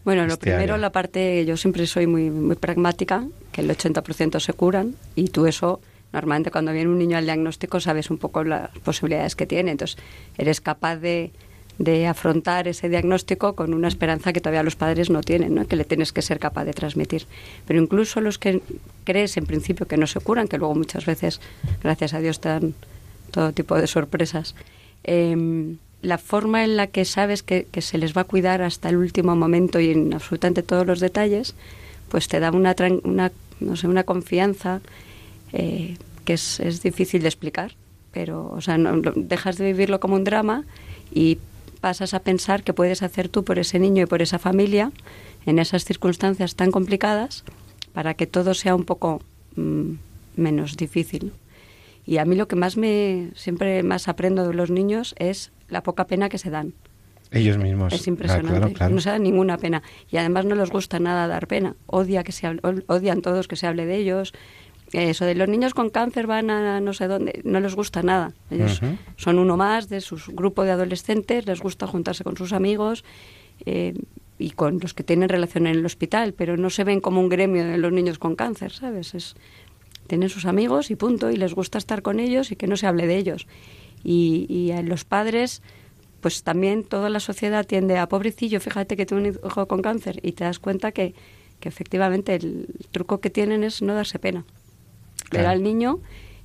Bueno, 0.08 0.26
lo 0.26 0.34
este 0.34 0.52
primero, 0.52 0.78
la 0.78 0.92
parte, 0.92 1.46
yo 1.46 1.58
siempre 1.58 1.86
soy 1.86 2.08
muy, 2.08 2.30
muy 2.30 2.56
pragmática, 2.56 3.28
que 3.52 3.60
el 3.60 3.70
80% 3.70 4.40
se 4.40 4.54
curan 4.54 4.96
y 5.16 5.28
tú 5.28 5.48
eso, 5.48 5.82
normalmente 6.14 6.50
cuando 6.50 6.72
viene 6.72 6.90
un 6.90 6.98
niño 6.98 7.18
al 7.18 7.26
diagnóstico 7.26 7.82
sabes 7.82 8.10
un 8.10 8.18
poco 8.18 8.46
las 8.46 8.70
posibilidades 8.86 9.36
que 9.36 9.46
tiene, 9.46 9.72
entonces 9.72 9.98
eres 10.38 10.62
capaz 10.62 10.96
de, 10.96 11.32
de 11.78 12.08
afrontar 12.08 12.68
ese 12.68 12.90
diagnóstico 12.90 13.54
con 13.54 13.74
una 13.74 13.88
esperanza 13.88 14.34
que 14.34 14.40
todavía 14.40 14.64
los 14.64 14.76
padres 14.76 15.10
no 15.10 15.22
tienen, 15.22 15.56
¿no? 15.56 15.68
que 15.68 15.76
le 15.76 15.84
tienes 15.84 16.12
que 16.12 16.22
ser 16.22 16.40
capaz 16.40 16.66
de 16.66 16.74
transmitir. 16.74 17.26
Pero 17.66 17.82
incluso 17.82 18.22
los 18.22 18.40
que 18.40 18.62
crees 19.04 19.38
en 19.38 19.46
principio 19.46 19.88
que 19.88 19.98
no 19.98 20.08
se 20.08 20.20
curan, 20.20 20.48
que 20.48 20.58
luego 20.58 20.74
muchas 20.74 21.06
veces, 21.06 21.42
gracias 21.84 22.14
a 22.14 22.20
Dios, 22.20 22.40
te 22.40 22.50
dan 22.50 22.74
todo 23.32 23.52
tipo 23.52 23.76
de 23.76 23.88
sorpresas, 23.88 24.56
eh, 25.08 25.76
la 26.02 26.18
forma 26.18 26.64
en 26.64 26.78
la 26.78 26.88
que 26.88 27.06
sabes 27.06 27.44
que, 27.44 27.68
se 27.80 27.98
les 27.98 28.16
va 28.16 28.22
a 28.22 28.26
cuidar 28.26 28.62
hasta 28.62 28.90
el 28.90 28.98
último 28.98 29.36
momento 29.36 29.80
y 29.80 29.92
en 29.92 30.14
absolutamente 30.14 30.64
todos 30.64 30.86
los 30.86 31.00
detalles, 31.00 31.56
pues 32.10 32.28
te 32.28 32.40
da 32.40 32.52
una, 32.52 32.76
una, 33.04 33.32
no 33.60 33.76
sé, 33.76 33.88
una 33.88 34.04
confianza 34.04 34.82
eh, 35.54 35.98
que 36.26 36.34
es, 36.34 36.60
es, 36.60 36.84
difícil 36.84 37.22
de 37.24 37.28
explicar. 37.28 37.74
Pero, 38.12 38.50
o 38.52 38.62
sea, 38.62 38.78
no, 38.78 39.02
dejas 39.16 39.58
de 39.58 39.66
vivirlo 39.66 40.00
como 40.00 40.16
un 40.16 40.24
drama 40.24 40.64
y 41.12 41.40
pasas 41.82 42.14
a 42.14 42.20
pensar 42.20 42.64
que 42.64 42.74
puedes 42.74 43.04
hacer 43.04 43.30
tú 43.30 43.44
por 43.44 43.60
ese 43.60 43.80
niño 43.80 44.04
y 44.04 44.06
por 44.08 44.22
esa 44.22 44.40
familia 44.40 44.92
en 45.46 45.60
esas 45.60 45.86
circunstancias 45.86 46.56
tan 46.56 46.72
complicadas 46.72 47.44
para 47.94 48.14
que 48.14 48.28
todo 48.28 48.54
sea 48.54 48.76
un 48.76 48.86
poco 48.86 49.22
mm, 49.56 49.94
menos 50.36 50.78
difícil. 50.78 51.34
Y 52.08 52.18
a 52.18 52.26
mí 52.26 52.36
lo 52.36 52.48
que 52.48 52.56
más 52.56 52.78
me 52.78 53.30
siempre 53.36 53.84
más 53.84 54.08
aprendo 54.08 54.48
de 54.48 54.54
los 54.54 54.72
niños 54.72 55.14
es 55.20 55.52
la 55.68 55.84
poca 55.84 56.08
pena 56.08 56.30
que 56.30 56.38
se 56.38 56.50
dan. 56.50 56.74
Ellos 57.32 57.58
mismos. 57.58 57.92
Es 57.94 58.08
impresionante. 58.08 58.90
No 58.90 59.02
se 59.02 59.10
da 59.10 59.20
ninguna 59.20 59.58
pena. 59.58 59.84
Y 60.10 60.16
además 60.16 60.46
no 60.46 60.56
les 60.56 60.70
gusta 60.70 61.00
nada 61.00 61.28
dar 61.28 61.48
pena. 61.48 61.76
Odia 61.86 62.24
que 62.24 62.32
se 62.32 62.48
odian 62.88 63.22
todos 63.22 63.50
que 63.50 63.58
se 63.58 63.68
hable 63.68 63.86
de 63.86 63.98
ellos. 63.98 64.34
Eso 64.94 65.26
de 65.26 65.36
los 65.36 65.50
niños 65.50 65.74
con 65.74 65.90
cáncer 65.90 66.28
van 66.28 66.50
a 66.50 66.80
no 66.80 66.94
sé 66.94 67.08
dónde, 67.08 67.42
no 67.44 67.60
les 67.60 67.76
gusta 67.76 68.04
nada. 68.04 68.32
Ellos 68.50 68.80
son 69.18 69.38
uno 69.38 69.58
más 69.58 69.90
de 69.90 70.00
su 70.00 70.16
grupo 70.32 70.64
de 70.64 70.72
adolescentes, 70.72 71.46
les 71.46 71.60
gusta 71.60 71.88
juntarse 71.88 72.24
con 72.24 72.38
sus 72.38 72.54
amigos 72.54 73.04
eh, 73.66 73.96
y 74.40 74.52
con 74.52 74.80
los 74.80 74.94
que 74.94 75.04
tienen 75.04 75.28
relación 75.28 75.68
en 75.68 75.76
el 75.76 75.86
hospital, 75.86 76.34
pero 76.34 76.56
no 76.56 76.70
se 76.70 76.86
ven 76.86 77.02
como 77.02 77.20
un 77.20 77.28
gremio 77.28 77.66
de 77.66 77.78
los 77.78 77.92
niños 77.92 78.18
con 78.18 78.38
cáncer, 78.38 78.72
¿sabes? 78.72 79.14
Es, 79.14 79.36
tienen 80.08 80.30
sus 80.30 80.46
amigos 80.46 80.90
y 80.90 80.96
punto, 80.96 81.30
y 81.30 81.38
les 81.38 81.54
gusta 81.54 81.78
estar 81.78 82.02
con 82.02 82.20
ellos 82.20 82.52
y 82.52 82.56
que 82.56 82.68
no 82.68 82.78
se 82.78 82.88
hable 82.88 83.06
de 83.06 83.18
ellos. 83.18 83.48
Y, 84.04 84.48
y 84.50 84.72
a 84.72 84.82
los 84.82 85.06
padres 85.06 85.62
pues 86.22 86.44
también 86.44 86.84
toda 86.84 87.10
la 87.10 87.20
sociedad 87.20 87.66
tiende 87.66 87.98
a 87.98 88.10
pobrecillo, 88.10 88.60
fíjate 88.60 88.98
que 88.98 89.06
tiene 89.06 89.30
un 89.30 89.38
hijo 89.46 89.68
con 89.68 89.82
cáncer 89.82 90.20
y 90.24 90.32
te 90.32 90.44
das 90.44 90.60
cuenta 90.60 90.92
que, 90.92 91.14
que 91.60 91.70
efectivamente 91.70 92.36
el 92.36 92.68
truco 92.92 93.20
que 93.20 93.30
tienen 93.30 93.64
es 93.64 93.82
no 93.82 93.94
darse 93.94 94.20
pena. 94.20 94.46
Ver 95.32 95.46
al 95.46 95.62
niño 95.62 96.00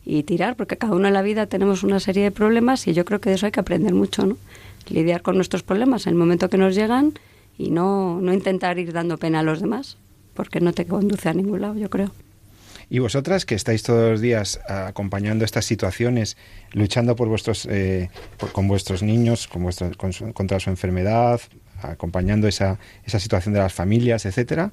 y 0.05 0.25
tirar, 0.25 0.57
porque 0.57 0.77
cada 0.77 0.94
uno 0.94 1.07
en 1.09 1.14
la 1.14 1.22
vida 1.22 1.46
tenemos 1.46 1.85
una 1.85 2.01
serie 2.01 2.25
de 2.25 2.31
problemas 2.31 2.87
y 2.88 2.92
yo 2.92 3.05
creo 3.05 3.20
que 3.20 3.31
de 3.31 3.37
eso 3.37 3.46
hay 3.46 3.53
que 3.53 3.61
aprender 3.61 3.94
mucho, 3.94 4.27
¿no? 4.27 4.37
Lidiar 4.88 5.22
con 5.22 5.37
nuestros 5.37 5.62
problemas 5.62 6.07
en 6.07 6.14
el 6.14 6.18
momento 6.18 6.48
que 6.48 6.59
nos 6.59 6.75
llegan 6.75 7.12
y 7.57 7.70
no, 7.70 8.20
no 8.20 8.33
intentar 8.33 8.79
ir 8.79 8.92
dando 8.92 9.18
pena 9.18 9.40
a 9.40 9.42
los 9.42 9.61
demás, 9.61 9.96
porque 10.35 10.61
no 10.61 10.72
te 10.72 10.87
conduce 10.87 11.29
a 11.29 11.35
ningún 11.35 11.61
lado, 11.61 11.77
yo 11.77 11.88
creo. 11.88 12.11
Y 12.92 12.98
vosotras 12.98 13.46
que 13.46 13.55
estáis 13.55 13.83
todos 13.83 14.11
los 14.11 14.20
días 14.20 14.61
acompañando 14.68 15.46
estas 15.46 15.64
situaciones, 15.64 16.37
luchando 16.72 17.16
por 17.16 17.26
vuestros, 17.26 17.66
eh, 17.70 18.11
con 18.52 18.68
vuestros 18.68 19.02
niños, 19.02 19.48
con 19.48 19.64
contra 20.35 20.61
su 20.61 20.68
enfermedad, 20.68 21.40
acompañando 21.81 22.48
esa, 22.48 22.78
esa 23.07 23.18
situación 23.18 23.55
de 23.55 23.61
las 23.61 23.72
familias, 23.72 24.26
etcétera, 24.26 24.72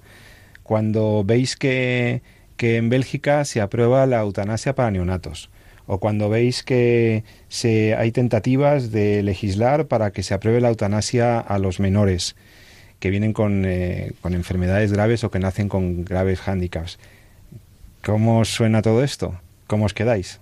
cuando 0.63 1.23
veis 1.23 1.55
que, 1.55 2.21
que 2.58 2.75
en 2.75 2.89
Bélgica 2.89 3.45
se 3.45 3.62
aprueba 3.62 4.05
la 4.05 4.19
eutanasia 4.19 4.75
para 4.75 4.91
neonatos, 4.91 5.49
o 5.88 6.01
cuando 6.01 6.27
veis 6.27 6.62
que 6.62 7.23
se, 7.47 7.95
hay 7.95 8.12
tentativas 8.12 8.91
de 8.91 9.23
legislar 9.23 9.88
para 9.88 10.12
que 10.12 10.23
se 10.23 10.34
apruebe 10.34 10.60
la 10.60 10.67
eutanasia 10.67 11.39
a 11.39 11.58
los 11.58 11.79
menores 11.79 12.36
que 12.99 13.12
vienen 13.12 13.32
con, 13.32 13.63
eh, 13.65 14.12
con 14.19 14.34
enfermedades 14.34 14.91
graves 14.91 15.23
o 15.23 15.32
que 15.32 15.39
nacen 15.39 15.69
con 15.69 16.03
graves 16.03 16.41
hándicaps. 16.41 16.99
¿Cómo 18.03 18.45
suena 18.45 18.81
todo 18.81 19.03
esto? 19.03 19.39
¿Cómo 19.67 19.85
os 19.85 19.93
quedáis? 19.93 20.39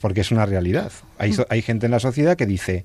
Porque 0.00 0.20
es 0.20 0.30
una 0.30 0.46
realidad. 0.46 0.92
Hay, 1.18 1.34
hay 1.48 1.62
gente 1.62 1.86
en 1.86 1.92
la 1.92 2.00
sociedad 2.00 2.36
que 2.36 2.46
dice, 2.46 2.84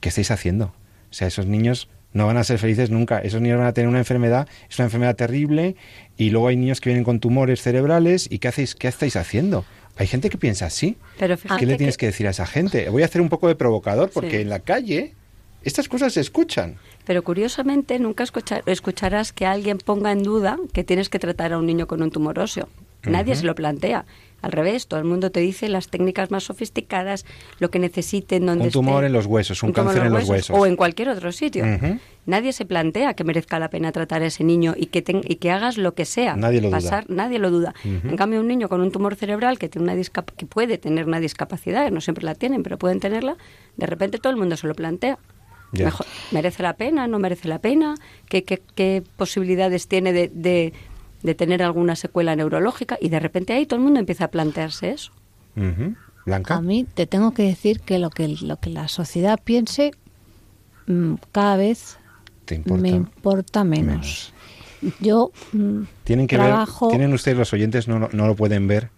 ¿qué 0.00 0.08
estáis 0.08 0.30
haciendo? 0.30 0.66
O 1.10 1.12
sea, 1.12 1.28
esos 1.28 1.46
niños 1.46 1.88
no 2.12 2.26
van 2.26 2.36
a 2.36 2.44
ser 2.44 2.58
felices 2.58 2.90
nunca. 2.90 3.18
Esos 3.18 3.40
niños 3.40 3.58
van 3.58 3.66
a 3.66 3.72
tener 3.72 3.88
una 3.88 3.98
enfermedad, 3.98 4.48
es 4.68 4.78
una 4.78 4.86
enfermedad 4.86 5.16
terrible, 5.16 5.76
y 6.16 6.30
luego 6.30 6.48
hay 6.48 6.56
niños 6.56 6.80
que 6.80 6.90
vienen 6.90 7.04
con 7.04 7.20
tumores 7.20 7.62
cerebrales, 7.62 8.28
¿y 8.30 8.38
qué 8.38 8.48
hacéis? 8.48 8.74
¿Qué 8.74 8.88
estáis 8.88 9.16
haciendo? 9.16 9.64
Hay 9.96 10.06
gente 10.06 10.30
que 10.30 10.38
piensa 10.38 10.66
así. 10.66 10.96
Pero 11.18 11.36
¿Qué 11.58 11.66
le 11.66 11.76
tienes 11.76 11.96
que... 11.96 12.06
decir 12.06 12.26
a 12.26 12.30
esa 12.30 12.46
gente? 12.46 12.88
Voy 12.88 13.02
a 13.02 13.04
hacer 13.04 13.20
un 13.20 13.28
poco 13.28 13.48
de 13.48 13.54
provocador, 13.54 14.10
porque 14.10 14.40
en 14.40 14.48
la 14.48 14.60
calle 14.60 15.14
estas 15.62 15.88
cosas 15.88 16.14
se 16.14 16.20
escuchan. 16.20 16.76
Pero 17.04 17.22
curiosamente 17.22 17.98
nunca 17.98 18.24
escucharás 18.66 19.32
que 19.32 19.46
alguien 19.46 19.78
ponga 19.78 20.12
en 20.12 20.22
duda 20.22 20.58
que 20.72 20.84
tienes 20.84 21.08
que 21.08 21.18
tratar 21.18 21.52
a 21.52 21.58
un 21.58 21.66
niño 21.66 21.86
con 21.86 22.02
un 22.02 22.10
tumor 22.10 22.38
óseo. 22.38 22.68
Nadie 23.04 23.34
se 23.34 23.44
lo 23.44 23.54
plantea. 23.54 24.04
Al 24.42 24.52
revés, 24.52 24.86
todo 24.86 24.98
el 24.98 25.06
mundo 25.06 25.30
te 25.30 25.40
dice 25.40 25.68
las 25.68 25.88
técnicas 25.88 26.30
más 26.30 26.44
sofisticadas, 26.44 27.26
lo 27.58 27.70
que 27.70 27.78
necesiten, 27.78 28.46
donde 28.46 28.64
Un 28.64 28.70
tumor 28.70 29.04
en 29.04 29.12
los 29.12 29.26
huesos, 29.26 29.62
un, 29.62 29.72
cáncer 29.72 30.06
en 30.06 30.12
los 30.12 30.26
huesos, 30.28 30.56
O 30.58 30.64
en 30.64 30.76
cualquier 30.76 31.10
otro 31.10 31.30
sitio. 31.32 31.64
Nadie 32.26 32.52
se 32.52 32.64
plantea 32.64 33.14
que 33.14 33.24
merezca 33.24 33.58
la 33.58 33.68
pena 33.68 33.92
tratar 33.92 34.22
a 34.22 34.26
ese 34.26 34.44
niño 34.44 34.74
y 34.76 34.86
que, 34.86 35.04
y 35.24 35.36
que 35.36 35.50
hagas 35.50 35.76
lo 35.76 35.94
que 35.94 36.04
sea. 36.04 36.36
Nadie 36.36 36.60
lo 36.60 36.70
pasar, 36.70 37.06
duda. 37.06 37.16
Nadie 37.16 37.38
lo 37.38 37.50
duda. 37.50 37.74
En 37.84 38.16
cambio, 38.16 38.40
un 38.40 38.48
niño 38.48 38.68
con 38.68 38.80
un 38.80 38.90
tumor 38.90 39.14
cerebral 39.14 39.58
que, 39.58 39.68
tiene 39.68 39.92
una 39.92 40.02
que 40.36 40.46
puede 40.46 40.78
tener 40.78 41.06
una 41.06 41.20
discapacidad, 41.20 41.90
no 41.90 42.00
siempre 42.00 42.24
la 42.24 42.34
tienen, 42.34 42.62
pero 42.62 42.78
pueden 42.78 43.00
tenerla, 43.00 43.36
de 43.76 43.86
repente 43.86 44.18
todo 44.18 44.32
el 44.32 44.38
mundo 44.38 44.56
se 44.56 44.66
lo 44.66 44.74
plantea. 44.74 45.18
Mejor, 45.72 46.06
¿Merece 46.32 46.64
la 46.64 46.72
pena? 46.74 47.06
¿No 47.06 47.20
merece 47.20 47.46
la 47.46 47.60
pena? 47.60 47.94
¿Qué, 48.28 48.42
qué, 48.42 48.60
qué 48.74 49.04
posibilidades 49.16 49.86
tiene 49.86 50.12
de 50.12 50.28
de 50.28 50.72
tener 51.34 51.62
alguna 51.62 51.96
secuela 51.96 52.34
neurológica 52.36 52.98
y 53.00 53.08
de 53.08 53.20
repente 53.20 53.52
ahí 53.52 53.66
todo 53.66 53.76
el 53.78 53.84
mundo 53.84 54.00
empieza 54.00 54.24
a 54.24 54.28
plantearse 54.28 54.90
eso. 54.90 55.12
Blanca. 56.26 56.54
A 56.54 56.62
mí 56.62 56.86
te 56.92 57.06
tengo 57.06 57.32
que 57.32 57.42
decir 57.42 57.80
que 57.80 57.98
lo 57.98 58.10
que, 58.10 58.28
lo 58.28 58.58
que 58.58 58.70
la 58.70 58.88
sociedad 58.88 59.38
piense 59.42 59.92
mm, 60.86 61.14
cada 61.32 61.56
vez 61.56 61.98
me 62.64 62.90
importa 62.90 63.64
menos. 63.64 64.32
Yo 65.00 65.32
mm, 65.52 65.82
tienen 66.04 66.26
que 66.26 66.36
trabajo... 66.36 66.88
tienen 66.88 67.12
ustedes 67.12 67.36
los 67.36 67.52
oyentes 67.52 67.86
no, 67.88 68.08
no, 68.12 68.26
lo 68.26 68.34
pueden 68.34 68.66
ver, 68.66 68.90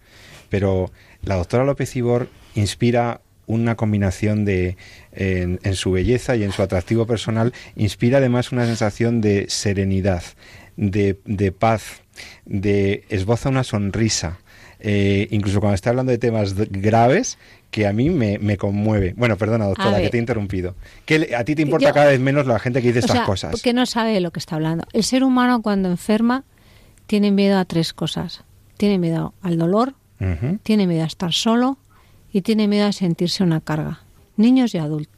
pero 0.49 0.91
la 1.23 1.35
doctora 1.35 1.65
López 1.65 1.95
Ibor 1.95 2.29
inspira 2.55 3.21
una 3.45 3.75
combinación 3.75 4.45
de 4.45 4.77
en, 5.11 5.59
su 5.75 5.91
belleza 5.91 6.35
y 6.35 6.43
en 6.43 6.53
su 6.53 6.61
atractivo 6.61 7.05
personal 7.05 7.53
inspira 7.75 8.19
además 8.19 8.53
una 8.53 8.65
sensación 8.65 9.19
de 9.19 9.47
serenidad, 9.49 10.23
de, 10.77 11.19
de 11.25 11.51
paz, 11.51 12.02
de 12.45 13.05
esboza 13.09 13.49
una 13.49 13.63
sonrisa, 13.63 14.39
eh, 14.79 15.27
incluso 15.31 15.59
cuando 15.59 15.75
está 15.75 15.89
hablando 15.91 16.11
de 16.11 16.17
temas 16.17 16.55
graves, 16.55 17.37
que 17.71 17.87
a 17.87 17.93
mí 17.93 18.09
me, 18.09 18.57
conmueve. 18.57 19.13
Bueno, 19.17 19.37
perdona, 19.37 19.65
doctora, 19.65 19.99
que 19.99 20.09
te 20.09 20.17
he 20.17 20.19
interrumpido. 20.19 20.75
Que 21.05 21.35
a 21.35 21.43
ti 21.43 21.55
te 21.55 21.63
importa 21.63 21.91
cada 21.91 22.07
vez 22.07 22.19
menos 22.19 22.45
la 22.45 22.59
gente 22.59 22.81
que 22.81 22.89
dice 22.89 22.99
estas 22.99 23.21
cosas. 23.21 23.51
Porque 23.51 23.73
no 23.73 23.85
sabe 23.85 24.13
de 24.13 24.21
lo 24.21 24.31
que 24.31 24.39
está 24.39 24.55
hablando. 24.55 24.85
El 24.93 25.03
ser 25.03 25.23
humano 25.23 25.61
cuando 25.61 25.89
enferma 25.89 26.43
tiene 27.07 27.31
miedo 27.31 27.57
a 27.57 27.65
tres 27.65 27.93
cosas. 27.93 28.43
Tiene 28.77 28.99
miedo 28.99 29.33
al 29.41 29.57
dolor, 29.57 29.95
tiene 30.63 30.85
miedo 30.85 31.03
a 31.03 31.07
estar 31.07 31.33
solo 31.33 31.77
y 32.31 32.41
tiene 32.41 32.67
miedo 32.67 32.87
a 32.87 32.91
sentirse 32.91 33.43
una 33.43 33.61
carga. 33.61 34.01
Niños 34.37 34.75
y 34.75 34.77
adultos. 34.77 35.13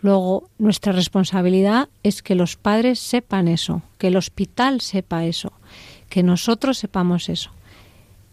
Luego, 0.00 0.48
nuestra 0.58 0.92
responsabilidad 0.92 1.88
es 2.02 2.22
que 2.22 2.36
los 2.36 2.56
padres 2.56 3.00
sepan 3.00 3.48
eso, 3.48 3.82
que 3.98 4.08
el 4.08 4.16
hospital 4.16 4.80
sepa 4.80 5.24
eso, 5.24 5.52
que 6.08 6.22
nosotros 6.22 6.78
sepamos 6.78 7.28
eso. 7.28 7.50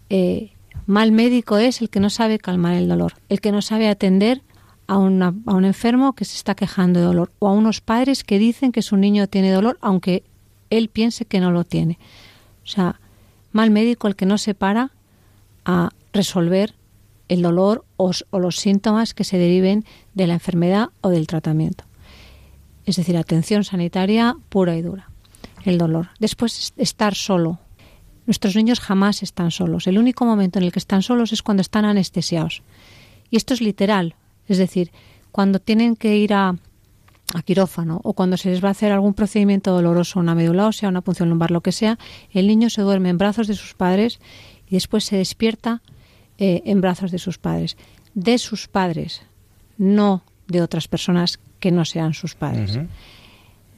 Eh, 0.10 0.52
mal 0.86 1.12
médico 1.12 1.58
es 1.58 1.82
el 1.82 1.90
que 1.90 2.00
no 2.00 2.10
sabe 2.10 2.40
calmar 2.40 2.76
el 2.76 2.88
dolor, 2.88 3.14
el 3.30 3.42
que 3.42 3.52
no 3.52 3.62
sabe 3.62 3.88
atender 3.88 4.42
a, 4.88 4.98
una, 4.98 5.34
a 5.46 5.54
un 5.54 5.66
enfermo 5.66 6.14
que 6.14 6.26
se 6.26 6.38
está 6.38 6.56
quejando 6.56 7.00
de 7.00 7.06
dolor 7.06 7.32
o 7.40 7.48
a 7.48 7.52
unos 7.52 7.82
padres 7.82 8.24
que 8.24 8.40
dicen 8.40 8.72
que 8.72 8.82
su 8.82 8.98
niño 8.98 9.28
tiene 9.28 9.52
dolor 9.52 9.78
aunque 9.82 10.24
él 10.70 10.90
piense 10.90 11.26
que 11.26 11.40
no 11.40 11.52
lo 11.52 11.64
tiene. 11.64 11.98
O 12.64 12.68
sea, 12.68 13.00
mal 13.52 13.72
médico 13.72 14.08
el 14.08 14.16
que 14.16 14.26
no 14.26 14.38
se 14.38 14.54
para 14.54 14.92
a 15.66 15.90
resolver 16.14 16.76
el 17.28 17.42
dolor 17.42 17.86
o, 17.98 18.12
o, 18.30 18.40
los 18.40 18.58
síntomas 18.58 19.14
que 19.14 19.24
se 19.24 19.38
deriven 19.38 19.84
de 20.14 20.28
la 20.28 20.36
enfermedad 20.36 20.90
o 21.02 21.10
del 21.10 21.28
tratamiento. 21.28 21.84
Es 22.86 22.98
decir, 22.98 23.18
atención 23.18 23.64
sanitaria 23.64 24.36
pura 24.50 24.76
y 24.76 24.82
dura. 24.82 25.10
El 25.64 25.80
dolor. 25.80 26.10
Después, 26.20 26.74
estar 26.78 27.16
solo. 27.16 27.60
Nuestros 28.26 28.56
niños 28.56 28.80
jamás 28.80 29.24
están 29.24 29.52
solos. 29.52 29.88
El 29.88 29.98
único 29.98 30.26
momento 30.26 30.60
en 30.60 30.66
el 30.66 30.72
que 30.72 30.80
están 30.80 31.04
solos 31.04 31.32
es 31.32 31.44
cuando 31.44 31.62
están 31.62 31.86
anestesiados. 31.86 32.64
Y 33.30 33.38
esto 33.38 33.54
es 33.54 33.62
literal. 33.62 34.16
Es 34.48 34.58
decir, 34.58 34.92
cuando 35.32 35.60
tienen 35.60 35.96
que 35.96 36.18
ir 36.18 36.34
a, 36.34 36.56
a 37.34 37.42
quirófano 37.44 38.00
o 38.04 38.14
cuando 38.14 38.38
se 38.38 38.50
les 38.50 38.64
va 38.64 38.70
a 38.70 38.72
hacer 38.72 38.92
algún 38.92 39.14
procedimiento 39.14 39.72
doloroso, 39.72 40.20
una 40.20 40.36
médula 40.36 40.68
ósea, 40.68 40.90
una 40.90 41.02
punción 41.02 41.30
lumbar, 41.30 41.52
lo 41.52 41.62
que 41.62 41.72
sea, 41.72 42.00
el 42.32 42.48
niño 42.48 42.70
se 42.70 42.82
duerme 42.82 43.10
en 43.10 43.18
brazos 43.18 43.48
de 43.48 43.56
sus 43.56 43.74
padres 43.74 44.20
y 44.68 44.76
después 44.76 45.04
se 45.06 45.18
despierta 45.18 45.82
eh, 46.38 46.64
en 46.66 46.82
brazos 46.82 47.12
de 47.12 47.20
sus 47.20 47.38
padres. 47.38 47.78
De 48.14 48.38
sus 48.38 48.68
padres, 48.68 49.22
no 49.78 50.24
de 50.48 50.62
otras 50.62 50.88
personas 50.88 51.40
que 51.60 51.72
no 51.72 51.86
sean 51.86 52.14
sus 52.14 52.36
padres. 52.36 52.80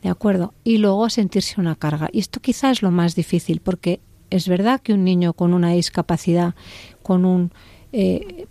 ¿De 0.03 0.09
acuerdo? 0.09 0.53
Y 0.63 0.77
luego 0.77 1.09
sentirse 1.09 1.59
una 1.59 1.75
carga. 1.75 2.09
Y 2.11 2.19
esto 2.19 2.39
quizá 2.39 2.71
es 2.71 2.81
lo 2.81 2.91
más 2.91 3.15
difícil 3.15 3.61
porque 3.61 3.99
es 4.29 4.47
verdad 4.47 4.81
que 4.81 4.93
un 4.93 5.03
niño 5.03 5.33
con 5.33 5.53
una 5.53 5.71
discapacidad, 5.71 6.55
con 7.03 7.25
un 7.25 7.51
eh, 7.93 8.47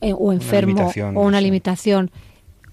eh, 0.00 0.14
o 0.16 0.32
enfermo 0.32 0.90
o 1.14 1.20
una 1.20 1.40
limitación 1.40 2.10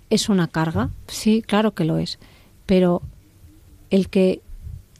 es 0.10 0.30
una 0.30 0.48
carga, 0.48 0.90
sí, 1.08 1.42
claro 1.46 1.74
que 1.74 1.84
lo 1.84 1.98
es, 1.98 2.18
pero 2.66 3.02
el 3.90 4.10
que 4.10 4.42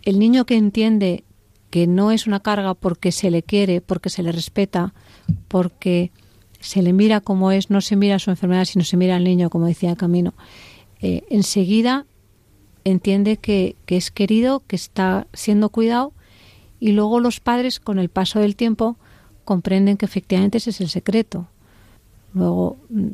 el 0.04 0.20
niño 0.20 0.46
que 0.46 0.56
entiende 0.56 1.24
que 1.70 1.88
no 1.88 2.12
es 2.12 2.28
una 2.28 2.40
carga 2.40 2.74
porque 2.74 3.12
se 3.12 3.32
le 3.32 3.44
quiere, 3.44 3.82
porque 3.82 4.10
se 4.10 4.24
le 4.24 4.32
respeta, 4.32 4.94
porque 5.48 6.12
se 6.60 6.82
le 6.82 6.94
mira 6.94 7.22
como 7.22 7.52
es, 7.52 7.70
no 7.70 7.82
se 7.82 7.96
mira 7.96 8.20
su 8.20 8.30
enfermedad, 8.30 8.66
sino 8.66 8.84
se 8.84 8.98
mira 8.98 9.16
al 9.16 9.24
niño, 9.24 9.50
como 9.50 9.68
decía 9.68 9.96
Camino, 9.96 10.34
eh, 11.02 11.24
enseguida 11.30 12.06
entiende 12.84 13.38
que, 13.38 13.76
que 13.86 13.98
es 13.98 14.12
querido, 14.12 14.64
que 14.66 14.76
está 14.76 15.28
siendo 15.34 15.70
cuidado 15.70 16.14
y 16.80 16.92
luego 16.92 17.20
los 17.20 17.40
padres, 17.40 17.80
con 17.80 18.00
el 18.00 18.10
paso 18.10 18.40
del 18.40 18.56
tiempo, 18.56 18.98
comprenden 19.46 19.98
que 19.98 20.06
efectivamente 20.06 20.58
ese 20.58 20.72
es 20.72 20.82
el 20.82 20.90
secreto. 20.90 21.48
Luego, 22.34 22.78
mm, 22.90 23.08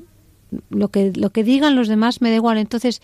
lo 0.70 0.90
que, 0.90 1.12
lo 1.16 1.32
que 1.32 1.44
digan 1.44 1.76
los 1.76 1.88
demás 1.88 2.22
me 2.22 2.30
da 2.30 2.36
igual. 2.36 2.58
Entonces, 2.58 3.02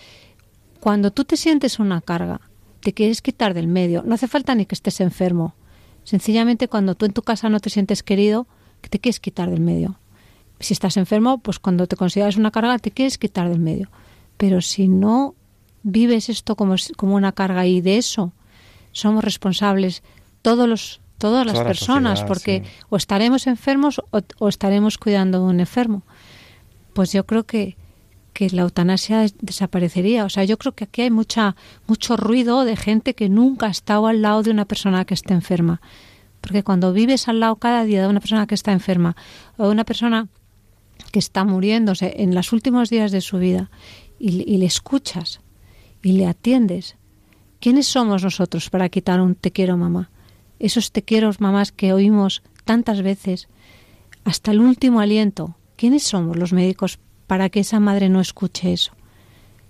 cuando 0.80 1.12
tú 1.12 1.26
te 1.26 1.38
sientes 1.38 1.80
una 1.80 2.02
carga, 2.02 2.42
te 2.82 2.94
quieres 2.94 3.22
quitar 3.22 3.54
del 3.54 3.68
medio, 3.68 4.04
no 4.06 4.16
hace 4.16 4.28
falta 4.28 4.56
ni 4.56 4.66
que 4.66 4.76
estés 4.76 5.02
enfermo. 5.02 5.54
Sencillamente 6.04 6.68
cuando 6.68 6.96
tú 6.96 7.06
en 7.06 7.14
tu 7.14 7.22
casa 7.22 7.50
no 7.50 7.60
te 7.60 7.70
sientes 7.70 8.04
querido, 8.04 8.48
que 8.82 8.90
te 8.90 9.00
quieres 9.00 9.20
quitar 9.20 9.50
del 9.50 9.60
medio. 9.60 10.00
Si 10.60 10.74
estás 10.74 10.98
enfermo, 10.98 11.40
pues 11.40 11.60
cuando 11.60 11.88
te 11.88 11.96
consideras 11.96 12.38
una 12.38 12.52
carga, 12.52 12.80
te 12.80 12.92
quieres 12.92 13.18
quitar 13.18 13.50
del 13.50 13.60
medio. 13.60 13.90
Pero 14.38 14.62
si 14.62 14.88
no 14.88 15.36
vives 15.84 16.30
esto 16.30 16.56
como, 16.56 16.76
como 16.98 17.16
una 17.16 17.32
carga 17.32 17.66
y 17.66 17.82
de 17.82 17.98
eso 17.98 18.34
somos 18.92 19.24
responsables 19.24 20.04
todos 20.42 20.68
los 20.68 21.02
todas 21.20 21.46
las 21.46 21.60
personas, 21.60 22.24
porque 22.24 22.64
o 22.90 22.96
estaremos 22.96 23.46
enfermos 23.46 24.02
o, 24.40 24.48
estaremos 24.48 24.98
cuidando 24.98 25.40
de 25.40 25.46
un 25.46 25.60
enfermo. 25.60 26.02
Pues 26.94 27.12
yo 27.12 27.26
creo 27.26 27.46
que, 27.46 27.76
que 28.34 28.50
la 28.50 28.64
eutanasia 28.64 29.26
desaparecería. 29.42 30.26
O 30.26 30.30
sea, 30.30 30.46
yo 30.46 30.58
creo 30.58 30.74
que 30.74 30.86
aquí 30.86 31.04
hay 31.04 31.12
mucha, 31.12 31.56
mucho 31.88 32.18
ruido 32.18 32.64
de 32.64 32.76
gente 32.76 33.14
que 33.14 33.30
nunca 33.30 33.68
ha 33.68 33.70
estado 33.70 34.08
al 34.08 34.22
lado 34.22 34.42
de 34.42 34.52
una 34.52 34.66
persona 34.66 35.06
que 35.06 35.14
esté 35.14 35.34
enferma. 35.34 35.82
Porque 36.42 36.64
cuando 36.64 36.94
vives 36.94 37.28
al 37.28 37.42
lado 37.42 37.58
cada 37.58 37.84
día 37.84 38.02
de 38.02 38.08
una 38.08 38.22
persona 38.22 38.48
que 38.48 38.56
está 38.56 38.72
enferma 38.72 39.18
o 39.58 39.66
de 39.66 39.72
una 39.72 39.84
persona 39.84 40.30
que 41.12 41.20
está 41.20 41.44
muriéndose 41.44 42.14
en 42.18 42.34
los 42.34 42.54
últimos 42.54 42.90
días 42.90 43.12
de 43.12 43.20
su 43.20 43.40
vida 43.40 43.70
y, 44.20 44.42
y 44.50 44.58
le 44.58 44.66
escuchas 44.66 45.42
y 46.02 46.14
le 46.14 46.28
atiendes, 46.28 46.96
¿quiénes 47.60 47.88
somos 47.88 48.24
nosotros 48.24 48.70
para 48.70 48.88
quitar 48.88 49.20
un 49.20 49.36
te 49.36 49.52
quiero 49.52 49.76
mamá? 49.76 50.10
Esos 50.60 50.92
te 50.92 51.04
quiero 51.04 51.32
mamás 51.40 51.72
que 51.72 51.94
oímos 51.94 52.44
tantas 52.66 53.02
veces 53.02 53.48
hasta 54.24 54.52
el 54.52 54.60
último 54.60 55.00
aliento. 55.00 55.56
¿Quiénes 55.76 56.04
somos 56.04 56.38
los 56.38 56.54
médicos 56.54 57.00
para 57.26 57.50
que 57.50 57.62
esa 57.62 57.80
madre 57.80 58.10
no 58.10 58.20
escuche 58.20 58.74
eso? 58.74 58.92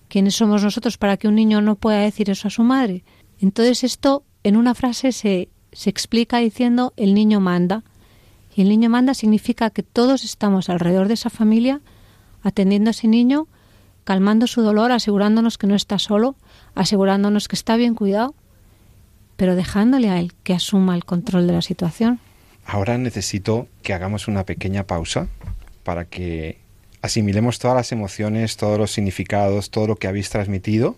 ¿Quiénes 0.08 0.36
somos 0.36 0.64
nosotros 0.64 0.98
para 0.98 1.18
que 1.18 1.28
un 1.28 1.36
niño 1.36 1.62
no 1.62 1.76
pueda 1.76 2.00
decir 2.00 2.30
eso 2.30 2.48
a 2.48 2.52
su 2.52 2.64
madre? 2.64 3.04
Entonces 3.40 3.84
esto 3.84 4.24
en 4.44 4.58
una 4.58 4.74
frase 4.74 5.12
se, 5.12 5.50
se 5.72 5.90
explica 5.90 6.40
diciendo 6.40 6.94
el 6.98 7.14
niño 7.14 7.40
manda. 7.40 7.84
Y 8.56 8.62
el 8.64 8.70
niño 8.70 8.90
manda 8.90 9.14
significa 9.14 9.70
que 9.70 9.84
todos 9.84 10.24
estamos 10.24 10.70
alrededor 10.70 11.08
de 11.08 11.14
esa 11.14 11.30
familia 11.30 11.82
atendiendo 12.42 12.90
a 12.90 12.92
ese 12.92 13.08
niño, 13.08 13.48
calmando 14.04 14.48
su 14.48 14.62
dolor, 14.62 14.92
asegurándonos 14.92 15.58
que 15.58 15.68
no 15.68 15.76
está 15.76 16.00
solo, 16.00 16.36
asegurándonos 16.74 17.48
que 17.48 17.56
está 17.56 17.76
bien 17.76 17.96
cuidado, 17.96 18.34
pero 19.40 19.56
dejándole 19.56 20.10
a 20.10 20.20
él 20.20 20.34
que 20.44 20.54
asuma 20.54 20.96
el 20.96 21.06
control 21.06 21.48
de 21.48 21.54
la 21.54 21.62
situación. 21.62 22.20
Ahora 22.66 22.98
necesito 22.98 23.70
que 23.84 23.94
hagamos 23.94 24.28
una 24.28 24.46
pequeña 24.46 24.86
pausa 24.86 25.30
para 25.84 26.04
que 26.04 26.58
asimilemos 27.02 27.58
todas 27.58 27.78
las 27.78 27.94
emociones, 27.94 28.58
todos 28.58 28.78
los 28.78 28.92
significados, 28.92 29.72
todo 29.72 29.88
lo 29.88 29.96
que 29.96 30.08
habéis 30.08 30.30
transmitido, 30.30 30.98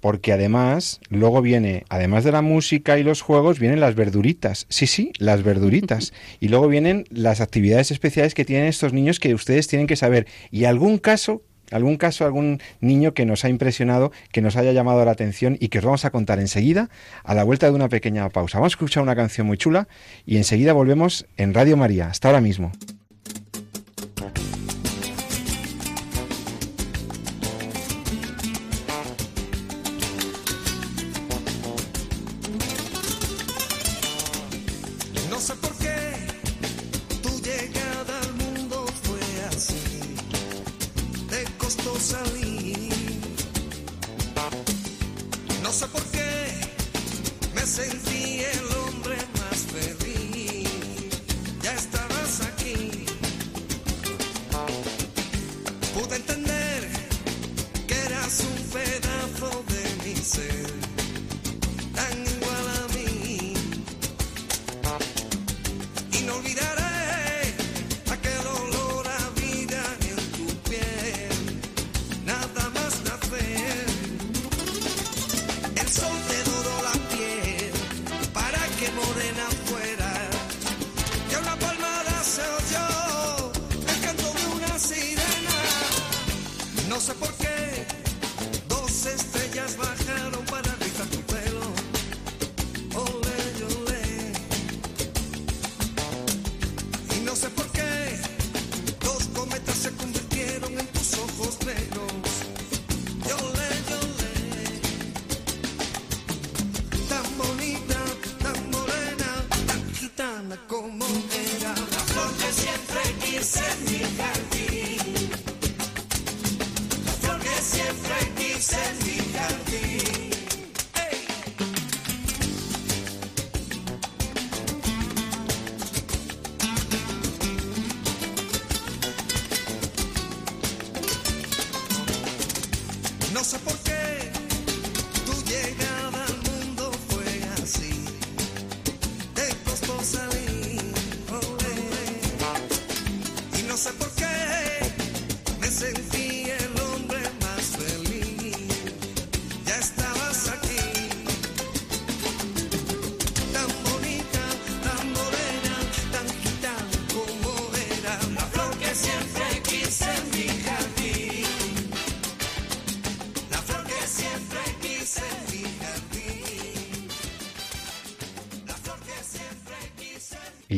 porque 0.00 0.32
además, 0.32 1.00
luego 1.10 1.42
viene, 1.42 1.84
además 1.88 2.24
de 2.24 2.32
la 2.32 2.42
música 2.42 2.98
y 2.98 3.04
los 3.04 3.22
juegos, 3.22 3.60
vienen 3.60 3.78
las 3.78 3.94
verduritas. 3.94 4.66
Sí, 4.68 4.88
sí, 4.88 5.12
las 5.18 5.44
verduritas. 5.44 6.12
y 6.40 6.48
luego 6.48 6.66
vienen 6.66 7.06
las 7.10 7.40
actividades 7.40 7.92
especiales 7.92 8.34
que 8.34 8.44
tienen 8.44 8.66
estos 8.66 8.92
niños 8.92 9.20
que 9.20 9.32
ustedes 9.32 9.68
tienen 9.68 9.86
que 9.86 9.94
saber. 9.94 10.26
Y 10.50 10.64
algún 10.64 10.98
caso, 10.98 11.40
algún 11.74 11.96
caso, 11.96 12.24
algún 12.24 12.60
niño 12.80 13.14
que 13.14 13.26
nos 13.26 13.44
ha 13.44 13.48
impresionado, 13.48 14.12
que 14.32 14.40
nos 14.40 14.56
haya 14.56 14.72
llamado 14.72 15.04
la 15.04 15.10
atención 15.10 15.56
y 15.60 15.68
que 15.68 15.78
os 15.78 15.84
vamos 15.84 16.04
a 16.04 16.10
contar 16.10 16.38
enseguida 16.38 16.88
a 17.24 17.34
la 17.34 17.44
vuelta 17.44 17.66
de 17.66 17.72
una 17.72 17.88
pequeña 17.88 18.28
pausa. 18.28 18.58
Vamos 18.58 18.72
a 18.72 18.76
escuchar 18.76 19.02
una 19.02 19.16
canción 19.16 19.46
muy 19.46 19.58
chula 19.58 19.88
y 20.24 20.36
enseguida 20.36 20.72
volvemos 20.72 21.26
en 21.36 21.52
Radio 21.52 21.76
María. 21.76 22.08
Hasta 22.08 22.28
ahora 22.28 22.40
mismo. 22.40 22.72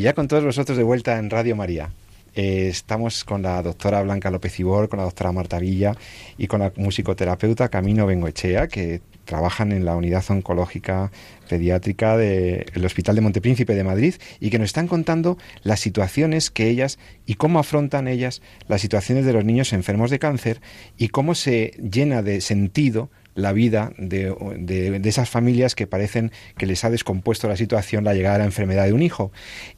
Ya 0.06 0.14
con 0.14 0.28
todos 0.28 0.44
vosotros 0.44 0.78
de 0.78 0.84
vuelta 0.84 1.18
en 1.18 1.30
Radio 1.30 1.56
María. 1.56 1.90
Eh, 2.36 2.68
estamos 2.68 3.24
con 3.24 3.42
la 3.42 3.60
doctora 3.60 4.00
Blanca 4.02 4.30
López 4.30 4.60
Ibor, 4.60 4.88
con 4.88 4.98
la 4.98 5.04
doctora 5.04 5.32
Marta 5.32 5.58
Villa 5.58 5.96
y 6.38 6.46
con 6.46 6.60
la 6.60 6.72
musicoterapeuta 6.76 7.70
Camino 7.70 8.06
Bengoechea, 8.06 8.68
que 8.68 9.00
trabajan 9.24 9.72
en 9.72 9.84
la 9.84 9.96
unidad 9.96 10.24
oncológica 10.28 11.10
pediátrica 11.48 12.16
del 12.16 12.84
Hospital 12.84 13.16
de 13.16 13.20
Montepríncipe 13.20 13.74
de 13.74 13.82
Madrid 13.82 14.14
y 14.38 14.50
que 14.50 14.60
nos 14.60 14.66
están 14.66 14.86
contando 14.86 15.38
las 15.64 15.80
situaciones 15.80 16.52
que 16.52 16.68
ellas 16.68 17.00
y 17.26 17.34
cómo 17.34 17.58
afrontan 17.58 18.06
ellas 18.06 18.42
las 18.68 18.82
situaciones 18.82 19.26
de 19.26 19.32
los 19.32 19.44
niños 19.44 19.72
enfermos 19.72 20.12
de 20.12 20.20
cáncer 20.20 20.60
y 20.96 21.08
cómo 21.08 21.34
se 21.34 21.72
llena 21.82 22.22
de 22.22 22.40
sentido 22.42 23.10
la 23.36 23.52
vida 23.52 23.92
de, 23.98 24.34
de, 24.58 25.08
esas 25.08 25.30
familias 25.30 25.76
que 25.76 25.86
parecen 25.86 26.32
que 26.56 26.66
les 26.66 26.84
ha 26.84 26.90
descompuesto 26.90 27.46
la 27.48 27.56
situación 27.56 28.02
la 28.02 28.14
llegada 28.14 28.36
de 28.36 28.38
la 28.40 28.46
enfermedad 28.46 28.86
de 28.86 28.92
un 28.92 29.02
hijo. 29.02 29.30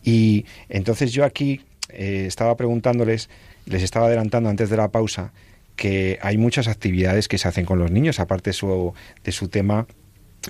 Y 0.03 0.47
entonces 0.71 1.13
yo 1.13 1.25
aquí 1.25 1.61
eh, 1.91 2.25
estaba 2.27 2.57
preguntándoles, 2.57 3.29
les 3.67 3.83
estaba 3.83 4.07
adelantando 4.07 4.49
antes 4.49 4.71
de 4.71 4.77
la 4.77 4.89
pausa, 4.89 5.33
que 5.77 6.19
hay 6.23 6.39
muchas 6.39 6.69
actividades 6.69 7.29
que 7.29 7.39
se 7.39 7.49
hacen 7.49 7.67
con 7.67 7.79
los 7.79 7.91
niños, 7.91 8.21
aparte 8.21 8.51
de 8.51 8.55
su, 8.55 8.95
de 9.25 9.33
su 9.33 9.49
tema 9.49 9.87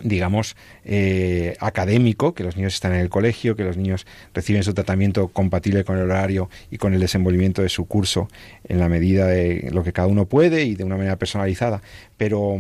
digamos, 0.03 0.57
eh, 0.85 1.57
académico, 1.61 2.35
que 2.35 2.45
los 2.45 2.57
niños 2.57 2.75
están 2.75 2.93
en 2.93 3.01
el 3.01 3.09
colegio, 3.09 3.57
que 3.57 3.65
los 3.65 3.77
niños 3.77 4.07
reciben 4.35 4.63
su 4.63 4.75
tratamiento 4.75 5.29
compatible 5.29 5.85
con 5.85 5.97
el 5.97 6.05
horario 6.05 6.51
y 6.71 6.79
con 6.79 6.95
el 6.95 7.01
desenvolvimiento 7.01 7.63
de 7.63 7.69
su 7.69 7.87
curso 7.87 8.29
en 8.65 8.79
la 8.79 8.89
medida 8.89 9.27
de 9.27 9.71
lo 9.73 9.83
que 9.83 9.93
cada 9.93 10.09
uno 10.09 10.27
puede 10.27 10.65
y 10.65 10.75
de 10.75 10.85
una 10.85 10.97
manera 10.97 11.17
personalizada. 11.17 11.83
Pero, 12.17 12.59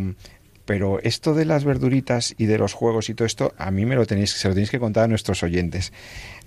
pero 0.69 1.01
esto 1.03 1.33
de 1.33 1.47
las 1.47 1.65
verduritas 1.65 2.35
y 2.37 2.45
de 2.45 2.59
los 2.59 2.75
juegos 2.75 3.09
y 3.09 3.15
todo 3.15 3.25
esto, 3.25 3.55
a 3.57 3.71
mí 3.71 3.87
me 3.87 3.95
lo 3.95 4.05
tenéis, 4.05 4.33
se 4.33 4.49
lo 4.49 4.53
tenéis 4.53 4.71
que 4.71 4.79
contar 4.79 5.05
a 5.05 5.09
nuestros 5.09 5.43
oyentes. 5.43 5.95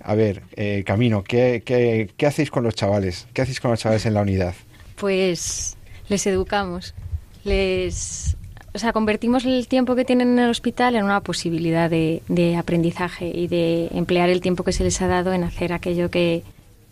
A 0.00 0.14
ver, 0.14 0.44
eh, 0.54 0.84
Camino, 0.86 1.24
¿qué, 1.24 2.08
hacéis 2.24 2.48
con 2.52 2.62
los 2.62 2.76
chavales? 2.76 3.26
¿Qué 3.34 3.42
hacéis 3.42 3.58
con 3.58 3.72
los 3.72 3.80
chavales 3.80 4.06
en 4.06 4.14
la 4.14 4.20
unidad? 4.22 4.54
Pues 4.94 5.76
les 6.08 6.24
educamos, 6.28 6.94
les 7.42 8.36
o 8.72 8.78
sea, 8.78 8.92
convertimos 8.92 9.44
el 9.44 9.66
tiempo 9.66 9.96
que 9.96 10.04
tienen 10.04 10.28
en 10.34 10.38
el 10.38 10.50
hospital 10.50 10.94
en 10.94 11.02
una 11.02 11.20
posibilidad 11.22 11.90
de, 11.90 12.56
aprendizaje 12.56 13.26
y 13.26 13.48
de 13.48 13.88
emplear 13.90 14.30
el 14.30 14.40
tiempo 14.40 14.62
que 14.62 14.72
se 14.72 14.84
les 14.84 15.02
ha 15.02 15.08
dado 15.08 15.32
en 15.32 15.42
hacer 15.42 15.72
aquello 15.72 16.12
que, 16.12 16.44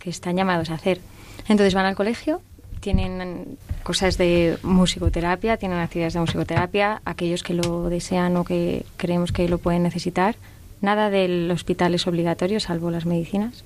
están 0.03 0.35
llamados 0.35 0.69
a 0.69 0.73
hacer. 0.73 0.99
Entonces 1.47 1.75
van 1.75 1.85
al 1.85 1.95
colegio, 1.95 2.41
tienen 2.81 3.57
cosas 3.83 4.17
de 4.17 4.57
musicoterapia, 4.63 5.57
tienen 5.57 5.79
actividades 5.79 6.13
de 6.13 6.19
musicoterapia, 6.19 7.01
aquellos 7.05 7.43
que 7.43 7.53
lo 7.53 7.89
desean 7.89 8.37
o 8.37 8.43
que 8.43 8.85
creemos 8.97 9.31
que 9.31 9.47
lo 9.47 9.57
pueden 9.57 9.83
necesitar. 9.83 10.35
Nada 10.81 11.09
del 11.09 11.49
hospital 11.51 11.93
es 11.93 12.07
obligatorio, 12.07 12.59
salvo 12.59 12.89
las 12.91 13.05
medicinas, 13.05 13.63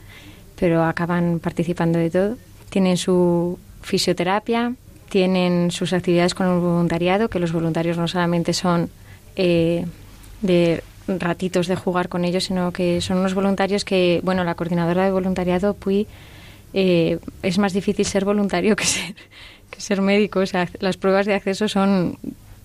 pero 0.58 0.84
acaban 0.84 1.40
participando 1.40 2.00
de 2.00 2.10
todo. 2.10 2.38
Tienen 2.70 2.98
su 2.98 3.58
fisioterapia, 3.82 4.74
tienen 5.10 5.72
sus 5.72 5.94
actividades 5.94 6.34
con 6.34 6.48
el 6.48 6.60
voluntariado, 6.60 7.30
que 7.30 7.40
los 7.40 7.54
voluntarios 7.54 7.98
no 7.98 8.08
solamente 8.08 8.54
son 8.54 8.90
eh, 9.36 9.86
de 10.42 10.84
ratitos 11.08 11.68
de 11.68 11.76
jugar 11.76 12.10
con 12.10 12.26
ellos, 12.26 12.46
sino 12.46 12.72
que 12.72 13.00
son 13.02 13.20
unos 13.20 13.34
voluntarios 13.34 13.86
que, 13.86 14.20
bueno, 14.24 14.44
la 14.44 14.56
coordinadora 14.56 15.06
de 15.06 15.12
voluntariado, 15.12 15.74
Puy, 15.74 16.08
eh, 16.74 17.20
es 17.42 17.58
más 17.58 17.74
difícil 17.74 18.06
ser 18.06 18.26
voluntario 18.26 18.76
que 18.78 18.86
ser, 18.86 19.16
que 19.76 19.82
ser 19.82 20.02
médico. 20.02 20.40
O 20.40 20.46
sea, 20.46 20.70
las 20.80 20.98
pruebas 20.98 21.26
de 21.26 21.34
acceso 21.34 21.68
son 21.68 22.18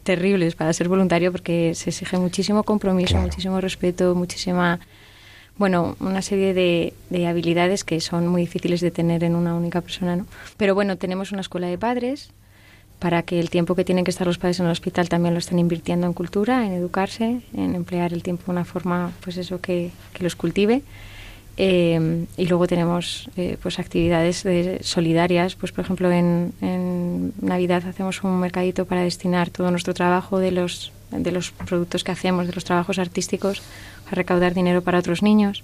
terribles 0.03 0.55
para 0.55 0.73
ser 0.73 0.89
voluntario 0.89 1.31
porque 1.31 1.75
se 1.75 1.91
exige 1.91 2.17
muchísimo 2.19 2.63
compromiso, 2.63 3.17
muchísimo 3.19 3.61
respeto, 3.61 4.15
muchísima 4.15 4.81
bueno, 5.59 5.95
una 6.01 6.23
serie 6.23 6.55
de, 6.55 6.95
de, 7.11 7.27
habilidades 7.27 7.85
que 7.85 8.01
son 8.01 8.27
muy 8.27 8.41
difíciles 8.41 8.81
de 8.81 8.91
tener 8.91 9.23
en 9.25 9.37
una 9.37 9.55
única 9.55 9.83
persona, 9.83 10.17
¿no? 10.17 10.27
Pero 10.57 10.75
bueno, 10.75 10.97
tenemos 10.97 11.33
una 11.33 11.43
escuela 11.43 11.67
de 11.67 11.77
padres 11.77 12.31
para 12.99 13.23
que 13.25 13.41
el 13.41 13.51
tiempo 13.51 13.75
que 13.75 13.85
tienen 13.85 14.05
que 14.05 14.11
estar 14.11 14.27
los 14.27 14.39
padres 14.39 14.61
en 14.61 14.67
el 14.67 14.73
hospital 14.73 15.09
también 15.09 15.35
lo 15.35 15.39
estén 15.39 15.59
invirtiendo 15.59 16.07
en 16.07 16.13
cultura, 16.13 16.65
en 16.67 16.73
educarse, 16.73 17.41
en 17.53 17.75
emplear 17.75 18.13
el 18.13 18.23
tiempo 18.23 18.45
de 18.47 18.53
una 18.53 18.65
forma, 18.65 19.13
pues 19.23 19.37
eso, 19.37 19.61
que, 19.61 19.91
que 20.15 20.23
los 20.23 20.37
cultive. 20.37 20.83
Eh, 21.63 22.25
y 22.39 22.47
luego 22.47 22.67
tenemos 22.67 23.29
eh, 23.37 23.59
pues 23.61 23.79
actividades 23.79 24.47
solidarias, 24.81 25.57
pues 25.57 25.73
por 25.73 25.85
ejemplo 25.85 26.11
en, 26.11 26.55
en, 26.63 27.35
Navidad 27.43 27.87
hacemos 27.87 28.25
un 28.25 28.41
mercadito 28.41 28.87
para 28.87 29.03
destinar 29.03 29.51
todo 29.51 29.71
nuestro 29.71 29.93
trabajo 29.93 30.39
de 30.39 30.53
los, 30.53 30.91
de 31.11 31.31
los 31.31 31.51
productos 31.51 32.03
que 32.03 32.13
hacemos, 32.13 32.47
de 32.47 32.55
los 32.55 32.65
trabajos 32.65 32.99
artísticos, 32.99 33.61
a 34.11 34.15
recaudar 34.15 34.55
dinero 34.55 34.81
para 34.81 35.01
otros 35.01 35.23
niños. 35.23 35.63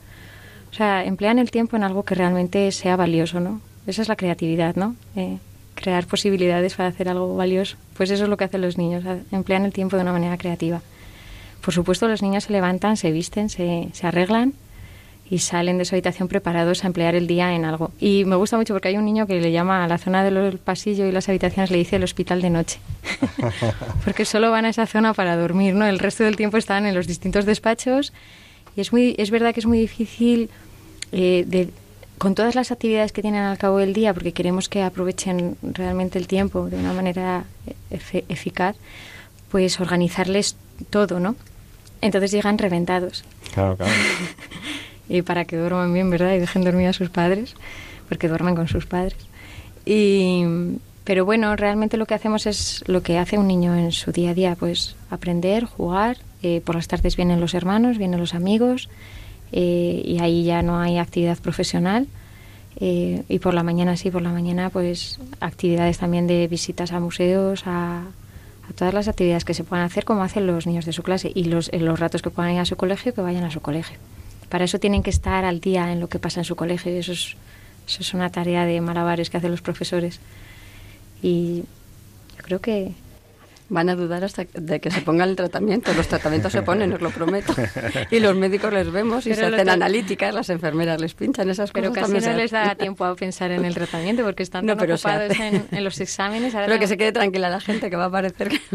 O 0.70 0.74
sea, 0.74 1.02
emplean 1.02 1.38
el 1.38 1.50
tiempo 1.50 1.76
en 1.76 1.82
algo 1.82 2.02
que 2.02 2.14
realmente 2.14 2.70
sea 2.72 2.96
valioso, 2.96 3.40
¿no? 3.40 3.62
Esa 3.86 4.02
es 4.02 4.08
la 4.08 4.16
creatividad, 4.16 4.76
¿no? 4.76 4.96
Eh, 5.16 5.38
crear 5.74 6.06
posibilidades 6.06 6.74
para 6.74 6.90
hacer 6.90 7.08
algo 7.08 7.36
valioso. 7.36 7.78
Pues 7.96 8.10
eso 8.10 8.24
es 8.24 8.28
lo 8.28 8.36
que 8.36 8.44
hacen 8.44 8.60
los 8.60 8.76
niños, 8.76 9.02
emplean 9.32 9.64
el 9.64 9.72
tiempo 9.72 9.96
de 9.96 10.02
una 10.02 10.12
manera 10.12 10.36
creativa. 10.36 10.82
Por 11.64 11.72
supuesto, 11.72 12.06
los 12.06 12.20
niños 12.20 12.44
se 12.44 12.52
levantan, 12.52 12.98
se 12.98 13.12
visten, 13.12 13.48
se, 13.48 13.88
se 13.94 14.06
arreglan 14.06 14.52
y 15.28 15.38
salen 15.38 15.78
de 15.78 15.84
su 15.84 15.94
habitación 15.94 16.28
preparados 16.28 16.84
a 16.84 16.86
emplear 16.86 17.14
el 17.14 17.26
día 17.26 17.52
en 17.54 17.64
algo. 17.64 17.90
Y 17.98 18.24
me 18.24 18.36
gusta 18.36 18.56
mucho 18.56 18.74
porque 18.74 18.88
hay 18.88 18.96
un 18.96 19.04
niño 19.04 19.26
que 19.26 19.40
le 19.40 19.50
llama 19.50 19.84
a 19.84 19.88
la 19.88 19.98
zona 19.98 20.22
del 20.22 20.58
pasillo 20.58 21.06
y 21.06 21.12
las 21.12 21.28
habitaciones, 21.28 21.70
le 21.70 21.78
dice 21.78 21.96
el 21.96 22.04
hospital 22.04 22.40
de 22.42 22.50
noche. 22.50 22.78
porque 24.04 24.24
solo 24.24 24.50
van 24.50 24.64
a 24.64 24.68
esa 24.68 24.86
zona 24.86 25.14
para 25.14 25.36
dormir, 25.36 25.74
¿no? 25.74 25.86
El 25.86 25.98
resto 25.98 26.22
del 26.24 26.36
tiempo 26.36 26.56
están 26.56 26.86
en 26.86 26.94
los 26.94 27.06
distintos 27.06 27.44
despachos 27.44 28.12
y 28.76 28.80
es, 28.80 28.92
muy, 28.92 29.14
es 29.18 29.30
verdad 29.30 29.52
que 29.52 29.60
es 29.60 29.66
muy 29.66 29.78
difícil 29.78 30.48
eh, 31.10 31.44
de, 31.46 31.70
con 32.18 32.34
todas 32.34 32.54
las 32.54 32.70
actividades 32.70 33.12
que 33.12 33.22
tienen 33.22 33.42
al 33.42 33.58
cabo 33.58 33.78
del 33.78 33.92
día, 33.92 34.14
porque 34.14 34.32
queremos 34.32 34.68
que 34.68 34.82
aprovechen 34.82 35.56
realmente 35.62 36.18
el 36.18 36.28
tiempo 36.28 36.68
de 36.68 36.76
una 36.76 36.92
manera 36.92 37.44
eficaz, 37.90 38.76
pues 39.50 39.80
organizarles 39.80 40.56
todo, 40.90 41.20
¿no? 41.20 41.36
Entonces 42.00 42.30
llegan 42.30 42.58
reventados. 42.58 43.24
Claro, 43.52 43.76
claro. 43.76 43.92
y 45.08 45.22
para 45.22 45.44
que 45.44 45.56
duerman 45.56 45.92
bien, 45.92 46.10
¿verdad? 46.10 46.34
Y 46.34 46.38
dejen 46.38 46.64
dormir 46.64 46.88
a 46.88 46.92
sus 46.92 47.10
padres, 47.10 47.54
porque 48.08 48.28
duermen 48.28 48.54
con 48.54 48.68
sus 48.68 48.86
padres. 48.86 49.16
Y, 49.84 50.44
pero 51.04 51.24
bueno, 51.24 51.54
realmente 51.54 51.96
lo 51.96 52.06
que 52.06 52.14
hacemos 52.14 52.46
es 52.46 52.82
lo 52.86 53.02
que 53.02 53.18
hace 53.18 53.38
un 53.38 53.46
niño 53.46 53.74
en 53.76 53.92
su 53.92 54.12
día 54.12 54.30
a 54.30 54.34
día, 54.34 54.56
pues 54.58 54.96
aprender, 55.10 55.64
jugar. 55.64 56.18
Eh, 56.42 56.60
por 56.64 56.74
las 56.74 56.88
tardes 56.88 57.16
vienen 57.16 57.40
los 57.40 57.54
hermanos, 57.54 57.98
vienen 57.98 58.20
los 58.20 58.34
amigos, 58.34 58.88
eh, 59.52 60.02
y 60.04 60.18
ahí 60.20 60.44
ya 60.44 60.62
no 60.62 60.80
hay 60.80 60.98
actividad 60.98 61.38
profesional. 61.38 62.08
Eh, 62.78 63.22
y 63.28 63.38
por 63.38 63.54
la 63.54 63.62
mañana 63.62 63.96
sí, 63.96 64.10
por 64.10 64.20
la 64.20 64.30
mañana 64.30 64.68
pues 64.68 65.18
actividades 65.40 65.98
también 65.98 66.26
de 66.26 66.46
visitas 66.46 66.92
a 66.92 67.00
museos, 67.00 67.62
a, 67.66 68.02
a 68.68 68.72
todas 68.74 68.92
las 68.92 69.08
actividades 69.08 69.44
que 69.44 69.54
se 69.54 69.64
puedan 69.64 69.86
hacer 69.86 70.04
como 70.04 70.22
hacen 70.22 70.46
los 70.46 70.66
niños 70.66 70.84
de 70.84 70.92
su 70.92 71.02
clase 71.02 71.30
y 71.34 71.44
los, 71.44 71.72
en 71.72 71.84
los 71.84 71.98
ratos 71.98 72.20
que 72.20 72.30
puedan 72.30 72.52
ir 72.52 72.58
a 72.60 72.64
su 72.66 72.76
colegio, 72.76 73.14
que 73.14 73.22
vayan 73.22 73.44
a 73.44 73.50
su 73.50 73.60
colegio. 73.60 73.96
Para 74.48 74.64
eso 74.64 74.78
tienen 74.78 75.02
que 75.02 75.10
estar 75.10 75.44
al 75.44 75.60
día 75.60 75.92
en 75.92 76.00
lo 76.00 76.08
que 76.08 76.18
pasa 76.18 76.40
en 76.40 76.44
su 76.44 76.56
colegio 76.56 76.94
y 76.94 76.98
eso 76.98 77.12
es, 77.12 77.36
eso 77.88 78.00
es 78.00 78.14
una 78.14 78.30
tarea 78.30 78.64
de 78.64 78.80
malabares 78.80 79.30
que 79.30 79.36
hacen 79.36 79.50
los 79.50 79.62
profesores. 79.62 80.20
Y 81.22 81.64
yo 82.36 82.42
creo 82.42 82.60
que 82.60 82.92
Van 83.68 83.88
a 83.88 83.96
dudar 83.96 84.22
hasta 84.22 84.44
de 84.54 84.80
que 84.80 84.90
se 84.90 85.00
ponga 85.00 85.24
el 85.24 85.34
tratamiento. 85.34 85.92
Los 85.94 86.06
tratamientos 86.06 86.52
se 86.52 86.62
ponen, 86.62 86.92
os 86.92 87.00
lo 87.00 87.10
prometo. 87.10 87.54
Y 88.10 88.20
los 88.20 88.36
médicos 88.36 88.72
les 88.72 88.90
vemos 88.90 89.26
y 89.26 89.34
se 89.34 89.44
hacen 89.44 89.68
analíticas, 89.68 90.32
las 90.32 90.50
enfermeras 90.50 91.00
les 91.00 91.14
pinchan 91.14 91.50
esas 91.50 91.72
pero 91.72 91.88
cosas. 91.88 92.08
Pero 92.08 92.20
casi 92.20 92.30
no 92.30 92.36
les 92.36 92.50
da 92.52 92.74
tiempo 92.76 93.04
a 93.04 93.14
pensar 93.16 93.50
en 93.50 93.64
el 93.64 93.74
tratamiento 93.74 94.22
porque 94.22 94.44
están 94.44 94.66
tan 94.66 94.78
ocupados 94.78 95.32
en, 95.40 95.84
los 95.84 96.00
exámenes. 96.00 96.54
pero 96.66 96.78
que 96.78 96.86
se 96.86 96.96
quede 96.96 97.12
tranquila 97.12 97.48
la 97.48 97.60
gente, 97.60 97.90
que 97.90 97.96
va 97.96 98.06
a 98.06 98.10
parecer 98.10 98.48
que... 98.48 98.56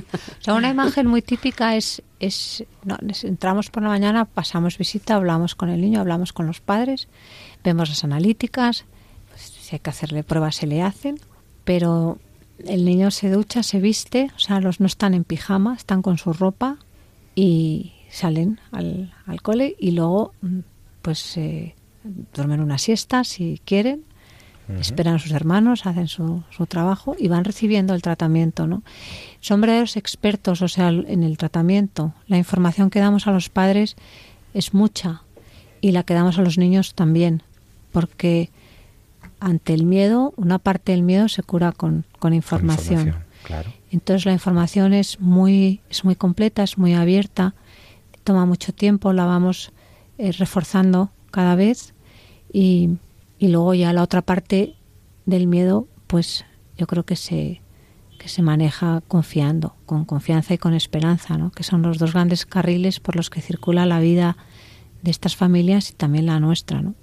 O 0.41 0.43
sea, 0.43 0.55
una 0.55 0.69
imagen 0.69 1.07
muy 1.07 1.21
típica 1.21 1.75
es... 1.75 2.01
es 2.19 2.65
entramos 3.23 3.69
por 3.69 3.83
la 3.83 3.89
mañana, 3.89 4.25
pasamos 4.25 4.77
visita, 4.77 5.15
hablamos 5.15 5.55
con 5.55 5.69
el 5.69 5.79
niño, 5.81 6.01
hablamos 6.01 6.33
con 6.33 6.47
los 6.47 6.59
padres, 6.59 7.07
vemos 7.63 7.89
las 7.89 8.03
analíticas, 8.03 8.85
pues, 9.29 9.41
si 9.41 9.75
hay 9.75 9.79
que 9.79 9.89
hacerle 9.89 10.23
pruebas 10.23 10.55
se 10.55 10.67
le 10.67 10.81
hacen, 10.81 11.19
pero 11.63 12.17
el 12.67 12.85
niño 12.85 13.11
se 13.11 13.29
ducha, 13.29 13.63
se 13.63 13.79
viste, 13.79 14.31
o 14.35 14.39
sea, 14.39 14.59
los 14.59 14.79
no 14.79 14.85
están 14.85 15.13
en 15.13 15.23
pijama, 15.23 15.75
están 15.75 16.01
con 16.01 16.17
su 16.17 16.33
ropa 16.33 16.77
y 17.35 17.93
salen 18.09 18.59
al, 18.71 19.13
al 19.25 19.41
cole 19.41 19.75
y 19.79 19.91
luego 19.91 20.33
mm, 20.41 20.59
pues 21.01 21.37
eh, 21.37 21.75
duermen 22.33 22.59
una 22.59 22.77
siesta 22.77 23.23
si 23.23 23.61
quieren, 23.65 24.03
esperan 24.79 25.15
a 25.15 25.19
sus 25.19 25.31
hermanos, 25.31 25.85
hacen 25.85 26.07
su, 26.07 26.43
su, 26.49 26.65
trabajo 26.65 27.15
y 27.19 27.27
van 27.27 27.43
recibiendo 27.43 27.93
el 27.93 28.01
tratamiento, 28.01 28.67
¿no? 28.67 28.83
Son 29.41 29.59
verdaderos 29.59 29.97
expertos, 29.97 30.61
o 30.61 30.69
sea, 30.69 30.87
en 30.89 31.23
el 31.23 31.37
tratamiento. 31.37 32.13
La 32.27 32.37
información 32.37 32.89
que 32.89 33.01
damos 33.01 33.27
a 33.27 33.31
los 33.31 33.49
padres 33.49 33.97
es 34.53 34.73
mucha 34.73 35.23
y 35.81 35.91
la 35.91 36.03
que 36.03 36.13
damos 36.13 36.37
a 36.37 36.41
los 36.41 36.57
niños 36.57 36.93
también, 36.93 37.43
porque 37.91 38.49
ante 39.41 39.73
el 39.73 39.85
miedo, 39.85 40.33
una 40.37 40.59
parte 40.59 40.93
del 40.93 41.01
miedo 41.01 41.27
se 41.27 41.43
cura 41.43 41.73
con, 41.73 42.05
con 42.19 42.33
información. 42.33 43.15
Entonces 43.89 44.25
la 44.25 44.33
información 44.33 44.93
es 44.93 45.19
muy, 45.19 45.81
es 45.89 46.05
muy 46.05 46.15
completa, 46.15 46.63
es 46.63 46.77
muy 46.77 46.93
abierta, 46.93 47.55
toma 48.23 48.45
mucho 48.45 48.71
tiempo, 48.71 49.11
la 49.11 49.25
vamos 49.25 49.73
eh, 50.19 50.31
reforzando 50.31 51.09
cada 51.31 51.55
vez 51.55 51.95
y, 52.53 52.91
y, 53.39 53.47
luego 53.47 53.73
ya 53.73 53.91
la 53.93 54.03
otra 54.03 54.21
parte 54.21 54.75
del 55.25 55.47
miedo, 55.47 55.87
pues 56.05 56.45
yo 56.77 56.85
creo 56.85 57.03
que 57.03 57.15
se, 57.15 57.61
que 58.19 58.29
se 58.29 58.43
maneja 58.43 59.01
confiando, 59.07 59.75
con 59.87 60.05
confianza 60.05 60.53
y 60.53 60.59
con 60.59 60.75
esperanza, 60.75 61.37
¿no? 61.37 61.51
que 61.51 61.63
son 61.63 61.81
los 61.81 61.97
dos 61.97 62.13
grandes 62.13 62.45
carriles 62.45 62.99
por 62.99 63.15
los 63.15 63.31
que 63.31 63.41
circula 63.41 63.87
la 63.87 63.99
vida 63.99 64.37
de 65.01 65.09
estas 65.09 65.35
familias 65.35 65.89
y 65.89 65.93
también 65.93 66.27
la 66.27 66.39
nuestra. 66.39 66.81
¿no? 66.81 66.93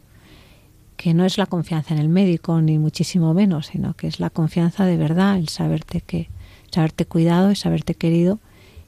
Que 0.99 1.15
no 1.15 1.25
es 1.25 1.39
la 1.39 1.47
confianza 1.47 1.95
en 1.95 2.01
el 2.01 2.09
médico 2.09 2.61
ni 2.61 2.77
muchísimo 2.77 3.33
menos, 3.33 3.69
sino 3.69 3.95
que 3.95 4.09
es 4.09 4.19
la 4.19 4.31
confianza 4.31 4.85
de 4.85 4.97
verdad, 4.97 5.39
el 5.39 5.49
saberte 5.49 6.01
que 6.01 6.29
saberte 6.73 7.07
cuidado 7.07 7.53
y 7.53 7.57
saberte 7.57 7.95
querido 7.95 8.41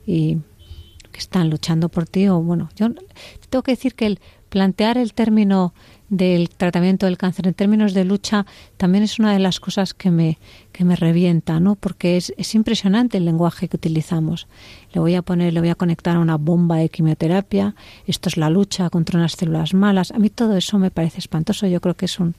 y 0.05 0.39
que 1.13 1.19
están 1.21 1.51
luchando 1.51 1.89
por 1.89 2.07
ti 2.07 2.27
o 2.27 2.43
bueno, 2.43 2.69
yo 2.75 2.89
tengo 3.49 3.63
que 3.63 3.73
decir 3.73 3.95
que 3.95 4.07
el 4.07 4.21
plantear 4.49 4.99
el 4.99 5.15
término 5.15 5.73
del 6.11 6.51
tratamiento 6.51 7.07
del 7.07 7.17
cáncer 7.17 7.47
en 7.47 7.55
términos 7.55 7.95
de 7.95 8.05
lucha 8.05 8.45
también 8.77 9.05
es 9.05 9.19
una 9.19 9.33
de 9.33 9.39
las 9.39 9.61
cosas 9.61 9.95
que 9.95 10.11
me, 10.11 10.39
que 10.73 10.85
me 10.85 10.97
revienta, 10.97 11.61
¿no? 11.61 11.77
Porque 11.77 12.17
es, 12.17 12.35
es 12.37 12.55
impresionante 12.55 13.17
el 13.17 13.25
lenguaje 13.25 13.69
que 13.69 13.77
utilizamos. 13.77 14.49
Le 14.93 15.01
voy 15.01 15.15
a 15.15 15.23
poner, 15.23 15.55
le 15.55 15.61
voy 15.61 15.71
a 15.71 15.77
conectar 15.77 16.17
a 16.17 16.21
una 16.21 16.37
bomba 16.37 16.77
de 16.77 16.89
quimioterapia, 16.89 17.75
esto 18.07 18.29
es 18.29 18.37
la 18.37 18.51
lucha 18.51 18.91
contra 18.91 19.19
unas 19.19 19.33
células 19.33 19.73
malas. 19.73 20.11
A 20.11 20.19
mí 20.19 20.31
todo 20.31 20.57
eso 20.57 20.79
me 20.79 20.91
parece 20.91 21.21
espantoso. 21.21 21.67
Yo 21.69 21.81
creo 21.81 21.95
que 21.95 22.07
es 22.07 22.19
un, 22.19 22.35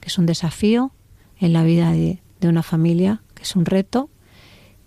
que 0.00 0.08
es 0.08 0.18
un 0.18 0.26
desafío 0.26 0.90
en 1.38 1.52
la 1.52 1.62
vida 1.62 1.92
de, 1.92 2.20
de 2.40 2.48
una 2.48 2.62
familia, 2.62 3.20
que 3.34 3.42
es 3.42 3.54
un 3.54 3.66
reto, 3.66 4.08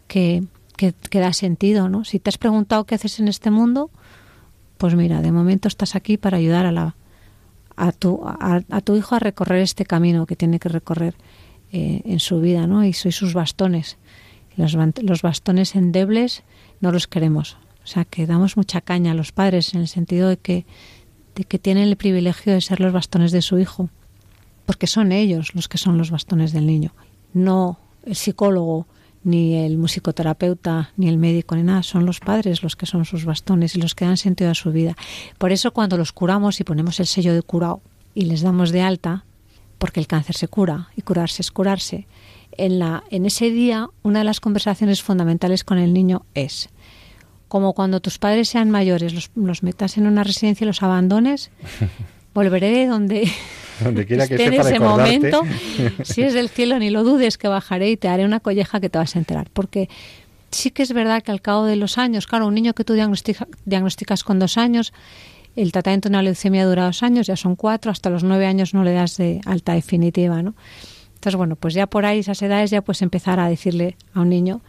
que, 0.07 0.43
que, 0.75 1.19
da 1.19 1.33
sentido, 1.33 1.87
¿no? 1.87 2.03
Si 2.03 2.19
te 2.19 2.29
has 2.29 2.37
preguntado 2.37 2.83
qué 2.85 2.95
haces 2.95 3.19
en 3.19 3.27
este 3.27 3.51
mundo, 3.51 3.89
pues 4.77 4.95
mira, 4.95 5.21
de 5.21 5.31
momento 5.31 5.67
estás 5.67 5.95
aquí 5.95 6.17
para 6.17 6.37
ayudar 6.37 6.65
a 6.65 6.71
la 6.71 6.95
a 7.75 7.91
tu, 7.91 8.21
a, 8.25 8.81
tu 8.81 8.95
hijo 8.95 9.15
a 9.15 9.19
recorrer 9.19 9.61
este 9.61 9.85
camino 9.85 10.25
que 10.25 10.35
tiene 10.35 10.59
que 10.59 10.69
recorrer 10.69 11.15
eh, 11.71 12.01
en 12.05 12.19
su 12.19 12.39
vida, 12.39 12.67
¿no? 12.67 12.85
Y 12.85 12.93
soy 12.93 13.11
sus 13.11 13.33
bastones. 13.33 13.97
Los, 14.55 14.75
los 15.01 15.21
bastones 15.21 15.75
endebles 15.75 16.43
no 16.81 16.91
los 16.91 17.07
queremos. 17.07 17.57
O 17.83 17.87
sea, 17.87 18.05
que 18.05 18.25
damos 18.25 18.55
mucha 18.55 18.81
caña 18.81 19.11
a 19.11 19.15
los 19.15 19.31
padres 19.31 19.73
en 19.73 19.81
el 19.81 19.87
sentido 19.87 20.29
de 20.29 20.37
que, 20.37 20.65
de 21.35 21.43
que 21.43 21.59
tienen 21.59 21.89
el 21.89 21.97
privilegio 21.97 22.53
de 22.53 22.61
ser 22.61 22.79
los 22.79 22.93
bastones 22.93 23.31
de 23.31 23.41
su 23.41 23.59
hijo, 23.59 23.89
porque 24.65 24.87
son 24.87 25.11
ellos 25.11 25.53
los 25.55 25.67
que 25.67 25.77
son 25.77 25.97
los 25.97 26.11
bastones 26.11 26.53
del 26.53 26.65
niño, 26.65 26.93
no 27.33 27.79
el 28.05 28.15
psicólogo, 28.15 28.87
ni 29.23 29.55
el 29.55 29.77
musicoterapeuta, 29.77 30.91
ni 30.97 31.07
el 31.07 31.17
médico, 31.17 31.55
ni 31.55 31.63
nada. 31.63 31.83
Son 31.83 32.05
los 32.05 32.19
padres 32.19 32.63
los 32.63 32.75
que 32.75 32.85
son 32.85 33.05
sus 33.05 33.25
bastones 33.25 33.75
y 33.75 33.81
los 33.81 33.95
que 33.95 34.05
dan 34.05 34.17
sentido 34.17 34.51
a 34.51 34.55
su 34.55 34.71
vida. 34.71 34.95
Por 35.37 35.51
eso 35.51 35.71
cuando 35.71 35.97
los 35.97 36.11
curamos 36.11 36.59
y 36.59 36.63
ponemos 36.63 36.99
el 36.99 37.07
sello 37.07 37.33
de 37.33 37.41
curado 37.41 37.81
y 38.13 38.25
les 38.25 38.41
damos 38.41 38.71
de 38.71 38.81
alta, 38.81 39.25
porque 39.77 39.99
el 39.99 40.07
cáncer 40.07 40.35
se 40.35 40.47
cura 40.47 40.89
y 40.95 41.01
curarse 41.01 41.41
es 41.41 41.51
curarse, 41.51 42.07
en, 42.57 42.79
la, 42.79 43.03
en 43.09 43.25
ese 43.25 43.49
día 43.49 43.89
una 44.03 44.19
de 44.19 44.25
las 44.25 44.39
conversaciones 44.39 45.01
fundamentales 45.01 45.63
con 45.63 45.79
el 45.79 45.93
niño 45.93 46.25
es 46.35 46.69
como 47.53 47.73
cuando 47.73 47.99
tus 47.99 48.17
padres 48.17 48.49
sean 48.49 48.71
mayores, 48.71 49.13
los, 49.13 49.29
los 49.35 49.61
metas 49.61 49.99
en 49.99 50.07
una 50.07 50.23
residencia 50.23 50.65
y 50.65 50.67
los 50.67 50.81
abandones, 50.81 51.51
volveré 52.33 52.87
donde 52.87 53.31
donde 53.81 54.05
quiera 54.05 54.27
que 54.27 54.35
esté 54.35 54.47
en 54.47 54.53
ese 54.61 54.79
momento, 54.79 55.41
si 56.03 56.21
es 56.23 56.33
del 56.33 56.49
cielo, 56.49 56.79
ni 56.79 56.89
lo 56.89 57.03
dudes 57.03 57.37
que 57.37 57.47
bajaré 57.47 57.91
y 57.91 57.97
te 57.97 58.07
haré 58.07 58.25
una 58.25 58.39
colleja 58.39 58.79
que 58.79 58.89
te 58.89 58.97
vas 58.97 59.15
a 59.15 59.19
enterar. 59.19 59.49
Porque 59.51 59.89
sí 60.51 60.71
que 60.71 60.83
es 60.83 60.93
verdad 60.93 61.23
que 61.23 61.31
al 61.31 61.41
cabo 61.41 61.65
de 61.65 61.75
los 61.75 61.97
años, 61.97 62.27
claro, 62.27 62.47
un 62.47 62.55
niño 62.55 62.73
que 62.73 62.83
tú 62.83 62.93
diagnostica- 62.93 63.47
diagnosticas 63.65 64.23
con 64.23 64.39
dos 64.39 64.57
años, 64.57 64.93
el 65.55 65.71
tratamiento 65.71 66.09
de 66.09 66.13
una 66.13 66.23
leucemia 66.23 66.65
dura 66.65 66.85
dos 66.85 67.03
años, 67.03 67.27
ya 67.27 67.35
son 67.35 67.55
cuatro, 67.55 67.91
hasta 67.91 68.09
los 68.09 68.23
nueve 68.23 68.45
años 68.45 68.73
no 68.73 68.83
le 68.83 68.93
das 68.93 69.17
de 69.17 69.41
alta 69.45 69.73
definitiva, 69.73 70.41
¿no? 70.41 70.55
Entonces, 71.15 71.37
bueno, 71.37 71.55
pues 71.55 71.73
ya 71.73 71.87
por 71.87 72.05
ahí, 72.05 72.19
esas 72.19 72.41
edades, 72.41 72.69
ya 72.71 72.81
puedes 72.81 73.01
empezar 73.01 73.39
a 73.39 73.47
decirle 73.47 73.95
a 74.13 74.21
un 74.21 74.29
niño 74.29 74.61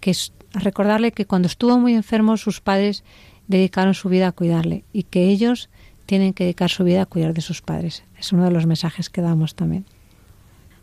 que 0.00 0.10
es 0.10 0.32
a 0.54 0.58
recordarle 0.58 1.12
que 1.12 1.26
cuando 1.26 1.46
estuvo 1.46 1.78
muy 1.78 1.94
enfermo 1.94 2.36
sus 2.36 2.60
padres 2.60 3.04
dedicaron 3.46 3.94
su 3.94 4.08
vida 4.08 4.28
a 4.28 4.32
cuidarle 4.32 4.84
y 4.92 5.04
que 5.04 5.28
ellos 5.28 5.70
tienen 6.12 6.34
que 6.34 6.44
dedicar 6.44 6.68
su 6.68 6.84
vida 6.84 7.00
a 7.00 7.06
cuidar 7.06 7.32
de 7.32 7.40
sus 7.40 7.62
padres. 7.62 8.02
Es 8.18 8.32
uno 8.34 8.44
de 8.44 8.50
los 8.50 8.66
mensajes 8.66 9.08
que 9.08 9.22
damos 9.22 9.54
también. 9.54 9.86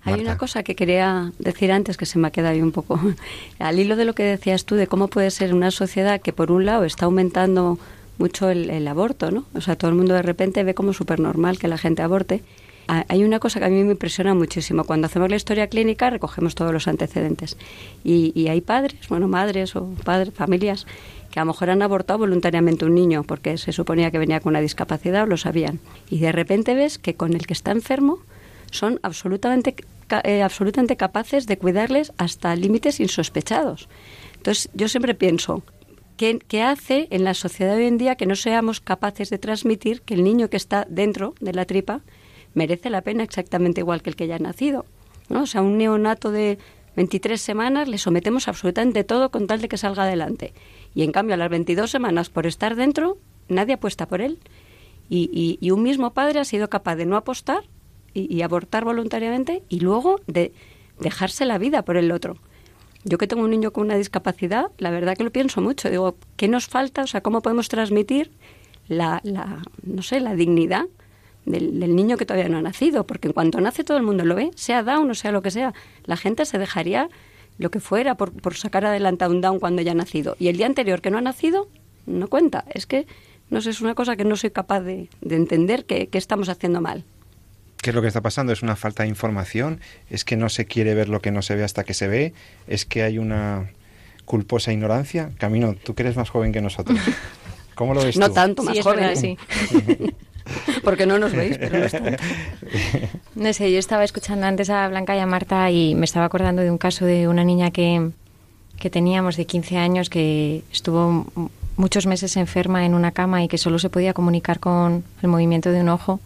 Hay 0.04 0.14
Marta. 0.14 0.24
una 0.24 0.38
cosa 0.40 0.64
que 0.64 0.74
quería 0.76 1.32
decir 1.38 1.72
antes 1.72 1.98
que 1.98 2.08
se 2.08 2.18
me 2.18 2.28
ha 2.30 2.32
quedado 2.32 2.54
ahí 2.56 2.64
un 2.64 2.72
poco 2.72 3.00
al 3.60 3.78
hilo 3.78 3.96
de 3.96 4.06
lo 4.06 4.16
que 4.16 4.24
decías 4.24 4.66
tú 4.66 4.74
de 4.74 4.88
cómo 4.88 5.08
puede 5.08 5.30
ser 5.30 5.54
una 5.54 5.70
sociedad 5.70 6.20
que 6.20 6.34
por 6.34 6.52
un 6.52 6.66
lado 6.66 6.84
está 6.84 7.06
aumentando 7.06 7.78
mucho 8.18 8.50
el, 8.50 8.72
el 8.72 8.88
aborto, 8.88 9.30
¿no? 9.30 9.46
O 9.54 9.62
sea, 9.62 9.76
todo 9.76 9.92
el 9.92 9.98
mundo 9.98 10.16
de 10.16 10.24
repente 10.24 10.64
ve 10.64 10.74
como 10.74 10.94
súper 10.94 11.20
normal 11.20 11.60
que 11.60 11.68
la 11.68 11.78
gente 11.78 12.02
aborte. 12.02 12.42
Ha- 12.88 13.06
Hay 13.08 13.24
una 13.24 13.38
cosa 13.40 13.60
que 13.60 13.66
a 13.68 13.70
mí 13.70 13.84
me 13.84 13.92
impresiona 13.92 14.34
muchísimo. 14.34 14.84
Cuando 14.84 15.06
hacemos 15.06 15.30
la 15.30 15.36
historia 15.36 15.68
clínica 15.68 16.10
recogemos 16.10 16.56
todos 16.56 16.74
los 16.74 16.88
antecedentes. 16.88 17.56
Y, 18.04 18.32
y 18.34 18.48
hay 18.48 18.62
padres, 18.62 19.08
bueno, 19.10 19.28
madres 19.28 19.76
o 19.76 19.94
padres, 20.04 20.34
familias, 20.34 20.88
que 21.32 21.40
a 21.40 21.44
lo 21.44 21.52
mejor 21.52 21.70
han 21.70 21.82
abortado 21.82 22.20
voluntariamente 22.20 22.86
un 22.86 22.96
niño 22.96 23.24
porque 23.24 23.58
se 23.58 23.72
suponía 23.72 24.12
que 24.12 24.20
venía 24.20 24.40
con 24.40 24.52
una 24.52 24.62
discapacidad 24.62 25.24
o 25.24 25.28
lo 25.28 25.38
sabían. 25.38 25.80
Y 26.10 26.20
de 26.20 26.32
repente 26.32 26.74
ves 26.76 26.98
que 26.98 27.16
con 27.16 27.34
el 27.34 27.46
que 27.46 27.54
está 27.54 27.72
enfermo 27.72 28.20
son 28.72 29.00
absolutamente, 29.04 29.76
eh, 30.24 30.42
absolutamente 30.42 30.98
capaces 30.98 31.48
de 31.48 31.58
cuidarles 31.58 32.14
hasta 32.18 32.56
límites 32.56 33.00
insospechados. 33.00 33.90
Entonces, 34.38 34.70
yo 34.74 34.88
siempre 34.88 35.14
pienso, 35.16 35.64
¿qué, 36.18 36.40
¿qué 36.48 36.62
hace 36.64 37.08
en 37.12 37.24
la 37.24 37.34
sociedad 37.34 37.76
hoy 37.76 37.86
en 37.86 37.98
día 37.98 38.16
que 38.16 38.26
no 38.26 38.36
seamos 38.36 38.80
capaces 38.80 39.30
de 39.30 39.38
transmitir 39.38 40.02
que 40.02 40.14
el 40.14 40.24
niño 40.24 40.50
que 40.50 40.58
está 40.58 40.86
dentro 40.90 41.36
de 41.40 41.54
la 41.54 41.66
tripa 41.66 42.02
merece 42.54 42.90
la 42.90 43.02
pena 43.02 43.24
exactamente 43.24 43.82
igual 43.82 44.02
que 44.02 44.10
el 44.10 44.16
que 44.16 44.28
ya 44.28 44.36
ha 44.36 44.40
nacido? 44.40 44.86
¿no? 45.30 45.44
O 45.44 45.46
sea, 45.46 45.62
un 45.62 45.78
neonato 45.78 46.32
de 46.32 46.58
23 46.96 47.40
semanas 47.42 47.88
le 47.88 47.98
sometemos 47.98 48.48
absolutamente 48.48 49.04
todo 49.04 49.30
con 49.32 49.48
tal 49.48 49.62
de 49.62 49.70
que 49.70 49.78
salga 49.78 50.04
adelante. 50.04 50.54
Y 50.96 51.04
en 51.04 51.12
cambio, 51.12 51.36
a 51.36 51.38
las 51.38 51.50
22 51.50 51.90
semanas, 51.90 52.30
por 52.30 52.46
estar 52.48 52.76
dentro, 52.76 53.18
nadie 53.48 53.76
apuesta 53.76 54.08
por 54.08 54.22
él. 54.22 54.40
Y, 55.10 55.30
y- 55.34 55.58
y 55.66 55.72
un 55.72 55.82
mismo 55.84 56.12
padre 56.14 56.40
ha 56.40 56.46
sido 56.46 56.70
capaz 56.70 56.96
de 56.96 57.06
no 57.06 57.16
apostar 57.16 57.64
y, 58.14 58.34
y 58.34 58.42
abortar 58.42 58.84
voluntariamente 58.86 59.64
y 59.70 59.80
luego 59.80 60.20
de 60.28 60.54
dejarse 61.00 61.46
la 61.46 61.58
vida 61.58 61.84
por 61.84 61.98
el 61.98 62.12
otro. 62.12 62.38
Yo 63.06 63.18
que 63.18 63.28
tengo 63.28 63.44
un 63.44 63.50
niño 63.52 63.72
con 63.72 63.86
una 63.86 63.96
discapacidad, 63.96 64.66
la 64.78 64.92
verdad 64.92 65.16
que 65.16 65.24
lo 65.24 65.32
pienso 65.32 65.62
mucho. 65.62 65.90
Digo, 65.90 66.18
¿qué 66.36 66.48
nos 66.48 66.68
falta? 66.68 67.04
O 67.04 67.08
sea, 67.08 67.22
¿cómo 67.22 67.42
podemos 67.42 67.70
transmitir 67.70 68.32
la, 68.88 69.22
la 69.24 69.62
no 69.84 70.02
sé, 70.02 70.20
la 70.20 70.36
dignidad 70.36 70.86
del, 71.50 71.80
del 71.82 71.96
niño 71.96 72.16
que 72.16 72.26
todavía 72.26 72.48
no 72.48 72.58
ha 72.60 72.62
nacido? 72.62 73.06
Porque 73.06 73.28
en 73.28 73.34
cuanto 73.34 73.60
nace 73.60 73.84
todo 73.84 73.98
el 73.98 74.04
mundo 74.04 74.24
lo 74.24 74.36
ve, 74.36 74.52
sea 74.56 74.84
Down 74.84 75.12
o 75.12 75.16
sea 75.16 75.32
lo 75.34 75.42
que 75.42 75.52
sea. 75.52 75.74
La 76.06 76.16
gente 76.16 76.46
se 76.46 76.58
dejaría 76.58 77.10
lo 77.58 77.70
que 77.72 77.82
fuera 77.82 78.16
por, 78.16 78.32
por 78.32 78.56
sacar 78.56 78.86
adelante 78.86 79.26
a 79.26 79.28
un 79.30 79.42
Down 79.42 79.60
cuando 79.60 79.82
ya 79.82 79.92
ha 79.92 79.96
nacido. 79.96 80.38
Y 80.40 80.48
el 80.48 80.56
día 80.56 80.66
anterior 80.66 81.02
que 81.02 81.12
no 81.12 81.18
ha 81.18 81.22
nacido, 81.22 81.68
no 82.06 82.30
cuenta. 82.30 82.64
Es 82.74 82.86
que, 82.86 83.06
no 83.50 83.60
sé, 83.62 83.72
es 83.72 83.82
una 83.82 83.96
cosa 83.96 84.16
que 84.16 84.24
no 84.24 84.38
soy 84.38 84.52
capaz 84.52 84.80
de, 84.80 85.10
de 85.20 85.36
entender 85.36 85.84
que, 85.86 86.08
que 86.08 86.18
estamos 86.18 86.48
haciendo 86.48 86.80
mal. 86.80 87.04
¿Qué 87.82 87.92
es 87.92 87.96
lo 87.96 88.02
que 88.02 88.08
está 88.10 88.22
pasando? 88.22 88.52
¿Es 88.54 88.62
una 88.62 88.76
falta 88.76 89.04
de 89.04 89.10
información? 89.10 89.80
¿Es 90.10 90.24
que 90.26 90.36
no 90.38 90.50
se 90.50 90.66
quiere 90.66 90.96
ver 90.96 91.08
lo 91.10 91.22
que 91.22 91.32
no 91.32 91.42
se 91.42 91.56
ve 91.56 91.64
hasta 91.64 91.84
que 91.84 91.94
se 91.94 92.08
ve? 92.10 92.34
¿Es 92.68 92.86
que 92.86 93.04
hay 93.04 93.18
una 93.18 93.72
culposa 94.26 94.72
ignorancia? 94.74 95.32
Camino, 95.38 95.76
tú 95.76 95.96
que 95.96 96.04
eres 96.04 96.16
más 96.18 96.30
joven 96.30 96.52
que 96.52 96.62
nosotros. 96.62 97.00
¿Cómo 97.76 97.94
lo 97.94 98.04
ves 98.04 98.18
No 98.18 98.28
tú? 98.28 98.34
tanto, 98.34 98.64
más 98.64 98.76
Sí, 98.76 98.84
joven. 98.84 99.00
verdad, 99.00 99.16
sí. 99.16 99.38
Porque 100.84 101.06
no 101.06 101.20
nos 101.20 101.34
veis, 101.34 101.58
pero 101.58 101.80
no. 101.80 102.18
No 103.36 103.54
sé, 103.54 103.72
yo 103.72 103.80
estaba 103.80 104.04
escuchando 104.04 104.46
antes 104.46 104.70
a 104.70 104.88
Blanca 104.88 105.16
y 105.16 105.20
a 105.20 105.26
Marta 105.26 105.72
y 105.72 105.96
me 105.96 106.06
estaba 106.06 106.26
acordando 106.26 106.62
de 106.62 106.72
un 106.72 106.78
caso 106.78 107.06
de 107.06 107.28
una 107.28 107.44
niña 107.44 107.72
que, 107.72 108.12
que 108.78 108.90
teníamos 108.90 109.38
de 109.38 109.46
15 109.46 109.78
años 109.78 110.10
que 110.10 110.64
estuvo 110.72 111.26
muchos 111.80 112.06
meses 112.06 112.36
enferma 112.36 112.86
en 112.86 112.94
una 112.94 113.12
cama 113.12 113.42
y 113.44 113.48
que 113.48 113.58
solo 113.58 113.80
se 113.80 113.90
podía 113.90 114.14
comunicar 114.14 114.60
con 114.60 115.04
el 115.22 115.30
movimiento 115.30 115.72
de 115.72 115.82
un 115.82 115.90
ojo. 115.90 116.20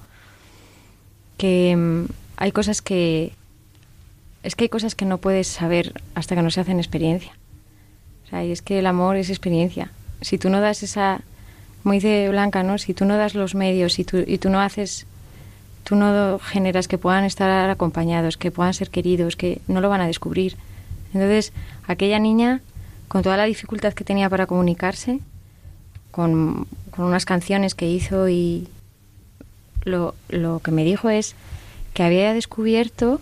Que 1.38 2.08
hay 2.38 2.52
cosas 2.52 2.82
que. 2.82 3.34
Es 4.42 4.56
que 4.56 4.66
hay 4.66 4.70
cosas 4.70 4.96
que 4.96 5.06
no 5.06 5.20
puedes 5.20 5.48
saber 5.48 6.02
hasta 6.16 6.36
que 6.36 6.42
no 6.42 6.52
se 6.52 6.60
hacen 6.60 6.80
experiencia. 6.80 7.32
O 8.26 8.30
sea, 8.30 8.44
y 8.44 8.52
es 8.52 8.62
que 8.62 8.80
el 8.80 8.88
amor 8.88 9.16
es 9.16 9.30
experiencia. 9.30 9.92
Si 10.22 10.38
tú 10.38 10.50
no 10.50 10.60
das 10.60 10.84
esa. 10.84 11.22
Como 11.84 11.94
dice 11.94 12.30
Blanca, 12.30 12.64
¿no? 12.64 12.78
Si 12.78 12.94
tú 12.94 13.06
no 13.06 13.18
das 13.18 13.36
los 13.36 13.56
medios 13.56 14.00
y 14.00 14.06
tú, 14.06 14.24
y 14.26 14.38
tú 14.38 14.50
no 14.50 14.60
haces 14.62 15.06
tú 15.84 15.96
no 15.96 16.40
generas 16.40 16.88
que 16.88 16.98
puedan 16.98 17.26
estar 17.26 17.70
acompañados, 17.70 18.38
que 18.38 18.52
puedan 18.52 18.74
ser 18.74 18.90
queridos, 18.90 19.36
que 19.36 19.62
no 19.68 19.82
lo 19.82 19.90
van 19.90 20.02
a 20.02 20.08
descubrir. 20.08 20.56
Entonces, 21.14 21.54
aquella 21.88 22.20
niña, 22.20 22.62
con 23.08 23.22
toda 23.22 23.38
la 23.38 23.44
dificultad 23.44 23.94
que 23.94 24.04
tenía 24.04 24.30
para 24.30 24.48
comunicarse, 24.48 25.20
con, 26.12 26.68
unas 26.98 27.26
canciones 27.26 27.76
que 27.76 27.90
hizo 27.90 28.30
y 28.30 28.68
lo, 29.84 30.16
lo 30.30 30.60
que 30.60 30.72
me 30.72 30.84
dijo 30.84 31.10
es 31.10 31.36
que 31.94 32.04
había 32.04 32.34
descubierto 32.34 33.20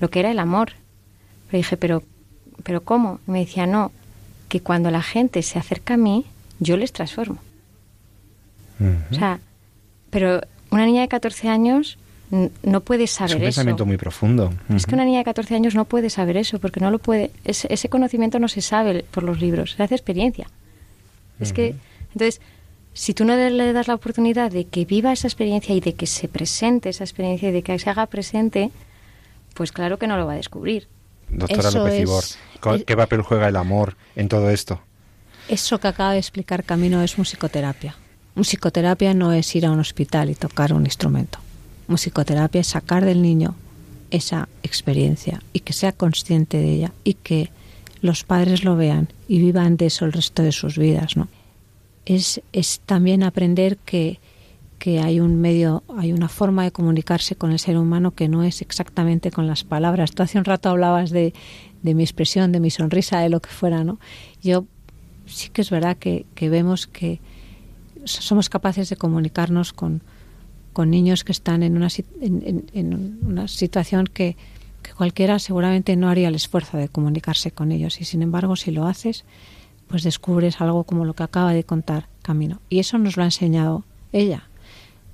lo 0.00 0.10
que 0.10 0.20
era 0.20 0.30
el 0.30 0.38
amor. 0.38 0.72
Le 1.50 1.58
dije, 1.58 1.76
pero, 1.76 2.02
pero 2.62 2.82
¿cómo? 2.82 3.20
Y 3.26 3.30
me 3.30 3.38
decía, 3.40 3.66
no, 3.66 3.90
que 4.48 4.60
cuando 4.60 4.90
la 4.90 5.02
gente 5.02 5.42
se 5.42 5.58
acerca 5.58 5.94
a 5.94 5.98
mí, 5.98 6.26
yo 6.58 6.76
les 6.76 6.92
transformo. 6.92 7.38
Ujú. 8.80 8.92
O 9.10 9.14
sea, 9.14 9.40
pero 10.10 10.40
una 10.70 10.86
niña 10.86 11.02
de 11.02 11.08
14 11.08 11.48
años 11.48 11.98
no 12.62 12.80
puede 12.80 13.04
es 13.04 13.12
saber 13.12 13.36
un 13.36 13.42
eso. 13.42 13.46
pensamiento 13.46 13.86
muy 13.86 13.96
profundo. 13.96 14.52
Es 14.74 14.84
que 14.86 14.94
una 14.94 15.04
niña 15.04 15.18
de 15.18 15.24
14 15.24 15.54
años 15.54 15.74
no 15.74 15.84
puede 15.84 16.10
saber 16.10 16.36
eso, 16.36 16.58
porque 16.58 16.80
no 16.80 16.90
lo 16.90 16.98
puede. 16.98 17.30
Ese, 17.44 17.68
ese 17.72 17.88
conocimiento 17.88 18.38
no 18.38 18.48
se 18.48 18.60
sabe 18.62 19.04
por 19.10 19.22
los 19.22 19.40
libros, 19.40 19.72
se 19.72 19.82
hace 19.82 19.94
experiencia. 19.94 20.48
Es 21.38 21.52
que, 21.52 21.76
entonces, 22.12 22.40
si 22.94 23.12
tú 23.14 23.24
no 23.26 23.36
le 23.36 23.72
das 23.72 23.88
la 23.88 23.94
oportunidad 23.94 24.50
de 24.50 24.64
que 24.66 24.84
viva 24.86 25.12
esa 25.12 25.28
experiencia 25.28 25.74
y 25.74 25.80
de 25.80 25.94
que 25.94 26.06
se 26.06 26.28
presente 26.28 26.88
esa 26.88 27.04
experiencia 27.04 27.50
y 27.50 27.52
de 27.52 27.62
que 27.62 27.78
se 27.78 27.90
haga 27.90 28.06
presente, 28.06 28.70
pues 29.54 29.70
claro 29.70 29.98
que 29.98 30.06
no 30.06 30.16
lo 30.16 30.26
va 30.26 30.32
a 30.32 30.36
descubrir. 30.36 30.88
Doctora 31.28 31.68
Eso 31.68 31.78
López 31.78 31.94
es- 31.94 32.00
Ibor, 32.02 32.24
¿co- 32.60 32.74
es- 32.76 32.84
¿qué 32.84 32.96
papel 32.96 33.20
juega 33.22 33.48
el 33.48 33.56
amor 33.56 33.96
en 34.16 34.28
todo 34.28 34.50
esto? 34.50 34.80
Eso 35.48 35.78
que 35.78 35.88
acaba 35.88 36.12
de 36.12 36.18
explicar 36.18 36.64
Camino 36.64 37.02
es 37.02 37.18
musicoterapia. 37.18 37.94
Musicoterapia 38.36 39.14
no 39.14 39.32
es 39.32 39.56
ir 39.56 39.64
a 39.64 39.70
un 39.70 39.80
hospital 39.80 40.28
y 40.28 40.34
tocar 40.34 40.74
un 40.74 40.84
instrumento. 40.84 41.38
musicoterapia 41.88 42.60
es 42.60 42.66
sacar 42.66 43.04
del 43.04 43.22
niño 43.22 43.54
esa 44.10 44.48
experiencia 44.62 45.42
y 45.54 45.60
que 45.60 45.72
sea 45.72 45.92
consciente 45.92 46.58
de 46.58 46.70
ella 46.70 46.92
y 47.02 47.14
que 47.14 47.50
los 48.02 48.24
padres 48.24 48.62
lo 48.62 48.76
vean 48.76 49.08
y 49.26 49.38
vivan 49.38 49.78
de 49.78 49.86
eso 49.86 50.04
el 50.04 50.12
resto 50.12 50.42
de 50.42 50.52
sus 50.52 50.76
vidas, 50.76 51.16
¿no? 51.16 51.28
Es, 52.04 52.42
es 52.52 52.80
también 52.84 53.22
aprender 53.22 53.78
que, 53.78 54.20
que 54.78 55.00
hay 55.00 55.18
un 55.18 55.40
medio, 55.40 55.82
hay 55.96 56.12
una 56.12 56.28
forma 56.28 56.62
de 56.64 56.72
comunicarse 56.72 57.36
con 57.36 57.52
el 57.52 57.58
ser 57.58 57.78
humano 57.78 58.10
que 58.10 58.28
no 58.28 58.44
es 58.44 58.60
exactamente 58.60 59.30
con 59.30 59.46
las 59.46 59.64
palabras. 59.64 60.12
Tú 60.12 60.22
hace 60.22 60.38
un 60.38 60.44
rato 60.44 60.68
hablabas 60.68 61.10
de, 61.10 61.32
de 61.82 61.94
mi 61.94 62.02
expresión, 62.02 62.52
de 62.52 62.60
mi 62.60 62.70
sonrisa, 62.70 63.18
de 63.20 63.30
lo 63.30 63.40
que 63.40 63.48
fuera, 63.48 63.82
¿no? 63.82 63.98
Yo 64.42 64.66
sí 65.24 65.48
que 65.48 65.62
es 65.62 65.70
verdad 65.70 65.96
que, 65.96 66.26
que 66.34 66.50
vemos 66.50 66.86
que 66.86 67.18
somos 68.06 68.48
capaces 68.48 68.88
de 68.88 68.96
comunicarnos 68.96 69.72
con, 69.72 70.02
con 70.72 70.90
niños 70.90 71.24
que 71.24 71.32
están 71.32 71.62
en 71.62 71.76
una, 71.76 71.88
en, 72.20 73.18
una 73.22 73.48
situación 73.48 74.06
que, 74.06 74.36
que, 74.82 74.92
cualquiera 74.92 75.38
seguramente 75.38 75.96
no 75.96 76.08
haría 76.08 76.28
el 76.28 76.34
esfuerzo 76.34 76.76
de 76.76 76.88
comunicarse 76.88 77.50
con 77.50 77.72
ellos. 77.72 78.00
Y 78.00 78.04
sin 78.04 78.22
embargo, 78.22 78.56
si 78.56 78.70
lo 78.70 78.86
haces, 78.86 79.24
pues 79.88 80.02
descubres 80.02 80.60
algo 80.60 80.84
como 80.84 81.04
lo 81.04 81.14
que 81.14 81.22
acaba 81.22 81.52
de 81.52 81.64
contar 81.64 82.08
Camino. 82.22 82.60
Y 82.68 82.80
eso 82.80 82.98
nos 82.98 83.16
lo 83.16 83.22
ha 83.22 83.26
enseñado 83.26 83.84
ella, 84.12 84.48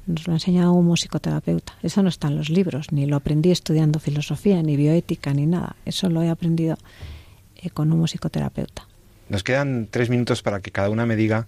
nos 0.07 0.27
lo 0.27 0.33
ha 0.33 0.37
enseñado 0.37 0.73
un 0.73 0.87
musicoterapeuta. 0.87 1.75
Eso 1.83 2.03
no 2.03 2.09
está 2.09 2.29
en 2.29 2.37
los 2.37 2.49
libros, 2.49 2.91
ni 2.91 3.07
lo 3.07 3.17
aprendí 3.17 3.51
estudiando 3.51 4.01
filosofía, 4.01 4.63
ni 4.63 4.77
bioética, 4.77 5.35
ni 5.35 5.47
nada. 5.47 5.77
Eso 5.85 6.09
lo 6.09 6.23
he 6.23 6.31
aprendido 6.31 6.77
eh, 7.57 7.71
con 7.71 7.93
un 7.93 7.99
musicoterapeuta. 7.99 8.87
Nos 9.29 9.45
quedan 9.45 9.89
tres 9.91 10.11
minutos 10.11 10.43
para 10.43 10.61
que 10.61 10.71
cada 10.71 10.91
una 10.91 11.07
me 11.07 11.17
diga 11.17 11.47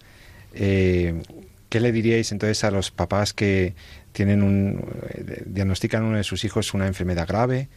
eh, 0.55 1.23
qué 1.69 1.81
le 1.81 1.93
diríais 1.93 2.33
entonces 2.33 2.65
a 2.65 2.71
los 2.71 2.91
papás 2.91 3.33
que 3.33 3.75
tienen 4.13 4.43
un 4.43 4.85
eh, 5.11 5.43
diagnostican 5.47 6.05
a 6.05 6.07
uno 6.07 6.17
de 6.17 6.25
sus 6.25 6.45
hijos 6.45 6.75
una 6.75 6.87
enfermedad 6.87 7.27
grave 7.27 7.69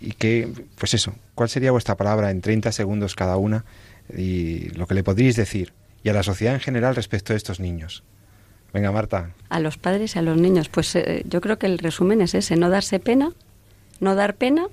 y 0.00 0.12
que, 0.12 0.48
pues 0.78 0.94
eso, 0.94 1.14
¿cuál 1.34 1.48
sería 1.48 1.72
vuestra 1.72 1.96
palabra 1.96 2.30
en 2.30 2.40
30 2.40 2.72
segundos 2.72 3.14
cada 3.14 3.36
una 3.36 3.64
y 4.16 4.70
lo 4.70 4.86
que 4.86 4.94
le 4.94 5.02
podríais 5.02 5.36
decir 5.36 5.72
y 6.02 6.08
a 6.08 6.12
la 6.12 6.22
sociedad 6.22 6.54
en 6.54 6.60
general 6.60 6.94
respecto 6.94 7.32
a 7.32 7.36
estos 7.36 7.60
niños? 7.60 8.04
Venga, 8.72 8.92
Marta. 8.92 9.30
A 9.48 9.60
los 9.60 9.78
padres 9.78 10.14
y 10.14 10.18
a 10.18 10.22
los 10.22 10.36
niños, 10.36 10.68
pues 10.68 10.94
eh, 10.94 11.24
yo 11.26 11.40
creo 11.40 11.58
que 11.58 11.66
el 11.66 11.78
resumen 11.78 12.20
es 12.20 12.34
ese, 12.34 12.56
no 12.56 12.68
darse 12.68 13.00
pena, 13.00 13.32
no 13.98 14.14
dar 14.14 14.34
pena 14.34 14.66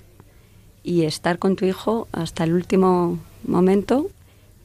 y 0.82 1.04
estar 1.04 1.38
con 1.38 1.56
tu 1.56 1.64
hijo 1.64 2.06
hasta 2.12 2.44
el 2.44 2.52
último 2.52 3.18
momento 3.44 4.08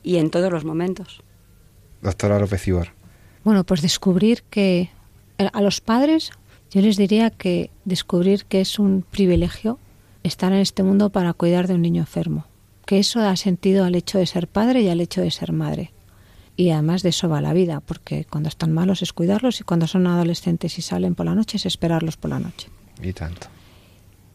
y 0.04 0.18
en 0.18 0.30
todos 0.30 0.52
los 0.52 0.66
momentos. 0.66 1.24
Doctora 2.02 2.39
López 2.39 2.68
Ibor. 2.68 2.89
Bueno, 3.43 3.64
pues 3.64 3.82
descubrir 3.82 4.43
que 4.49 4.89
eh, 5.38 5.49
a 5.52 5.62
los 5.62 5.82
padres 5.82 6.32
yo 6.72 6.82
les 6.82 6.97
diría 6.97 7.30
que 7.30 7.70
descubrir 7.86 8.45
que 8.45 8.62
es 8.62 8.80
un 8.80 9.04
privilegio 9.10 9.80
estar 10.24 10.52
en 10.54 10.60
este 10.60 10.84
mundo 10.84 11.10
para 11.10 11.34
cuidar 11.34 11.68
de 11.68 11.74
un 11.74 11.82
niño 11.82 12.02
enfermo, 12.02 12.45
que 12.86 12.99
eso 12.99 13.20
da 13.20 13.36
sentido 13.36 13.86
al 13.86 13.95
hecho 13.95 14.20
de 14.20 14.26
ser 14.26 14.47
padre 14.47 14.82
y 14.82 14.89
al 14.89 15.02
hecho 15.02 15.22
de 15.22 15.32
ser 15.32 15.52
madre 15.52 15.91
y 16.56 16.70
además 16.70 17.02
de 17.02 17.10
eso 17.10 17.30
va 17.30 17.41
la 17.41 17.54
vida, 17.54 17.80
porque 17.80 18.26
cuando 18.30 18.49
están 18.49 18.72
malos 18.72 19.02
es 19.02 19.14
cuidarlos 19.14 19.60
y 19.60 19.64
cuando 19.64 19.88
son 19.88 20.06
adolescentes 20.08 20.78
y 20.78 20.82
salen 20.82 21.16
por 21.16 21.26
la 21.26 21.36
noche 21.36 21.58
es 21.58 21.66
esperarlos 21.66 22.18
por 22.18 22.30
la 22.30 22.39
noche. 22.39 22.70
Y 23.02 23.14
tanto. 23.14 23.47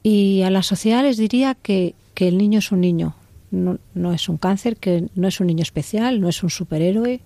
Y 0.03 0.43
a 0.43 0.51
la 0.51 0.63
sociedad 0.63 1.03
les 1.03 1.19
diría 1.19 1.55
que, 1.55 1.95
que 2.15 2.29
el 2.29 2.39
niño 2.39 2.59
es 2.59 2.73
un 2.73 2.81
niño, 2.81 3.15
no, 3.51 3.79
no, 3.95 4.13
es 4.13 4.29
un 4.29 4.39
cáncer, 4.39 4.77
que 4.77 5.09
no 5.15 5.29
es 5.29 5.41
un 5.41 5.47
niño 5.47 5.63
especial, 5.63 6.21
no 6.21 6.29
es 6.29 6.43
un 6.43 6.51
superhéroe, 6.51 7.21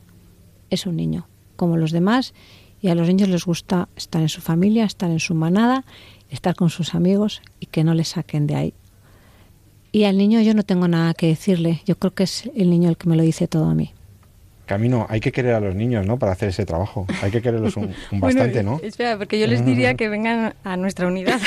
es 0.70 0.86
un 0.86 0.96
niño, 0.96 1.26
como 1.56 1.76
los 1.76 1.90
demás, 1.90 2.34
y 2.80 2.88
a 2.88 2.94
los 2.94 3.06
niños 3.06 3.28
les 3.28 3.44
gusta 3.44 3.88
estar 3.96 4.22
en 4.22 4.28
su 4.28 4.40
familia, 4.40 4.84
estar 4.84 5.10
en 5.10 5.20
su 5.20 5.34
manada, 5.34 5.84
estar 6.30 6.54
con 6.54 6.70
sus 6.70 6.94
amigos 6.94 7.42
y 7.58 7.66
que 7.66 7.84
no 7.84 7.94
le 7.94 8.04
saquen 8.04 8.46
de 8.46 8.54
ahí. 8.54 8.74
Y 9.92 10.04
al 10.04 10.16
niño 10.16 10.40
yo 10.40 10.54
no 10.54 10.62
tengo 10.62 10.88
nada 10.88 11.14
que 11.14 11.26
decirle, 11.26 11.82
yo 11.84 11.96
creo 11.96 12.14
que 12.14 12.22
es 12.22 12.48
el 12.54 12.70
niño 12.70 12.88
el 12.88 12.96
que 12.96 13.08
me 13.08 13.16
lo 13.16 13.22
dice 13.22 13.48
todo 13.48 13.66
a 13.66 13.74
mí. 13.74 13.92
Camino, 14.70 15.04
hay 15.10 15.18
que 15.18 15.32
querer 15.32 15.54
a 15.54 15.60
los 15.60 15.74
niños, 15.74 16.06
¿no? 16.06 16.16
Para 16.16 16.30
hacer 16.30 16.50
ese 16.50 16.64
trabajo. 16.64 17.04
Hay 17.22 17.32
que 17.32 17.42
quererlos 17.42 17.76
un, 17.76 17.92
bastante, 18.12 18.62
¿no? 18.62 18.78
Espera, 18.84 19.18
porque 19.18 19.40
yo 19.40 19.48
les 19.48 19.66
diría 19.66 19.94
que 19.94 20.08
vengan 20.08 20.54
a 20.62 20.76
nuestra 20.76 21.08
unidad 21.08 21.40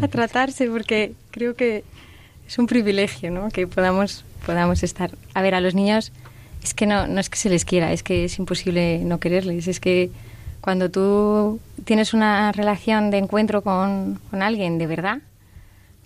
a, 0.00 0.06
tratarse, 0.08 0.68
porque 0.68 1.14
creo 1.32 1.56
que 1.56 1.82
es 2.46 2.58
un 2.58 2.68
privilegio, 2.68 3.32
¿no? 3.32 3.48
Que 3.48 3.66
podamos, 3.66 4.24
podamos 4.46 4.84
estar. 4.84 5.10
A 5.34 5.42
ver, 5.42 5.56
a 5.56 5.60
los 5.60 5.74
niños 5.74 6.12
es 6.62 6.74
que 6.74 6.86
no, 6.86 7.06
no 7.06 7.20
es 7.20 7.28
que 7.28 7.38
se 7.38 7.50
les 7.50 7.64
quiera, 7.64 7.92
es 7.92 8.02
que 8.02 8.24
es 8.24 8.38
imposible 8.38 9.00
no 9.00 9.18
quererles. 9.18 9.66
Es 9.68 9.80
que 9.80 10.10
cuando 10.60 10.90
tú 10.90 11.60
tienes 11.84 12.14
una 12.14 12.52
relación 12.52 13.10
de 13.10 13.18
encuentro 13.18 13.62
con, 13.62 14.20
con 14.30 14.42
alguien 14.42 14.78
de 14.78 14.86
verdad, 14.86 15.18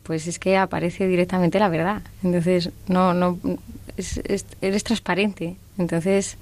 pues 0.03 0.27
es 0.27 0.39
que 0.39 0.57
aparece 0.57 1.07
directamente 1.09 1.59
la 1.59 1.69
verdad. 1.69 2.03
Entonces, 2.23 2.71
no, 2.87 3.13
no, 3.13 3.39
eres 4.61 4.85
transparente. 4.85 5.57
Entonces, 5.79 6.37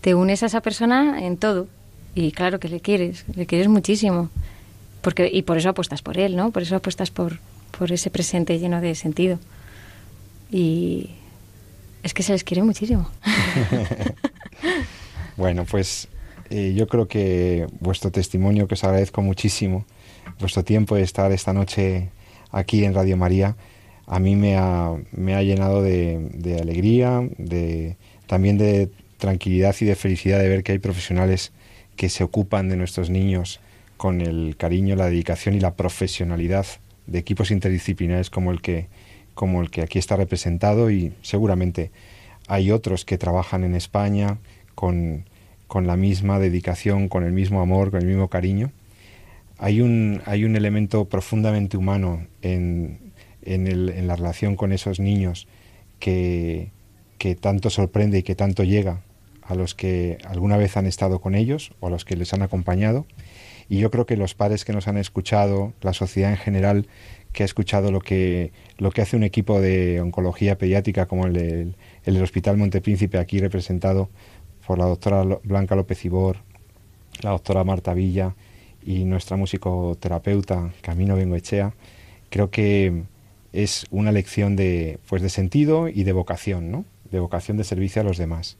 te 0.00 0.14
unes 0.14 0.42
a 0.42 0.46
esa 0.46 0.60
persona 0.60 1.24
en 1.24 1.36
todo. 1.36 1.68
Y 2.14 2.32
claro 2.32 2.58
que 2.58 2.68
le 2.68 2.80
quieres, 2.80 3.24
le 3.34 3.46
quieres 3.46 3.68
muchísimo. 3.68 4.28
Porque, 5.02 5.30
y 5.32 5.42
por 5.42 5.56
eso 5.56 5.68
apuestas 5.68 6.02
por 6.02 6.18
él, 6.18 6.36
¿no? 6.36 6.50
Por 6.50 6.62
eso 6.62 6.76
apuestas 6.76 7.10
por, 7.10 7.38
por 7.78 7.92
ese 7.92 8.10
presente 8.10 8.58
lleno 8.58 8.80
de 8.80 8.94
sentido. 8.94 9.38
Y 10.50 11.10
es 12.06 12.14
que 12.14 12.22
se 12.22 12.32
les 12.32 12.44
quiere 12.44 12.62
muchísimo. 12.62 13.10
bueno, 15.36 15.64
pues 15.64 16.08
eh, 16.50 16.72
yo 16.74 16.86
creo 16.86 17.08
que 17.08 17.66
vuestro 17.80 18.10
testimonio, 18.10 18.68
que 18.68 18.74
os 18.74 18.84
agradezco 18.84 19.22
muchísimo, 19.22 19.84
vuestro 20.38 20.62
tiempo 20.62 20.94
de 20.94 21.02
estar 21.02 21.32
esta 21.32 21.52
noche 21.52 22.10
aquí 22.52 22.84
en 22.84 22.94
Radio 22.94 23.16
María, 23.16 23.56
a 24.06 24.20
mí 24.20 24.36
me 24.36 24.56
ha, 24.56 24.92
me 25.10 25.34
ha 25.34 25.42
llenado 25.42 25.82
de, 25.82 26.30
de, 26.32 26.60
alegría, 26.60 27.28
de, 27.38 27.96
también 28.28 28.56
de 28.56 28.88
tranquilidad 29.18 29.74
y 29.80 29.84
de 29.84 29.96
felicidad 29.96 30.38
de 30.38 30.48
ver 30.48 30.62
que 30.62 30.72
hay 30.72 30.78
profesionales 30.78 31.50
que 31.96 32.08
se 32.08 32.22
ocupan 32.22 32.68
de 32.68 32.76
nuestros 32.76 33.10
niños 33.10 33.58
con 33.96 34.20
el 34.20 34.56
cariño, 34.56 34.94
la 34.94 35.06
dedicación 35.06 35.56
y 35.56 35.60
la 35.60 35.74
profesionalidad 35.74 36.66
de 37.06 37.18
equipos 37.18 37.50
interdisciplinares 37.50 38.30
como 38.30 38.52
el 38.52 38.60
que, 38.60 38.86
como 39.36 39.60
el 39.60 39.70
que 39.70 39.82
aquí 39.82 40.00
está 40.00 40.16
representado 40.16 40.90
y 40.90 41.12
seguramente 41.22 41.92
hay 42.48 42.72
otros 42.72 43.04
que 43.04 43.18
trabajan 43.18 43.62
en 43.62 43.74
España 43.76 44.38
con, 44.74 45.26
con 45.68 45.86
la 45.86 45.96
misma 45.96 46.38
dedicación, 46.40 47.08
con 47.08 47.22
el 47.22 47.32
mismo 47.32 47.60
amor, 47.60 47.90
con 47.92 48.00
el 48.00 48.06
mismo 48.06 48.28
cariño. 48.28 48.72
Hay 49.58 49.82
un, 49.82 50.22
hay 50.24 50.44
un 50.44 50.56
elemento 50.56 51.04
profundamente 51.04 51.76
humano 51.76 52.26
en, 52.40 53.12
en, 53.42 54.06
la 54.06 54.16
relación 54.16 54.56
con 54.56 54.72
esos 54.72 55.00
niños 55.00 55.46
que, 55.98 56.72
tanto 57.40 57.70
sorprende 57.70 58.18
y 58.18 58.22
que 58.22 58.34
tanto 58.34 58.64
llega 58.64 59.02
a 59.42 59.54
los 59.54 59.74
que 59.74 60.18
alguna 60.24 60.56
vez 60.56 60.78
han 60.78 60.86
estado 60.86 61.20
con 61.20 61.34
ellos 61.34 61.72
o 61.80 61.88
a 61.88 61.90
los 61.90 62.06
que 62.06 62.16
les 62.16 62.32
han 62.32 62.42
acompañado. 62.42 63.06
Y 63.68 63.78
yo 63.78 63.90
creo 63.90 64.06
que 64.06 64.16
los 64.16 64.34
padres 64.34 64.64
que 64.64 64.72
nos 64.72 64.88
han 64.88 64.96
escuchado, 64.96 65.74
la 65.82 65.92
sociedad 65.92 66.30
en 66.30 66.36
general 66.36 66.86
que 67.36 67.42
ha 67.42 67.44
escuchado 67.44 67.92
lo 67.92 68.00
que, 68.00 68.50
lo 68.78 68.90
que 68.90 69.02
hace 69.02 69.14
un 69.14 69.22
equipo 69.22 69.60
de 69.60 70.00
oncología 70.00 70.56
pediátrica 70.56 71.04
como 71.04 71.26
el, 71.26 71.34
del 72.02 72.22
Hospital 72.22 72.56
Montepríncipe, 72.56 73.18
aquí 73.18 73.40
representado 73.40 74.08
por 74.66 74.78
la 74.78 74.86
doctora 74.86 75.22
Blanca 75.44 75.76
López 75.76 76.02
Ibor, 76.06 76.38
la 77.20 77.32
doctora 77.32 77.62
Marta 77.62 77.92
Villa 77.92 78.34
y 78.82 79.04
nuestra 79.04 79.36
musicoterapeuta 79.36 80.72
Camino 80.80 81.14
Bengoechea, 81.14 81.74
creo 82.30 82.50
que 82.50 83.02
es 83.52 83.84
una 83.90 84.12
lección 84.12 84.56
de, 84.56 84.98
pues 85.06 85.20
de 85.20 85.28
sentido 85.28 85.88
y 85.88 86.04
de 86.04 86.12
vocación, 86.12 86.70
¿no? 86.72 86.86
de 87.10 87.20
vocación 87.20 87.58
de 87.58 87.64
servicio 87.64 88.00
a 88.00 88.04
los 88.06 88.16
demás. 88.16 88.56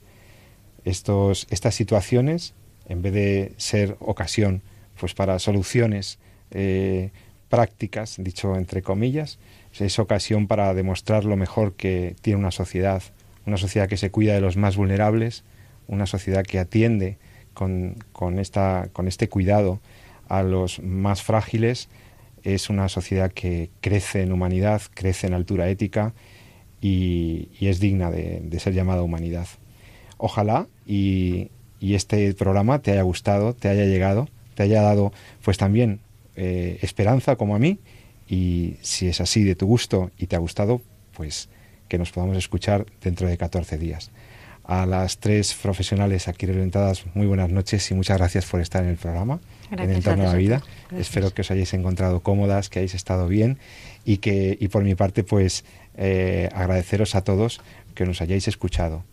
Estos, 0.84 1.46
estas 1.48 1.74
situaciones, 1.74 2.52
en 2.90 3.00
vez 3.00 3.14
de 3.14 3.54
ser 3.56 3.96
ocasión 4.00 4.60
pues 5.00 5.14
para 5.14 5.38
soluciones 5.38 6.18
eh, 6.50 7.10
prácticas, 7.48 8.16
dicho 8.18 8.56
entre 8.56 8.82
comillas, 8.82 9.38
es 9.78 9.98
ocasión 9.98 10.46
para 10.46 10.72
demostrar 10.74 11.24
lo 11.24 11.36
mejor 11.36 11.74
que 11.74 12.16
tiene 12.22 12.38
una 12.38 12.50
sociedad, 12.50 13.02
una 13.46 13.56
sociedad 13.56 13.88
que 13.88 13.96
se 13.96 14.10
cuida 14.10 14.34
de 14.34 14.40
los 14.40 14.56
más 14.56 14.76
vulnerables, 14.76 15.44
una 15.86 16.06
sociedad 16.06 16.44
que 16.44 16.58
atiende 16.58 17.18
con, 17.54 17.96
con, 18.12 18.38
esta, 18.38 18.88
con 18.92 19.06
este 19.06 19.28
cuidado 19.28 19.80
a 20.28 20.42
los 20.42 20.80
más 20.80 21.22
frágiles 21.22 21.88
es 22.46 22.70
una 22.70 22.88
sociedad 22.88 23.32
que 23.32 23.70
crece 23.80 24.22
en 24.22 24.32
humanidad, 24.32 24.80
crece 24.94 25.26
en 25.26 25.34
altura 25.34 25.68
ética 25.68 26.14
y, 26.80 27.48
es 27.60 27.80
digna 27.80 28.10
de, 28.12 28.60
ser 28.60 28.72
llamada 28.72 29.02
humanidad. 29.02 29.48
Ojalá 30.16 30.68
y, 30.86 31.50
este 31.80 32.34
programa 32.34 32.80
te 32.80 32.92
haya 32.92 33.02
gustado, 33.02 33.54
te 33.54 33.68
haya 33.68 33.84
llegado, 33.84 34.28
te 34.54 34.62
haya 34.64 34.82
dado 34.82 35.12
pues 35.44 35.56
también 35.56 36.00
eh, 36.36 36.78
esperanza 36.82 37.36
como 37.36 37.56
a 37.56 37.58
mí 37.58 37.78
y 38.28 38.76
si 38.82 39.08
es 39.08 39.20
así 39.20 39.44
de 39.44 39.54
tu 39.54 39.66
gusto 39.66 40.10
y 40.18 40.26
te 40.26 40.36
ha 40.36 40.38
gustado, 40.38 40.82
pues 41.12 41.48
que 41.88 41.98
nos 41.98 42.10
podamos 42.10 42.36
escuchar 42.36 42.86
dentro 43.00 43.28
de 43.28 43.36
14 43.36 43.78
días. 43.78 44.10
A 44.64 44.84
las 44.84 45.18
tres 45.18 45.54
profesionales 45.54 46.26
aquí 46.26 46.44
representadas, 46.44 47.04
muy 47.14 47.26
buenas 47.26 47.50
noches 47.50 47.88
y 47.92 47.94
muchas 47.94 48.18
gracias 48.18 48.46
por 48.46 48.60
estar 48.60 48.82
en 48.82 48.90
el 48.90 48.96
programa, 48.96 49.38
en 49.70 49.90
Entorno 49.90 50.24
a 50.24 50.32
la 50.32 50.34
Vida. 50.34 50.62
Espero 50.98 51.32
que 51.32 51.42
os 51.42 51.50
hayáis 51.52 51.72
encontrado 51.72 52.20
cómodas, 52.20 52.68
que 52.68 52.80
hayáis 52.80 52.94
estado 52.94 53.28
bien 53.28 53.58
y 54.04 54.16
que, 54.16 54.58
y 54.60 54.66
por 54.66 54.82
mi 54.82 54.96
parte, 54.96 55.22
pues 55.22 55.64
eh, 55.96 56.48
agradeceros 56.52 57.14
a 57.14 57.22
todos 57.22 57.60
que 57.94 58.06
nos 58.06 58.20
hayáis 58.20 58.48
escuchado. 58.48 59.04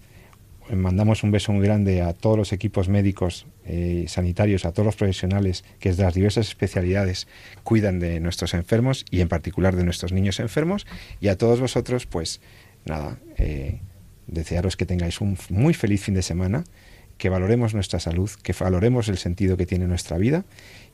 Mandamos 0.72 1.24
un 1.24 1.32
beso 1.32 1.52
muy 1.52 1.66
grande 1.66 2.02
a 2.02 2.14
todos 2.14 2.38
los 2.38 2.54
equipos 2.54 2.88
médicos, 2.88 3.46
eh, 3.66 4.06
sanitarios, 4.08 4.66
a 4.66 4.72
todos 4.72 4.86
los 4.86 4.96
profesionales 4.96 5.64
que 5.80 5.90
desde 5.90 6.04
las 6.04 6.14
diversas 6.14 6.48
especialidades 6.48 7.28
cuidan 7.64 8.00
de 8.00 8.20
nuestros 8.20 8.54
enfermos 8.54 9.06
y 9.12 9.22
en 9.22 9.28
particular 9.28 9.76
de 9.76 9.84
nuestros 9.84 10.14
niños 10.14 10.40
enfermos. 10.40 10.88
Y 11.20 11.28
a 11.28 11.38
todos 11.38 11.60
vosotros, 11.60 12.06
pues 12.06 12.40
nada, 12.86 13.18
eh, 13.38 13.82
desearos 14.28 14.78
que 14.78 14.86
tengáis 14.86 15.22
un 15.22 15.38
muy 15.50 15.74
feliz 15.74 16.02
fin 16.02 16.14
de 16.14 16.22
semana, 16.22 16.64
que 17.18 17.30
valoremos 17.30 17.74
nuestra 17.74 18.00
salud, 18.00 18.30
que 18.42 18.54
valoremos 18.54 19.08
el 19.10 19.18
sentido 19.18 19.58
que 19.58 19.66
tiene 19.66 19.88
nuestra 19.88 20.18
vida 20.18 20.46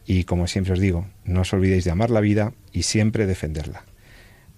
y 0.06 0.24
como 0.24 0.48
siempre 0.48 0.74
os 0.74 0.80
digo, 0.80 1.08
no 1.24 1.42
os 1.42 1.54
olvidéis 1.54 1.86
de 1.86 1.92
amar 1.92 2.10
la 2.10 2.20
vida 2.20 2.54
y 2.72 2.84
siempre 2.84 3.26
defenderla. 3.26 3.84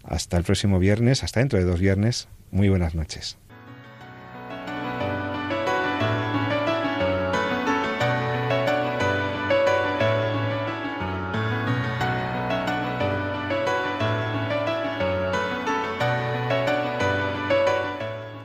Hasta 0.03 0.38
el 0.38 0.43
próximo 0.43 0.80
viernes, 0.80 1.24
hasta 1.24 1.41
dentro 1.41 1.59
de 1.59 1.66
dos 1.66 1.80
viernes, 1.80 2.28
muy 2.51 2.70
buenas 2.70 2.95
noches. 2.95 3.38